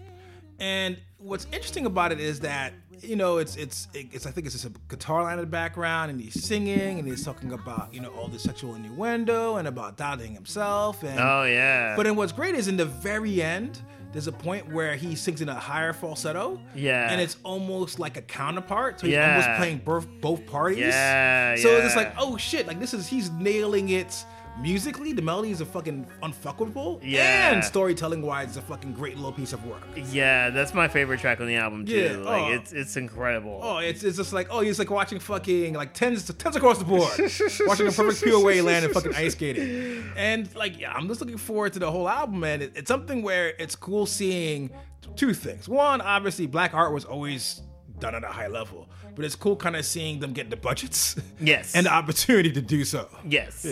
And 0.60 0.96
what's 1.22 1.46
interesting 1.46 1.86
about 1.86 2.12
it 2.12 2.20
is 2.20 2.40
that 2.40 2.72
you 3.00 3.16
know 3.16 3.38
it's 3.38 3.56
it's 3.56 3.88
it's 3.94 4.26
I 4.26 4.30
think 4.30 4.46
it's 4.46 4.54
just 4.54 4.66
a 4.66 4.72
guitar 4.88 5.22
line 5.22 5.34
in 5.34 5.40
the 5.40 5.46
background 5.50 6.10
and 6.10 6.20
he's 6.20 6.44
singing 6.44 6.98
and 6.98 7.06
he's 7.08 7.24
talking 7.24 7.52
about 7.52 7.92
you 7.92 8.00
know 8.00 8.10
all 8.10 8.28
the 8.28 8.38
sexual 8.38 8.74
innuendo 8.74 9.56
and 9.56 9.66
about 9.66 9.96
doubting 9.96 10.32
himself 10.34 11.02
and 11.02 11.18
Oh 11.18 11.44
yeah. 11.44 11.96
but 11.96 12.04
then 12.04 12.16
what's 12.16 12.32
great 12.32 12.54
is 12.54 12.68
in 12.68 12.76
the 12.76 12.84
very 12.86 13.42
end, 13.42 13.80
there's 14.12 14.26
a 14.28 14.32
point 14.32 14.70
where 14.72 14.94
he 14.94 15.14
sings 15.16 15.40
in 15.40 15.48
a 15.48 15.54
higher 15.54 15.92
falsetto. 15.92 16.60
Yeah. 16.74 17.10
And 17.10 17.20
it's 17.20 17.38
almost 17.44 17.98
like 17.98 18.16
a 18.18 18.22
counterpart. 18.22 19.00
So 19.00 19.06
he's 19.06 19.14
Yeah. 19.14 19.30
almost 19.34 19.58
playing 19.58 19.78
both 19.84 20.06
both 20.20 20.46
parties. 20.46 20.80
Yeah, 20.80 21.56
So 21.56 21.70
it's 21.78 21.96
like, 21.96 22.14
oh 22.18 22.36
shit, 22.36 22.66
like 22.66 22.78
this 22.78 22.92
is 22.94 23.06
he's 23.08 23.30
nailing 23.30 23.88
it 23.88 24.24
musically. 24.60 25.12
The 25.12 25.22
melodies 25.22 25.60
are 25.60 25.66
fucking 25.66 26.06
unfuckable. 26.22 27.00
Yeah. 27.02 27.52
And 27.54 27.64
storytelling 27.64 28.22
wise, 28.22 28.48
it's 28.48 28.56
a 28.58 28.62
fucking 28.62 28.92
great 28.92 29.16
little 29.16 29.32
piece 29.32 29.52
of 29.52 29.64
work. 29.66 29.82
yeah, 30.10 30.50
that's 30.50 30.74
my 30.74 30.88
favorite 30.88 31.20
track 31.20 31.40
on 31.40 31.46
the 31.46 31.56
album 31.56 31.86
too. 31.86 31.92
Yeah, 31.96 32.16
Like 32.16 32.42
oh. 32.42 32.52
it's 32.52 32.72
it's 32.72 32.96
incredible. 32.96 33.60
Oh, 33.62 33.78
it's, 33.78 34.02
it's 34.02 34.16
just 34.16 34.32
like 34.32 34.48
oh, 34.50 34.60
it's 34.60 34.78
like 34.78 34.90
watching 34.90 35.18
fucking 35.18 35.74
like 35.74 35.94
tens 35.94 36.24
tens 36.34 36.56
across 36.56 36.78
the 36.78 36.84
board, 36.84 37.10
watching 37.66 37.86
a 37.88 37.92
perfect 37.92 38.24
POA 38.24 38.62
land 38.62 38.84
and 38.84 38.94
fucking 38.94 39.14
ice 39.14 39.32
skating, 39.32 40.04
and 40.16 40.54
like 40.54 40.78
yeah, 40.78 40.92
I'm 40.92 41.08
just 41.08 41.20
looking 41.20 41.38
forward 41.38 41.72
to 41.74 41.78
the 41.78 41.90
whole 41.90 42.08
album, 42.08 42.40
man. 42.40 42.62
It, 42.62 42.72
it's 42.76 42.88
something 42.88 43.22
where 43.22 43.48
it's 43.58 43.74
cool 43.76 44.06
seeing 44.06 44.70
two 45.16 45.34
things. 45.34 45.68
One, 45.68 46.00
obviously, 46.00 46.46
black 46.46 46.74
art 46.74 46.92
was 46.92 47.04
always 47.04 47.62
done 47.98 48.14
at 48.14 48.24
a 48.24 48.28
high 48.28 48.48
level, 48.48 48.88
but 49.14 49.24
it's 49.24 49.34
cool 49.36 49.54
kind 49.56 49.76
of 49.76 49.84
seeing 49.84 50.18
them 50.20 50.32
get 50.32 50.50
the 50.50 50.56
budgets, 50.56 51.16
Yes. 51.40 51.72
and 51.76 51.86
the 51.86 51.92
opportunity 51.92 52.50
to 52.52 52.60
do 52.60 52.84
so. 52.84 53.08
Yes. 53.24 53.64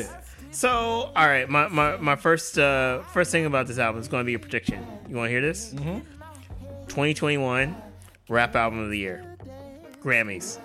So, 0.52 0.70
all 1.14 1.26
right, 1.26 1.48
my, 1.48 1.68
my, 1.68 1.96
my 1.96 2.16
first 2.16 2.58
uh, 2.58 3.02
first 3.02 3.30
thing 3.30 3.46
about 3.46 3.66
this 3.66 3.78
album 3.78 4.00
is 4.00 4.08
going 4.08 4.22
to 4.22 4.26
be 4.26 4.34
a 4.34 4.38
prediction. 4.38 4.84
You 5.08 5.16
want 5.16 5.28
to 5.28 5.30
hear 5.30 5.40
this? 5.40 5.72
Mm-hmm. 5.72 5.98
2021 6.88 7.76
rap 8.28 8.56
album 8.56 8.80
of 8.80 8.90
the 8.90 8.98
year, 8.98 9.36
Grammys. 10.02 10.58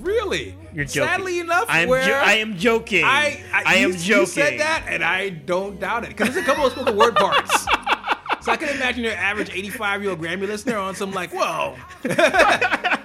Really, 0.00 0.54
You're 0.74 0.84
joking. 0.84 1.08
Sadly 1.08 1.38
enough, 1.40 1.66
I 1.68 1.80
am 1.80 1.88
where 1.88 2.06
jo- 2.06 2.12
I 2.12 2.32
am 2.34 2.56
joking. 2.56 3.04
I, 3.04 3.42
I, 3.52 3.62
I 3.66 3.74
am 3.76 3.90
you, 3.92 3.96
joking. 3.96 4.20
You 4.20 4.26
said 4.26 4.60
that, 4.60 4.84
and 4.88 5.02
I 5.04 5.28
don't 5.30 5.78
doubt 5.78 6.04
it 6.04 6.08
because 6.08 6.34
there's 6.34 6.44
a 6.44 6.46
couple 6.46 6.66
of 6.66 6.72
spoken 6.72 6.96
word 6.96 7.16
parts. 7.16 7.66
So 8.42 8.50
I 8.52 8.56
can 8.56 8.70
imagine 8.70 9.04
your 9.04 9.12
average 9.12 9.50
85 9.50 10.02
year 10.02 10.10
old 10.10 10.20
Grammy 10.20 10.46
listener 10.46 10.78
on 10.78 10.94
some 10.94 11.12
like, 11.12 11.30
whoa. 11.32 11.76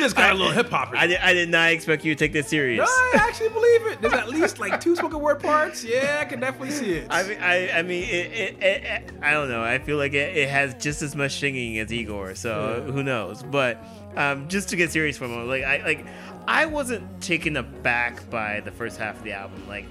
just 0.00 0.16
got 0.16 0.32
a 0.32 0.34
little 0.34 0.52
hip 0.52 0.68
hop. 0.68 0.92
I 0.94 1.06
did, 1.06 1.20
I 1.20 1.32
did 1.32 1.48
not 1.48 1.70
expect 1.70 2.04
you 2.04 2.14
to 2.14 2.18
take 2.18 2.32
this 2.32 2.48
serious. 2.48 2.78
No, 2.78 2.84
I 2.84 3.24
actually 3.28 3.50
believe 3.50 3.86
it. 3.86 4.00
There's 4.00 4.12
at 4.12 4.28
least 4.28 4.58
like 4.58 4.80
two 4.80 4.96
spoken 4.96 5.20
word 5.20 5.40
parts. 5.40 5.84
Yeah, 5.84 6.18
I 6.20 6.24
can 6.24 6.40
definitely 6.40 6.70
see 6.70 6.92
it. 6.94 7.06
I 7.10 7.22
mean, 7.22 7.38
I, 7.40 7.70
I 7.70 7.82
mean, 7.82 8.02
it, 8.04 8.32
it, 8.32 8.62
it, 8.62 9.12
I 9.22 9.32
don't 9.32 9.48
know. 9.48 9.62
I 9.62 9.78
feel 9.78 9.96
like 9.96 10.14
it, 10.14 10.48
has 10.48 10.74
just 10.74 11.02
as 11.02 11.14
much 11.14 11.38
singing 11.38 11.78
as 11.78 11.92
Igor, 11.92 12.34
so 12.34 12.90
who 12.92 13.02
knows? 13.02 13.42
But 13.42 13.78
um, 14.16 14.48
just 14.48 14.70
to 14.70 14.76
get 14.76 14.90
serious 14.90 15.16
for 15.16 15.26
a 15.26 15.28
moment, 15.28 15.48
like 15.48 15.62
I 15.62 15.84
like, 15.84 16.06
I 16.48 16.66
wasn't 16.66 17.20
taken 17.22 17.56
aback 17.56 18.28
by 18.30 18.60
the 18.60 18.72
first 18.72 18.98
half 18.98 19.18
of 19.18 19.22
the 19.22 19.32
album. 19.32 19.68
Like, 19.68 19.84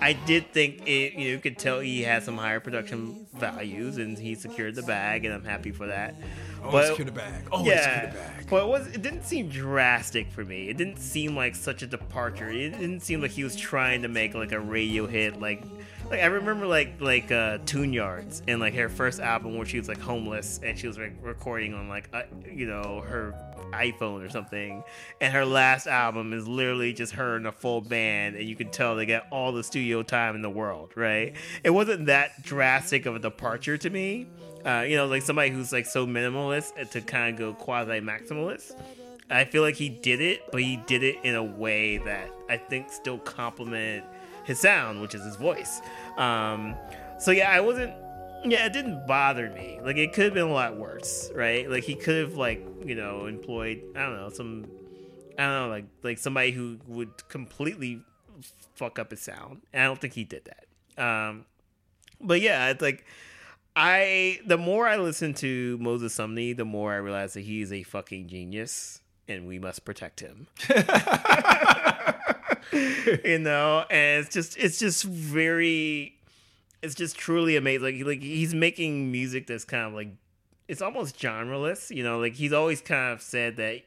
I 0.00 0.12
did 0.12 0.52
think 0.52 0.86
it. 0.86 1.14
You 1.14 1.18
know, 1.18 1.30
you 1.30 1.38
could 1.38 1.58
tell 1.58 1.80
he 1.80 2.02
had 2.02 2.22
some 2.22 2.36
higher 2.36 2.60
production 2.60 3.26
values, 3.34 3.96
and 3.96 4.18
he 4.18 4.34
secured 4.34 4.74
the 4.74 4.82
bag, 4.82 5.24
and 5.24 5.32
I'm 5.32 5.44
happy 5.44 5.70
for 5.70 5.86
that. 5.86 6.16
Oh, 6.62 6.70
but- 6.72 6.96
the 6.96 7.12
bag. 7.12 7.44
Oh, 7.52 7.64
yeah, 7.64 8.06
bag. 8.12 8.46
but 8.48 8.62
it 8.64 8.68
was. 8.68 8.86
It 8.88 9.02
didn't 9.02 9.24
seem 9.24 9.48
drastic 9.48 10.30
for 10.30 10.44
me. 10.44 10.68
It 10.68 10.76
didn't 10.76 10.98
seem 10.98 11.36
like 11.36 11.54
such 11.54 11.82
a 11.82 11.86
departure. 11.86 12.50
It 12.50 12.70
didn't 12.78 13.00
seem 13.00 13.20
like 13.20 13.30
he 13.30 13.44
was 13.44 13.56
trying 13.56 14.02
to 14.02 14.08
make 14.08 14.34
like 14.34 14.52
a 14.52 14.60
radio 14.60 15.06
hit, 15.06 15.40
like 15.40 15.62
like 16.10 16.20
I 16.20 16.26
remember 16.26 16.66
like 16.66 17.00
like 17.00 17.32
uh 17.32 17.58
Tune 17.66 17.92
Yards 17.92 18.42
and 18.46 18.60
like 18.60 18.74
her 18.74 18.88
first 18.88 19.20
album 19.20 19.56
where 19.56 19.66
she 19.66 19.78
was 19.78 19.88
like 19.88 20.00
homeless 20.00 20.60
and 20.62 20.78
she 20.78 20.86
was 20.86 20.98
like 20.98 21.14
recording 21.20 21.74
on 21.74 21.88
like 21.88 22.08
uh, 22.12 22.22
you 22.50 22.66
know 22.66 23.00
her 23.00 23.34
iPhone 23.72 24.24
or 24.24 24.28
something. 24.28 24.84
And 25.20 25.32
her 25.32 25.44
last 25.44 25.88
album 25.88 26.32
is 26.32 26.46
literally 26.46 26.92
just 26.92 27.14
her 27.14 27.34
and 27.36 27.46
a 27.46 27.52
full 27.52 27.80
band 27.80 28.36
and 28.36 28.48
you 28.48 28.54
can 28.54 28.70
tell 28.70 28.94
they 28.94 29.06
got 29.06 29.26
all 29.30 29.52
the 29.52 29.64
studio 29.64 30.02
time 30.02 30.36
in 30.36 30.42
the 30.42 30.50
world 30.50 30.92
right? 30.94 31.34
It 31.64 31.70
wasn't 31.70 32.06
that 32.06 32.42
drastic 32.42 33.06
of 33.06 33.16
a 33.16 33.18
departure 33.18 33.76
to 33.78 33.90
me. 33.90 34.28
Uh, 34.64 34.82
you 34.82 34.96
know 34.96 35.06
like 35.06 35.22
somebody 35.22 35.50
who's 35.50 35.72
like 35.72 35.86
so 35.86 36.06
minimalist 36.06 36.90
to 36.90 37.00
kind 37.00 37.34
of 37.34 37.38
go 37.38 37.54
quasi 37.54 38.00
maximalist 38.00 38.74
I 39.28 39.44
feel 39.44 39.62
like 39.62 39.74
he 39.74 39.88
did 39.88 40.20
it, 40.20 40.52
but 40.52 40.62
he 40.62 40.76
did 40.76 41.02
it 41.02 41.18
in 41.24 41.34
a 41.34 41.42
way 41.42 41.98
that 41.98 42.30
I 42.48 42.56
think 42.56 42.90
still 42.90 43.18
complemented 43.18 44.04
his 44.46 44.60
sound, 44.60 45.02
which 45.02 45.14
is 45.14 45.24
his 45.24 45.36
voice. 45.36 45.80
Um, 46.16 46.76
so 47.18 47.32
yeah, 47.32 47.50
I 47.50 47.60
wasn't. 47.60 47.92
Yeah, 48.44 48.66
it 48.66 48.72
didn't 48.72 49.06
bother 49.06 49.50
me. 49.50 49.80
Like 49.82 49.96
it 49.96 50.12
could 50.12 50.26
have 50.26 50.34
been 50.34 50.44
a 50.44 50.52
lot 50.52 50.76
worse, 50.76 51.30
right? 51.34 51.68
Like 51.68 51.82
he 51.82 51.96
could 51.96 52.16
have 52.16 52.36
like 52.36 52.64
you 52.84 52.94
know 52.94 53.26
employed 53.26 53.82
I 53.96 54.02
don't 54.04 54.16
know 54.16 54.28
some 54.30 54.66
I 55.36 55.42
don't 55.42 55.52
know 55.52 55.68
like 55.68 55.86
like 56.02 56.18
somebody 56.18 56.52
who 56.52 56.78
would 56.86 57.28
completely 57.28 58.02
fuck 58.74 58.98
up 58.98 59.10
his 59.10 59.20
sound. 59.20 59.62
And 59.72 59.82
I 59.82 59.86
don't 59.86 60.00
think 60.00 60.14
he 60.14 60.24
did 60.24 60.44
that. 60.44 61.02
Um, 61.02 61.44
but 62.20 62.40
yeah, 62.40 62.68
it's 62.68 62.82
like 62.82 63.04
I 63.74 64.38
the 64.46 64.58
more 64.58 64.86
I 64.86 64.96
listen 64.96 65.34
to 65.34 65.76
Moses 65.78 66.16
Sumney, 66.16 66.56
the 66.56 66.64
more 66.64 66.92
I 66.92 66.96
realize 66.96 67.34
that 67.34 67.42
he 67.42 67.62
is 67.62 67.72
a 67.72 67.82
fucking 67.82 68.28
genius 68.28 69.00
and 69.28 69.48
we 69.48 69.58
must 69.58 69.84
protect 69.84 70.20
him. 70.20 70.46
you 73.24 73.38
know, 73.38 73.84
and 73.90 74.24
it's 74.24 74.34
just 74.34 74.56
it's 74.56 74.78
just 74.78 75.04
very 75.04 76.16
it's 76.82 76.94
just 76.94 77.16
truly 77.16 77.56
amazing. 77.56 77.82
Like 77.82 78.06
like 78.06 78.22
he's 78.22 78.54
making 78.54 79.10
music 79.10 79.46
that's 79.46 79.64
kind 79.64 79.84
of 79.84 79.94
like 79.94 80.08
it's 80.68 80.82
almost 80.82 81.18
genreless, 81.18 81.94
you 81.94 82.02
know, 82.02 82.18
like 82.18 82.34
he's 82.34 82.52
always 82.52 82.80
kind 82.80 83.12
of 83.12 83.22
said 83.22 83.56
that 83.56 83.82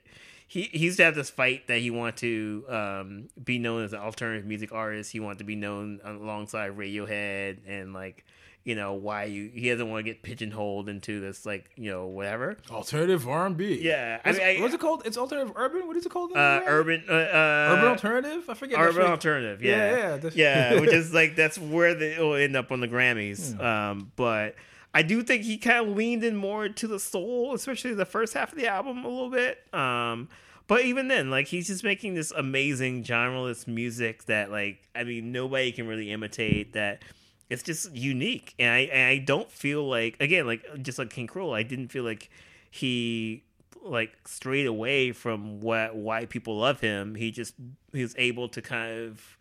he, 0.47 0.63
he 0.63 0.79
used 0.79 0.97
to 0.97 1.03
have 1.03 1.15
this 1.15 1.29
fight 1.29 1.67
that 1.67 1.79
he 1.79 1.91
wanted 1.91 2.17
to 2.17 2.65
um, 2.69 3.29
be 3.43 3.59
known 3.59 3.83
as 3.83 3.93
an 3.93 3.99
alternative 3.99 4.45
music 4.45 4.71
artist. 4.71 5.11
He 5.11 5.19
wanted 5.19 5.39
to 5.39 5.43
be 5.43 5.55
known 5.55 5.99
alongside 6.03 6.75
Radiohead 6.75 7.59
and 7.67 7.93
like 7.93 8.25
you 8.63 8.75
know 8.75 8.93
why 8.93 9.23
you 9.23 9.49
he 9.53 9.69
doesn't 9.69 9.89
want 9.89 10.05
to 10.05 10.11
get 10.11 10.21
pigeonholed 10.21 10.89
into 10.89 11.19
this 11.19 11.45
like 11.45 11.69
you 11.75 11.89
know 11.89 12.07
whatever 12.07 12.57
alternative 12.69 13.27
R 13.27 13.45
and 13.45 13.57
B. 13.57 13.79
Yeah, 13.81 14.19
I 14.23 14.31
mean, 14.31 14.41
I, 14.41 14.57
what's 14.61 14.73
it 14.73 14.79
called? 14.79 15.03
It's 15.05 15.17
alternative 15.17 15.53
urban. 15.55 15.87
What 15.87 15.97
is 15.97 16.05
it 16.05 16.09
called? 16.09 16.33
Uh, 16.35 16.61
urban, 16.65 17.03
uh, 17.09 17.13
uh, 17.13 17.75
urban 17.75 17.89
alternative. 17.89 18.49
I 18.49 18.53
forget. 18.53 18.79
Urban 18.79 19.05
alternative. 19.05 19.61
Yeah, 19.61 19.95
yeah, 19.95 20.19
yeah. 20.21 20.73
yeah 20.73 20.79
which 20.81 20.93
is 20.93 21.13
like 21.13 21.35
that's 21.35 21.57
where 21.57 21.93
they 21.95 22.17
will 22.19 22.35
end 22.35 22.55
up 22.55 22.71
on 22.71 22.79
the 22.79 22.87
Grammys. 22.87 23.57
Yeah. 23.57 23.91
Um, 23.91 24.11
but 24.15 24.55
I 24.93 25.03
do 25.03 25.21
think 25.23 25.43
he 25.43 25.57
kind 25.57 25.87
of 25.87 25.95
leaned 25.95 26.23
in 26.23 26.35
more 26.35 26.67
to 26.67 26.87
the 26.87 26.99
soul, 26.99 27.53
especially 27.53 27.93
the 27.93 28.05
first 28.05 28.33
half 28.33 28.51
of 28.51 28.57
the 28.57 28.67
album 28.67 29.05
a 29.05 29.07
little 29.07 29.29
bit. 29.29 29.59
Um, 29.73 30.29
but 30.67 30.81
even 30.81 31.07
then, 31.07 31.31
like 31.31 31.47
he's 31.47 31.67
just 31.67 31.83
making 31.83 32.15
this 32.15 32.31
amazing 32.31 33.03
genreless 33.03 33.67
music 33.67 34.25
that, 34.25 34.51
like, 34.51 34.87
I 34.95 35.03
mean, 35.03 35.31
nobody 35.31 35.71
can 35.71 35.87
really 35.87 36.11
imitate. 36.11 36.73
That 36.73 37.03
it's 37.49 37.63
just 37.63 37.93
unique, 37.93 38.53
and 38.59 38.71
I 38.71 38.79
and 38.79 39.07
I 39.07 39.17
don't 39.17 39.51
feel 39.51 39.87
like 39.87 40.17
again 40.19 40.45
like 40.45 40.63
just 40.81 40.99
like 40.99 41.09
King 41.09 41.27
Krule, 41.27 41.55
I 41.55 41.63
didn't 41.63 41.87
feel 41.89 42.03
like 42.03 42.29
he 42.69 43.43
like 43.83 44.15
strayed 44.25 44.67
away 44.67 45.11
from 45.11 45.59
what 45.59 45.95
why 45.95 46.25
people 46.25 46.57
love 46.57 46.79
him. 46.79 47.15
He 47.15 47.31
just 47.31 47.55
he 47.91 48.01
was 48.03 48.13
able 48.17 48.49
to 48.49 48.61
kind 48.61 49.07
of 49.07 49.37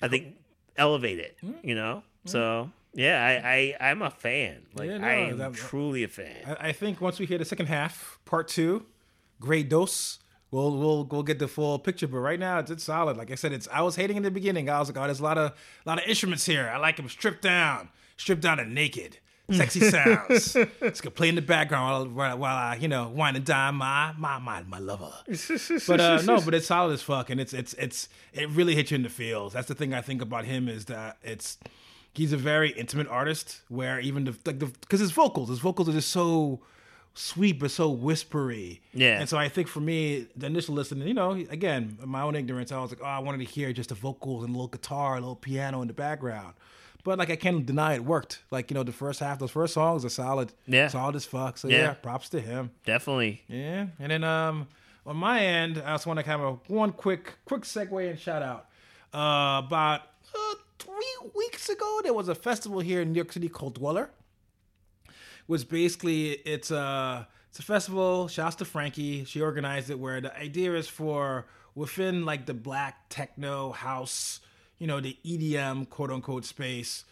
I 0.00 0.08
think 0.08 0.36
elevate 0.76 1.18
it, 1.18 1.36
mm-hmm. 1.42 1.66
you 1.66 1.74
know. 1.74 2.02
Mm-hmm. 2.20 2.28
So 2.28 2.70
yeah, 2.94 3.42
I, 3.44 3.76
I 3.80 3.90
I'm 3.90 4.02
a 4.02 4.10
fan. 4.10 4.62
Like 4.74 4.88
yeah, 4.88 4.98
no, 4.98 5.06
I 5.06 5.12
am 5.14 5.38
that, 5.38 5.54
truly 5.54 6.04
a 6.04 6.08
fan. 6.08 6.36
I, 6.46 6.68
I, 6.68 6.72
think 6.72 7.00
once 7.00 7.18
we 7.18 7.26
hear 7.26 7.38
the 7.38 7.44
second 7.44 7.66
half, 7.66 8.20
part 8.24 8.46
two, 8.46 8.86
great 9.40 9.68
dose 9.68 10.19
we'll 10.50 10.76
we'll 10.76 11.04
we'll 11.04 11.22
get 11.22 11.38
the 11.38 11.48
full 11.48 11.78
picture. 11.78 12.08
But 12.08 12.18
right 12.18 12.38
now, 12.38 12.58
it's, 12.58 12.70
it's 12.70 12.84
solid. 12.84 13.16
Like 13.16 13.30
I 13.30 13.34
said, 13.34 13.52
it's 13.52 13.68
I 13.72 13.82
was 13.82 13.96
hating 13.96 14.16
in 14.16 14.22
the 14.22 14.30
beginning. 14.30 14.68
I 14.68 14.78
was 14.78 14.88
like, 14.88 14.96
oh, 14.98 15.04
there's 15.06 15.20
a 15.20 15.24
lot 15.24 15.38
of 15.38 15.52
a 15.52 15.88
lot 15.88 15.98
of 15.98 16.04
instruments 16.08 16.46
here. 16.46 16.70
I 16.72 16.78
like 16.78 16.96
them 16.96 17.08
stripped 17.08 17.42
down, 17.42 17.88
stripped 18.16 18.42
down 18.42 18.58
and 18.58 18.74
naked. 18.74 19.18
Sexy 19.52 19.80
sounds. 19.90 20.54
it's 20.54 21.00
gonna 21.00 21.10
play 21.10 21.28
in 21.28 21.34
the 21.34 21.42
background 21.42 22.14
while, 22.14 22.38
while 22.38 22.56
I, 22.56 22.76
you 22.76 22.88
know, 22.88 23.08
wine 23.08 23.36
and 23.36 23.44
dine 23.44 23.74
my 23.74 24.12
my 24.16 24.38
my 24.38 24.62
my 24.62 24.78
lover. 24.78 25.12
but 25.88 26.00
uh, 26.00 26.22
no, 26.22 26.40
but 26.40 26.54
it's 26.54 26.66
solid 26.66 26.92
as 26.92 27.02
fuck, 27.02 27.30
and 27.30 27.40
it's 27.40 27.52
it's 27.52 27.74
it's 27.74 28.08
it 28.32 28.48
really 28.50 28.74
hits 28.74 28.90
you 28.90 28.96
in 28.96 29.02
the 29.02 29.08
feels. 29.08 29.52
That's 29.52 29.68
the 29.68 29.74
thing 29.74 29.92
I 29.92 30.02
think 30.02 30.22
about 30.22 30.44
him 30.44 30.68
is 30.68 30.84
that 30.86 31.18
it's 31.22 31.58
he's 32.14 32.32
a 32.32 32.36
very 32.36 32.70
intimate 32.70 33.08
artist. 33.08 33.62
Where 33.68 33.98
even 33.98 34.24
the 34.24 34.36
like 34.44 34.60
the 34.60 34.66
because 34.66 35.00
his 35.00 35.10
vocals, 35.10 35.48
his 35.48 35.58
vocals 35.58 35.88
are 35.88 35.92
just 35.92 36.10
so 36.10 36.60
sweet 37.14 37.58
but 37.58 37.70
so 37.70 37.90
whispery. 37.90 38.80
Yeah. 38.92 39.20
And 39.20 39.28
so 39.28 39.36
I 39.36 39.48
think 39.48 39.68
for 39.68 39.80
me, 39.80 40.26
the 40.36 40.46
initial 40.46 40.74
listening, 40.74 41.08
you 41.08 41.14
know, 41.14 41.32
again, 41.32 41.98
my 42.04 42.22
own 42.22 42.34
ignorance, 42.34 42.72
I 42.72 42.80
was 42.80 42.90
like, 42.90 43.00
oh, 43.02 43.06
I 43.06 43.18
wanted 43.18 43.38
to 43.38 43.44
hear 43.44 43.72
just 43.72 43.88
the 43.88 43.94
vocals 43.94 44.44
and 44.44 44.50
a 44.50 44.52
little 44.52 44.68
guitar, 44.68 45.16
a 45.16 45.20
little 45.20 45.36
piano 45.36 45.82
in 45.82 45.88
the 45.88 45.94
background. 45.94 46.54
But 47.02 47.18
like 47.18 47.30
I 47.30 47.36
can't 47.36 47.64
deny 47.64 47.94
it 47.94 48.04
worked. 48.04 48.42
Like, 48.50 48.70
you 48.70 48.74
know, 48.74 48.82
the 48.82 48.92
first 48.92 49.20
half, 49.20 49.38
those 49.38 49.50
first 49.50 49.74
songs 49.74 50.04
are 50.04 50.10
solid. 50.10 50.52
Yeah. 50.66 50.88
Solid 50.88 51.16
as 51.16 51.24
fuck. 51.24 51.56
So 51.58 51.68
yeah, 51.68 51.78
yeah 51.78 51.94
props 51.94 52.28
to 52.30 52.40
him. 52.40 52.70
Definitely. 52.84 53.42
Yeah. 53.48 53.86
And 53.98 54.12
then 54.12 54.24
um 54.24 54.68
on 55.06 55.16
my 55.16 55.40
end, 55.40 55.82
I 55.84 55.94
just 55.94 56.06
want 56.06 56.18
to 56.18 56.22
kind 56.22 56.42
of 56.42 56.60
one 56.68 56.92
quick 56.92 57.34
quick 57.46 57.62
segue 57.62 58.10
and 58.10 58.18
shout 58.18 58.42
out. 58.42 58.66
Uh 59.14 59.62
about 59.66 60.02
uh, 60.34 60.54
three 60.78 61.30
weeks 61.34 61.68
ago, 61.70 62.00
there 62.02 62.14
was 62.14 62.28
a 62.28 62.34
festival 62.34 62.80
here 62.80 63.00
in 63.00 63.12
New 63.12 63.16
York 63.16 63.32
City 63.32 63.48
called 63.48 63.74
Dweller 63.74 64.10
was 65.50 65.64
basically 65.64 66.30
it's 66.30 66.70
a 66.70 67.26
it's 67.50 67.58
a 67.58 67.62
festival. 67.62 68.28
Shouts 68.28 68.54
to 68.56 68.64
Frankie. 68.64 69.24
She 69.24 69.42
organized 69.42 69.90
it 69.90 69.98
where 69.98 70.20
the 70.20 70.34
idea 70.38 70.74
is 70.74 70.86
for 70.88 71.46
within 71.74 72.24
like 72.24 72.46
the 72.46 72.54
black 72.54 73.08
techno 73.08 73.72
house, 73.72 74.40
you 74.78 74.86
know, 74.86 75.00
the 75.00 75.18
EDM 75.26 75.90
quote 75.90 76.12
unquote 76.12 76.44
space. 76.44 77.04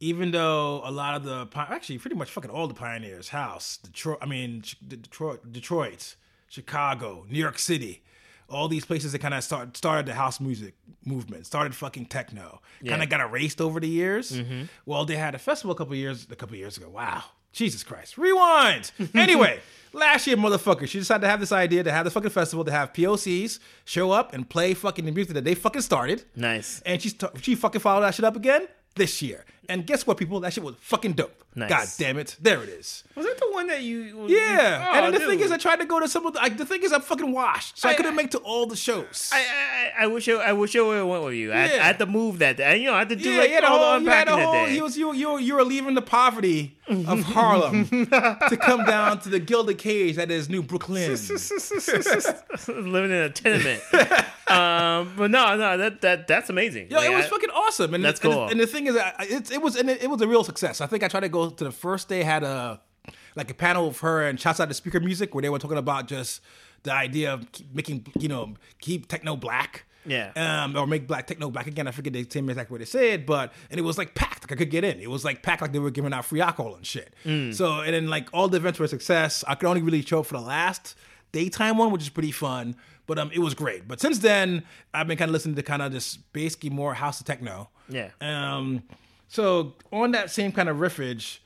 Even 0.00 0.32
though 0.32 0.82
a 0.84 0.90
lot 0.90 1.14
of 1.14 1.22
the 1.22 1.48
actually 1.56 1.98
pretty 1.98 2.16
much 2.16 2.28
fucking 2.30 2.50
all 2.50 2.66
the 2.66 2.74
pioneers, 2.74 3.28
house, 3.28 3.76
Detroit, 3.76 4.18
I 4.20 4.26
mean 4.26 4.64
Detroit, 4.86 5.52
Detroit, 5.52 6.16
Chicago, 6.48 7.24
New 7.30 7.38
York 7.38 7.60
City, 7.60 8.02
all 8.50 8.66
these 8.66 8.84
places 8.84 9.12
that 9.12 9.20
kind 9.20 9.34
of 9.34 9.44
start, 9.44 9.76
started 9.76 10.06
the 10.06 10.14
house 10.14 10.40
music 10.40 10.74
movement, 11.04 11.46
started 11.46 11.76
fucking 11.76 12.06
techno, 12.06 12.60
yeah. 12.82 12.90
kind 12.90 13.04
of 13.04 13.08
got 13.08 13.20
erased 13.20 13.60
over 13.60 13.78
the 13.78 13.88
years. 13.88 14.32
Mm-hmm. 14.32 14.64
Well, 14.84 15.04
they 15.04 15.16
had 15.16 15.36
a 15.36 15.38
festival 15.38 15.72
a 15.72 15.78
couple 15.78 15.94
years 15.94 16.26
a 16.28 16.34
couple 16.34 16.56
years 16.56 16.76
ago. 16.76 16.88
Wow, 16.88 17.22
Jesus 17.54 17.82
Christ. 17.82 18.18
Rewind. 18.18 18.90
Anyway, 19.14 19.60
last 19.92 20.26
year, 20.26 20.36
motherfucker, 20.36 20.86
she 20.88 20.98
decided 20.98 21.22
to 21.22 21.28
have 21.28 21.40
this 21.40 21.52
idea 21.52 21.82
to 21.84 21.92
have 21.92 22.04
the 22.04 22.10
fucking 22.10 22.30
festival 22.30 22.64
to 22.64 22.70
have 22.70 22.92
POCs 22.92 23.58
show 23.84 24.10
up 24.10 24.32
and 24.34 24.48
play 24.48 24.74
fucking 24.74 25.04
the 25.04 25.12
music 25.12 25.34
that 25.34 25.44
they 25.44 25.54
fucking 25.54 25.82
started. 25.82 26.24
Nice. 26.36 26.82
And 26.84 27.00
she 27.00 27.12
she 27.40 27.54
fucking 27.54 27.80
followed 27.80 28.02
that 28.02 28.14
shit 28.14 28.24
up 28.24 28.36
again 28.36 28.66
this 28.96 29.22
year. 29.22 29.44
And 29.68 29.86
guess 29.86 30.06
what, 30.06 30.16
people? 30.16 30.40
That 30.40 30.52
shit 30.52 30.64
was 30.64 30.74
fucking 30.80 31.12
dope. 31.12 31.42
Nice. 31.54 31.70
God 31.70 31.88
damn 31.98 32.18
it. 32.18 32.36
There 32.40 32.62
it 32.62 32.68
is. 32.68 33.04
Was 33.14 33.26
that 33.26 33.38
the 33.38 33.50
one 33.52 33.68
that 33.68 33.82
you. 33.82 34.26
Yeah. 34.28 34.88
Oh, 34.90 35.04
and 35.04 35.14
the 35.14 35.18
dude. 35.20 35.28
thing 35.28 35.40
is, 35.40 35.52
I 35.52 35.56
tried 35.56 35.76
to 35.76 35.84
go 35.84 36.00
to 36.00 36.08
some 36.08 36.26
of 36.26 36.32
the. 36.34 36.40
Like, 36.40 36.56
the 36.56 36.66
thing 36.66 36.82
is, 36.82 36.92
I'm 36.92 37.00
fucking 37.00 37.30
washed. 37.30 37.78
So 37.78 37.88
I, 37.88 37.92
I 37.92 37.94
couldn't 37.94 38.16
make 38.16 38.32
to 38.32 38.38
all 38.38 38.66
the 38.66 38.76
shows. 38.76 39.30
I 39.32 39.44
I, 39.44 40.04
I 40.04 40.06
wish 40.06 40.28
I, 40.28 40.32
I 40.32 40.52
wish 40.52 40.74
I 40.76 40.80
would 40.80 40.96
have 40.96 41.06
went 41.06 41.24
with 41.24 41.34
you. 41.34 41.52
I, 41.52 41.66
yeah. 41.66 41.74
I, 41.74 41.86
had 41.86 41.98
to 41.98 42.06
move 42.06 42.38
that 42.38 42.56
day. 42.56 42.78
You 42.78 42.86
know, 42.86 42.94
I 42.94 43.00
had 43.00 43.08
to 43.10 43.16
do 43.16 43.30
yeah, 43.30 43.38
like 43.38 43.62
all 43.62 43.78
whole, 43.78 43.90
the 43.90 43.96
unpacking 43.96 44.36
that 44.36 44.52
day. 44.52 44.72
He 44.72 44.82
was, 44.82 44.96
you, 44.96 45.12
you, 45.14 45.38
you 45.38 45.54
were 45.54 45.64
leaving 45.64 45.94
the 45.94 46.02
poverty 46.02 46.76
of 46.88 47.22
Harlem 47.22 47.86
to 47.88 48.58
come 48.60 48.84
down 48.84 49.20
to 49.20 49.28
the 49.28 49.38
gilded 49.38 49.78
cage 49.78 50.16
that 50.16 50.30
is 50.30 50.48
New 50.48 50.62
Brooklyn. 50.62 51.10
Living 52.68 53.10
in 53.10 53.16
a 53.16 53.30
tenement. 53.30 53.82
um, 54.48 55.12
but 55.16 55.30
no, 55.30 55.56
no, 55.56 55.76
that 55.78 56.00
that 56.02 56.26
that's 56.26 56.50
amazing. 56.50 56.88
Yeah, 56.90 56.98
like, 56.98 57.10
it 57.10 57.14
was 57.14 57.26
fucking 57.26 57.50
awesome. 57.50 57.94
And 57.94 58.04
that's 58.04 58.20
cool. 58.20 58.44
And, 58.44 58.52
and 58.52 58.60
the 58.60 58.66
thing 58.66 58.86
is, 58.86 58.96
it, 58.96 59.50
it 59.54 59.62
was 59.62 59.76
and 59.76 59.88
it, 59.88 60.02
it 60.02 60.10
was 60.10 60.20
a 60.20 60.28
real 60.28 60.44
success. 60.44 60.80
I 60.80 60.86
think 60.86 61.02
I 61.02 61.08
tried 61.08 61.20
to 61.20 61.28
go 61.28 61.48
to 61.48 61.64
the 61.64 61.72
first 61.72 62.08
day 62.08 62.22
had 62.22 62.42
a 62.42 62.80
like 63.36 63.50
a 63.50 63.54
panel 63.54 63.88
of 63.88 64.00
her 64.00 64.26
and 64.26 64.38
shouts 64.38 64.60
out 64.60 64.68
to 64.68 64.74
speaker 64.74 65.00
music 65.00 65.34
where 65.34 65.42
they 65.42 65.48
were 65.48 65.58
talking 65.58 65.78
about 65.78 66.08
just 66.08 66.40
the 66.82 66.92
idea 66.92 67.32
of 67.32 67.46
making 67.72 68.06
you 68.18 68.28
know 68.28 68.54
keep 68.80 69.08
techno 69.08 69.36
black. 69.36 69.84
Yeah. 70.06 70.32
Um, 70.36 70.76
or 70.76 70.86
make 70.86 71.06
black 71.06 71.26
techno 71.26 71.50
black 71.50 71.66
again. 71.66 71.88
I 71.88 71.90
forget 71.90 72.12
the 72.12 72.26
same 72.28 72.50
exact 72.50 72.70
what 72.70 72.80
they 72.80 72.84
said, 72.84 73.24
but 73.24 73.54
and 73.70 73.80
it 73.80 73.82
was 73.82 73.96
like 73.96 74.14
packed. 74.14 74.42
Like 74.42 74.52
I 74.52 74.56
could 74.56 74.70
get 74.70 74.84
in. 74.84 75.00
It 75.00 75.08
was 75.08 75.24
like 75.24 75.42
packed 75.42 75.62
like 75.62 75.72
they 75.72 75.78
were 75.78 75.90
giving 75.90 76.12
out 76.12 76.26
free 76.26 76.42
alcohol 76.42 76.74
and 76.74 76.84
shit. 76.84 77.14
Mm. 77.24 77.54
So 77.54 77.80
and 77.80 77.94
then 77.94 78.08
like 78.08 78.28
all 78.34 78.48
the 78.48 78.58
events 78.58 78.78
were 78.78 78.84
a 78.84 78.88
success. 78.88 79.44
I 79.48 79.54
could 79.54 79.66
only 79.66 79.80
really 79.80 80.02
show 80.02 80.20
up 80.20 80.26
for 80.26 80.34
the 80.34 80.44
last 80.44 80.94
daytime 81.32 81.78
one, 81.78 81.90
which 81.90 82.02
is 82.02 82.10
pretty 82.10 82.32
fun. 82.32 82.76
But 83.06 83.18
um, 83.18 83.30
it 83.32 83.38
was 83.38 83.54
great. 83.54 83.86
But 83.86 84.00
since 84.00 84.18
then, 84.18 84.62
I've 84.92 85.06
been 85.06 85.18
kind 85.18 85.28
of 85.28 85.32
listening 85.32 85.56
to 85.56 85.62
kind 85.62 85.82
of 85.82 85.92
just 85.92 86.32
basically 86.32 86.70
more 86.70 86.94
house 86.94 87.20
of 87.20 87.26
techno. 87.26 87.68
Yeah. 87.88 88.10
Um, 88.20 88.82
so 89.34 89.74
on 89.92 90.12
that 90.12 90.30
same 90.30 90.52
kind 90.52 90.68
of 90.68 90.76
riffage, 90.76 91.38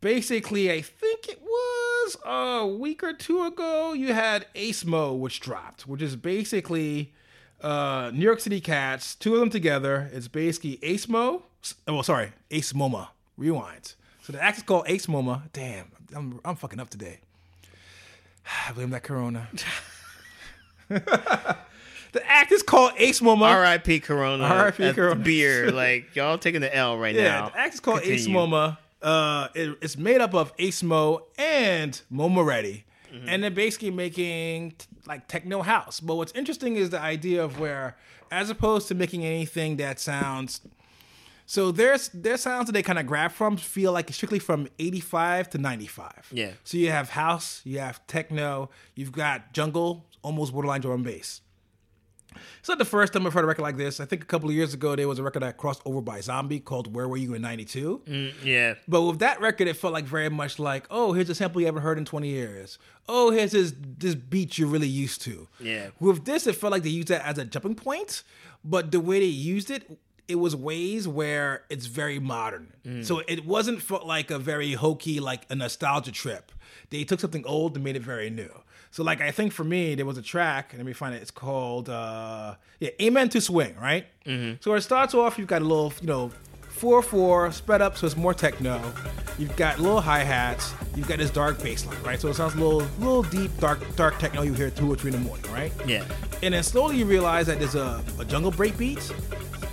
basically, 0.00 0.70
I 0.70 0.80
think 0.80 1.28
it 1.28 1.42
was 1.42 2.16
a 2.24 2.64
week 2.68 3.02
or 3.02 3.12
two 3.12 3.44
ago, 3.44 3.92
you 3.92 4.12
had 4.12 4.46
Ace 4.54 4.84
Mo, 4.84 5.12
which 5.12 5.40
dropped, 5.40 5.88
which 5.88 6.00
is 6.00 6.14
basically 6.14 7.12
uh, 7.60 8.12
New 8.14 8.22
York 8.22 8.38
City 8.38 8.60
Cats, 8.60 9.16
two 9.16 9.34
of 9.34 9.40
them 9.40 9.50
together. 9.50 10.08
It's 10.12 10.28
basically 10.28 10.78
Ace 10.84 11.08
Mo. 11.08 11.42
Well, 11.88 12.04
sorry, 12.04 12.30
Ace 12.52 12.72
Moma. 12.74 13.08
Rewind. 13.36 13.94
So 14.22 14.32
the 14.32 14.40
act 14.40 14.58
is 14.58 14.62
called 14.62 14.84
Ace 14.86 15.06
Moma. 15.06 15.42
Damn, 15.52 15.90
I'm, 16.14 16.38
I'm 16.44 16.54
fucking 16.54 16.78
up 16.78 16.90
today. 16.90 17.18
I 18.68 18.72
blame 18.72 18.90
that 18.90 19.02
Corona. 19.02 19.48
the 22.12 22.24
act 22.30 22.52
is 22.52 22.62
called 22.62 22.92
Ace 22.98 23.20
Moma. 23.20 23.42
R.I.P. 23.42 24.00
Corona. 24.00 24.44
R.I.P. 24.44 24.92
Corona. 24.92 25.16
Beer. 25.16 25.70
Like 25.72 26.14
y'all 26.14 26.38
taking 26.38 26.60
the 26.60 26.74
L 26.74 26.98
right 26.98 27.14
now. 27.14 27.22
Yeah, 27.22 27.40
now. 27.40 27.48
the 27.50 27.58
act 27.58 27.74
is 27.74 27.80
called 27.80 28.00
Ace 28.02 28.24
Continue. 28.26 28.38
Moma. 28.38 28.78
Uh, 29.02 29.48
it- 29.54 29.78
it's 29.82 29.96
made 29.98 30.20
up 30.20 30.34
of 30.34 30.52
Ace 30.58 30.82
Mo 30.82 31.26
and 31.38 32.00
MoMA 32.12 32.44
Ready, 32.46 32.84
Mm-hmm. 33.12 33.28
and 33.28 33.42
they're 33.42 33.50
basically 33.50 33.90
making 33.90 34.70
t- 34.72 34.86
like 35.06 35.28
techno 35.28 35.60
house. 35.60 36.00
But 36.00 36.14
what's 36.14 36.32
interesting 36.32 36.76
is 36.76 36.88
the 36.90 36.98
idea 37.00 37.44
of 37.44 37.60
where, 37.60 37.94
as 38.30 38.48
opposed 38.48 38.88
to 38.88 38.94
making 38.94 39.22
anything 39.26 39.76
that 39.76 40.00
sounds, 40.00 40.62
so 41.44 41.70
there's 41.72 42.08
their 42.14 42.38
sounds 42.38 42.66
that 42.66 42.72
they 42.72 42.82
kind 42.82 42.98
of 42.98 43.06
grab 43.06 43.32
from 43.32 43.58
feel 43.58 43.92
like 43.92 44.08
it's 44.08 44.16
strictly 44.16 44.38
from 44.38 44.66
85 44.78 45.50
to 45.50 45.58
95. 45.58 46.28
Yeah. 46.32 46.52
So 46.64 46.78
you 46.78 46.90
have 46.90 47.10
house, 47.10 47.60
you 47.64 47.80
have 47.80 48.06
techno, 48.06 48.70
you've 48.94 49.12
got 49.12 49.52
jungle, 49.52 50.06
almost 50.22 50.52
borderline 50.54 50.80
drum 50.80 50.94
and 50.94 51.04
bass. 51.04 51.42
It's 52.58 52.68
not 52.68 52.78
the 52.78 52.84
first 52.84 53.12
time 53.12 53.26
I've 53.26 53.32
heard 53.32 53.44
a 53.44 53.46
record 53.46 53.62
like 53.62 53.76
this. 53.76 54.00
I 54.00 54.04
think 54.04 54.22
a 54.22 54.26
couple 54.26 54.48
of 54.48 54.54
years 54.54 54.74
ago 54.74 54.94
there 54.96 55.08
was 55.08 55.18
a 55.18 55.22
record 55.22 55.42
that 55.42 55.56
crossed 55.56 55.82
over 55.84 56.00
by 56.00 56.18
Zomby 56.20 56.64
called 56.64 56.94
"Where 56.94 57.08
Were 57.08 57.16
You 57.16 57.34
in 57.34 57.42
'92." 57.42 58.02
Mm, 58.06 58.32
yeah. 58.44 58.74
But 58.88 59.02
with 59.02 59.18
that 59.20 59.40
record, 59.40 59.68
it 59.68 59.76
felt 59.76 59.92
like 59.92 60.04
very 60.04 60.28
much 60.28 60.58
like, 60.58 60.86
oh, 60.90 61.12
here's 61.12 61.30
a 61.30 61.34
sample 61.34 61.60
you 61.60 61.66
haven't 61.66 61.82
heard 61.82 61.98
in 61.98 62.04
20 62.04 62.28
years. 62.28 62.78
Oh, 63.08 63.30
here's 63.30 63.52
this 63.52 63.74
this 63.98 64.14
beat 64.14 64.58
you're 64.58 64.68
really 64.68 64.88
used 64.88 65.22
to. 65.22 65.48
Yeah. 65.60 65.88
With 66.00 66.24
this, 66.24 66.46
it 66.46 66.56
felt 66.56 66.72
like 66.72 66.82
they 66.82 66.90
used 66.90 67.08
that 67.08 67.24
as 67.26 67.38
a 67.38 67.44
jumping 67.44 67.74
point, 67.74 68.22
but 68.64 68.90
the 68.92 69.00
way 69.00 69.20
they 69.20 69.26
used 69.26 69.70
it, 69.70 69.98
it 70.28 70.36
was 70.36 70.54
ways 70.54 71.06
where 71.08 71.64
it's 71.68 71.86
very 71.86 72.18
modern. 72.18 72.72
So 73.02 73.22
it 73.28 73.44
wasn't 73.44 73.82
felt 73.82 74.06
like 74.06 74.30
a 74.30 74.38
very 74.38 74.72
hokey, 74.72 75.20
like 75.20 75.42
a 75.50 75.54
nostalgia 75.54 76.12
trip. 76.12 76.50
They 76.90 77.04
took 77.04 77.20
something 77.20 77.44
old 77.46 77.74
and 77.74 77.84
made 77.84 77.96
it 77.96 78.02
very 78.02 78.30
new. 78.30 78.50
So 78.90 79.02
like 79.02 79.20
I 79.20 79.30
think 79.30 79.52
for 79.52 79.64
me, 79.64 79.94
there 79.94 80.04
was 80.06 80.18
a 80.18 80.22
track, 80.22 80.72
and 80.72 80.78
let 80.78 80.86
me 80.86 80.92
find 80.92 81.14
it. 81.14 81.22
It's 81.22 81.30
called 81.30 81.88
uh 81.88 82.54
yeah, 82.80 82.90
Amen 83.00 83.28
to 83.30 83.40
Swing, 83.40 83.74
right? 83.80 84.06
So 84.60 84.74
it 84.74 84.82
starts 84.82 85.14
off, 85.14 85.38
you've 85.38 85.48
got 85.48 85.62
a 85.62 85.64
little, 85.64 85.92
you 86.00 86.06
know, 86.06 86.30
four 86.68 87.00
four 87.02 87.50
sped 87.52 87.80
up, 87.80 87.96
so 87.96 88.06
it's 88.06 88.16
more 88.16 88.34
techno. 88.34 88.80
You've 89.38 89.56
got 89.56 89.78
little 89.78 90.00
hi 90.00 90.20
hats. 90.24 90.74
You've 90.94 91.08
got 91.08 91.18
this 91.18 91.30
dark 91.30 91.62
bass 91.62 91.86
line, 91.86 92.02
right? 92.02 92.20
So 92.20 92.28
it 92.28 92.34
sounds 92.34 92.54
a 92.54 92.58
little, 92.58 92.86
little 92.98 93.22
deep, 93.22 93.50
dark, 93.58 93.80
dark 93.96 94.18
techno. 94.18 94.42
You 94.42 94.52
hear 94.52 94.68
two 94.68 94.92
or 94.92 94.96
three 94.96 95.10
in 95.10 95.22
the 95.22 95.26
morning, 95.26 95.50
right? 95.50 95.72
Yeah. 95.86 96.04
And 96.42 96.52
then 96.52 96.62
slowly 96.62 96.98
you 96.98 97.06
realize 97.06 97.46
that 97.46 97.58
there's 97.58 97.74
a, 97.76 98.04
a 98.18 98.26
jungle 98.26 98.50
break 98.50 98.76
beat 98.76 99.00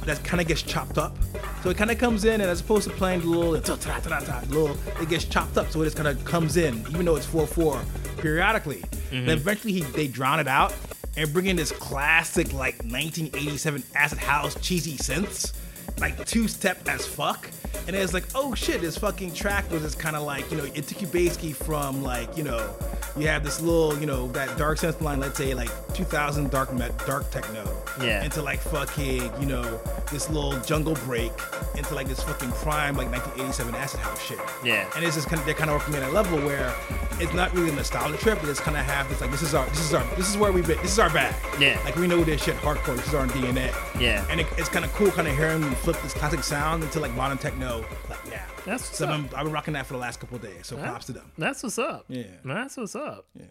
that 0.10 0.24
kind 0.24 0.42
of 0.42 0.48
gets 0.48 0.62
chopped 0.62 0.98
up. 0.98 1.16
So 1.64 1.70
it 1.70 1.78
kind 1.78 1.92
of 1.92 1.98
comes 1.98 2.26
in, 2.26 2.42
and 2.42 2.50
as 2.50 2.62
opposed 2.62 2.90
to 2.90 2.96
playing 2.96 3.22
the 3.22 3.28
little, 3.28 3.54
little, 3.54 4.78
it 5.02 5.10
gets 5.10 5.26
chopped 5.26 5.58
up. 5.58 5.70
So 5.72 5.82
it 5.82 5.86
just 5.86 5.98
kind 5.98 6.08
of 6.08 6.24
comes 6.26 6.58
in, 6.58 6.80
even 6.90 7.06
though 7.06 7.16
it's 7.16 7.26
four 7.26 7.46
four 7.46 7.82
periodically. 8.18 8.82
Mm-hmm. 8.82 9.26
Then 9.26 9.38
eventually 9.38 9.74
he, 9.74 9.82
they 9.82 10.08
drown 10.08 10.40
it 10.40 10.48
out 10.48 10.74
and 11.18 11.32
bring 11.34 11.48
in 11.48 11.56
this 11.56 11.72
classic 11.72 12.54
like 12.54 12.76
1987 12.84 13.84
acid 13.96 14.18
house 14.18 14.56
cheesy 14.62 14.98
synths, 14.98 15.54
like 16.00 16.26
two 16.26 16.48
step 16.48 16.88
as 16.88 17.06
fuck. 17.06 17.50
And 17.88 17.96
it's 17.96 18.14
like, 18.14 18.26
oh 18.36 18.54
shit, 18.54 18.82
this 18.82 18.98
fucking 18.98 19.34
track 19.34 19.70
was 19.72 19.82
just 19.82 19.98
kind 20.00 20.16
of 20.16 20.24
like, 20.24 20.50
you 20.52 20.58
know, 20.58 20.64
it 20.64 20.88
took 20.88 21.02
you 21.02 21.08
basically 21.08 21.54
from 21.54 22.04
like, 22.04 22.38
you 22.38 22.44
know, 22.44 22.74
you 23.18 23.28
have 23.28 23.44
this 23.44 23.62
little, 23.62 23.98
you 24.00 24.06
know, 24.06 24.28
that 24.34 24.58
dark 24.58 24.78
synth 24.78 25.02
line, 25.02 25.20
let's 25.20 25.38
say 25.38 25.54
like 25.56 25.70
2000 25.96 26.52
dark 26.52 26.72
met, 26.74 26.96
dark 27.08 27.30
techno, 27.32 27.66
Yeah. 28.02 28.24
into 28.24 28.42
like 28.44 28.60
fucking, 28.60 29.32
you 29.40 29.46
know, 29.48 29.80
this 30.12 30.30
little 30.30 30.60
jungle 30.62 30.94
break 31.06 31.32
into 31.76 31.96
like 31.96 32.08
this 32.08 32.22
fucking 32.24 32.52
prime 32.52 32.96
like 32.96 33.10
1987 33.12 33.74
acid 33.76 34.00
house 34.02 34.22
shit. 34.24 34.40
Yeah. 34.64 34.90
And 34.96 35.04
it's 35.04 35.16
just 35.16 35.28
kind 35.28 35.40
of 35.40 35.46
they're 35.46 35.56
kind 35.56 35.70
of 35.72 35.78
working 35.80 35.96
at 35.96 36.04
a 36.04 36.12
level 36.12 36.38
where 36.40 36.74
it's 37.20 37.34
not 37.34 37.54
really 37.56 37.70
a 37.70 37.74
nostalgia 37.74 38.18
trip, 38.18 38.40
but 38.40 38.50
it's 38.50 38.60
kind 38.60 38.78
of 38.78 38.86
have 38.86 39.10
this 39.10 39.20
like 39.22 39.32
this 39.32 39.42
is 39.42 39.54
our 39.56 39.66
this 39.68 39.80
is 39.82 39.94
our 39.94 40.16
this 40.16 40.30
is 40.30 40.38
where 40.38 40.52
we've 40.52 40.68
been 40.68 40.78
this 40.82 40.92
is 40.92 41.00
our 41.00 41.10
bag. 41.10 41.34
Yeah. 41.60 41.82
Like 41.86 41.96
we 41.96 42.06
know 42.08 42.24
this 42.24 42.44
shit 42.44 42.56
hardcore. 42.58 42.96
This 42.98 43.08
is 43.08 43.14
our 43.16 43.26
DNA. 43.28 43.74
Yeah. 44.00 44.26
And 44.30 44.40
it, 44.40 44.48
it's 44.58 44.70
kind 44.70 44.86
of 44.86 44.94
cool, 44.94 45.10
kind 45.12 45.28
of 45.28 45.36
hearing 45.36 45.62
them 45.62 45.74
flip 45.94 46.04
this 46.04 46.14
classic 46.14 46.44
sound 46.44 46.84
into 46.84 47.00
like 47.00 47.12
modern 47.16 47.38
techno 47.40 47.84
like 48.10 48.24
now. 48.30 48.46
That's 48.64 48.84
what's 48.84 48.98
so 48.98 49.06
up. 49.06 49.12
I've 49.12 49.30
been, 49.30 49.40
I've 49.40 49.44
been 49.46 49.54
rocking 49.54 49.74
that 49.74 49.88
for 49.88 49.94
the 49.94 50.00
last 50.00 50.20
couple 50.20 50.36
of 50.36 50.44
days. 50.44 50.68
So 50.68 50.78
props 50.78 51.08
to 51.08 51.14
them. 51.14 51.32
That's 51.36 51.64
what's 51.64 51.80
up. 51.80 52.06
Yeah. 52.08 52.26
That's 52.46 52.78
what's 52.78 52.96
up. 52.96 53.26
Yeah. 53.34 53.46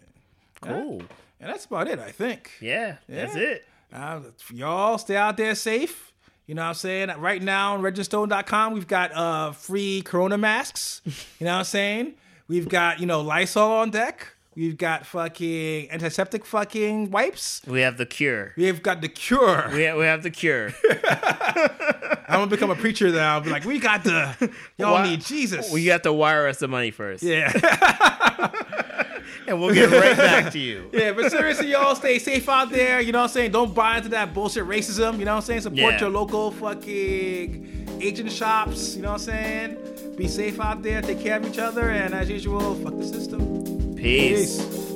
Cool. 0.61 1.01
And 1.41 1.49
that's 1.49 1.65
about 1.65 1.89
it, 1.89 1.99
I 1.99 2.11
think. 2.11 2.51
Yeah. 2.61 2.95
That's 3.09 3.35
it. 3.35 3.65
Uh, 3.91 4.21
y'all 4.53 4.97
stay 4.97 5.17
out 5.17 5.35
there 5.35 5.53
safe. 5.53 6.13
You 6.45 6.55
know 6.55 6.61
what 6.61 6.69
I'm 6.69 6.73
saying? 6.75 7.09
Right 7.17 7.41
now 7.41 7.73
on 7.73 7.81
reginstone.com, 7.81 8.73
we've 8.73 8.87
got 8.87 9.13
uh, 9.13 9.51
free 9.51 10.01
Corona 10.01 10.37
masks. 10.37 11.01
You 11.05 11.45
know 11.45 11.51
what 11.51 11.59
I'm 11.59 11.63
saying? 11.65 12.13
We've 12.47 12.69
got, 12.69 13.01
you 13.01 13.05
know, 13.05 13.19
Lysol 13.19 13.69
on 13.69 13.89
deck. 13.89 14.27
We've 14.59 14.75
got 14.77 15.05
fucking 15.05 15.89
antiseptic 15.89 16.43
fucking 16.43 17.11
wipes. 17.11 17.61
We 17.65 17.79
have 17.79 17.95
the 17.97 18.05
cure. 18.05 18.51
We've 18.57 18.83
got 18.83 18.99
the 18.99 19.07
cure. 19.07 19.69
We 19.71 19.83
have, 19.83 19.97
we 19.97 20.03
have 20.03 20.21
the 20.21 20.29
cure. 20.31 20.73
I'm 22.27 22.39
gonna 22.39 22.47
become 22.47 22.69
a 22.69 22.75
preacher 22.75 23.09
now. 23.09 23.35
I'll 23.35 23.41
be 23.41 23.51
like, 23.51 23.63
we 23.63 23.79
got 23.79 24.03
the, 24.03 24.51
y'all 24.77 24.95
Why- 24.95 25.07
need 25.11 25.21
Jesus. 25.21 25.69
well, 25.69 25.77
you 25.77 25.91
have 25.91 26.01
to 26.01 26.11
wire 26.11 26.45
us 26.45 26.57
the 26.59 26.67
money 26.67 26.91
first. 26.91 27.23
yeah. 27.23 27.49
And 29.47 29.59
we'll 29.61 29.73
get 29.73 29.89
right 29.91 30.17
back 30.17 30.51
to 30.51 30.59
you. 30.59 30.89
Yeah, 30.93 31.13
but 31.13 31.31
seriously, 31.31 31.71
y'all 31.71 31.95
stay 31.95 32.19
safe 32.19 32.47
out 32.49 32.69
there. 32.69 32.99
You 32.99 33.13
know 33.13 33.19
what 33.19 33.23
I'm 33.29 33.29
saying? 33.33 33.51
Don't 33.51 33.73
buy 33.73 33.95
into 33.97 34.09
that 34.09 34.33
bullshit 34.33 34.65
racism. 34.65 35.19
You 35.19 35.25
know 35.25 35.31
what 35.35 35.37
I'm 35.37 35.41
saying? 35.47 35.61
Support 35.61 35.93
Yeah. 35.93 35.99
your 36.01 36.09
local 36.09 36.51
fucking 36.51 37.97
agent 38.01 38.29
shops. 38.31 38.95
You 38.97 39.03
know 39.03 39.13
what 39.13 39.21
I'm 39.21 39.25
saying? 39.25 40.15
Be 40.17 40.27
safe 40.27 40.59
out 40.59 40.83
there. 40.83 41.01
Take 41.01 41.21
care 41.21 41.37
of 41.37 41.47
each 41.47 41.57
other. 41.59 41.89
And 41.89 42.13
as 42.13 42.29
usual, 42.29 42.75
fuck 42.75 42.97
the 42.97 43.05
system. 43.05 43.78
Peace. 44.01 44.61
Peace. 44.65 44.88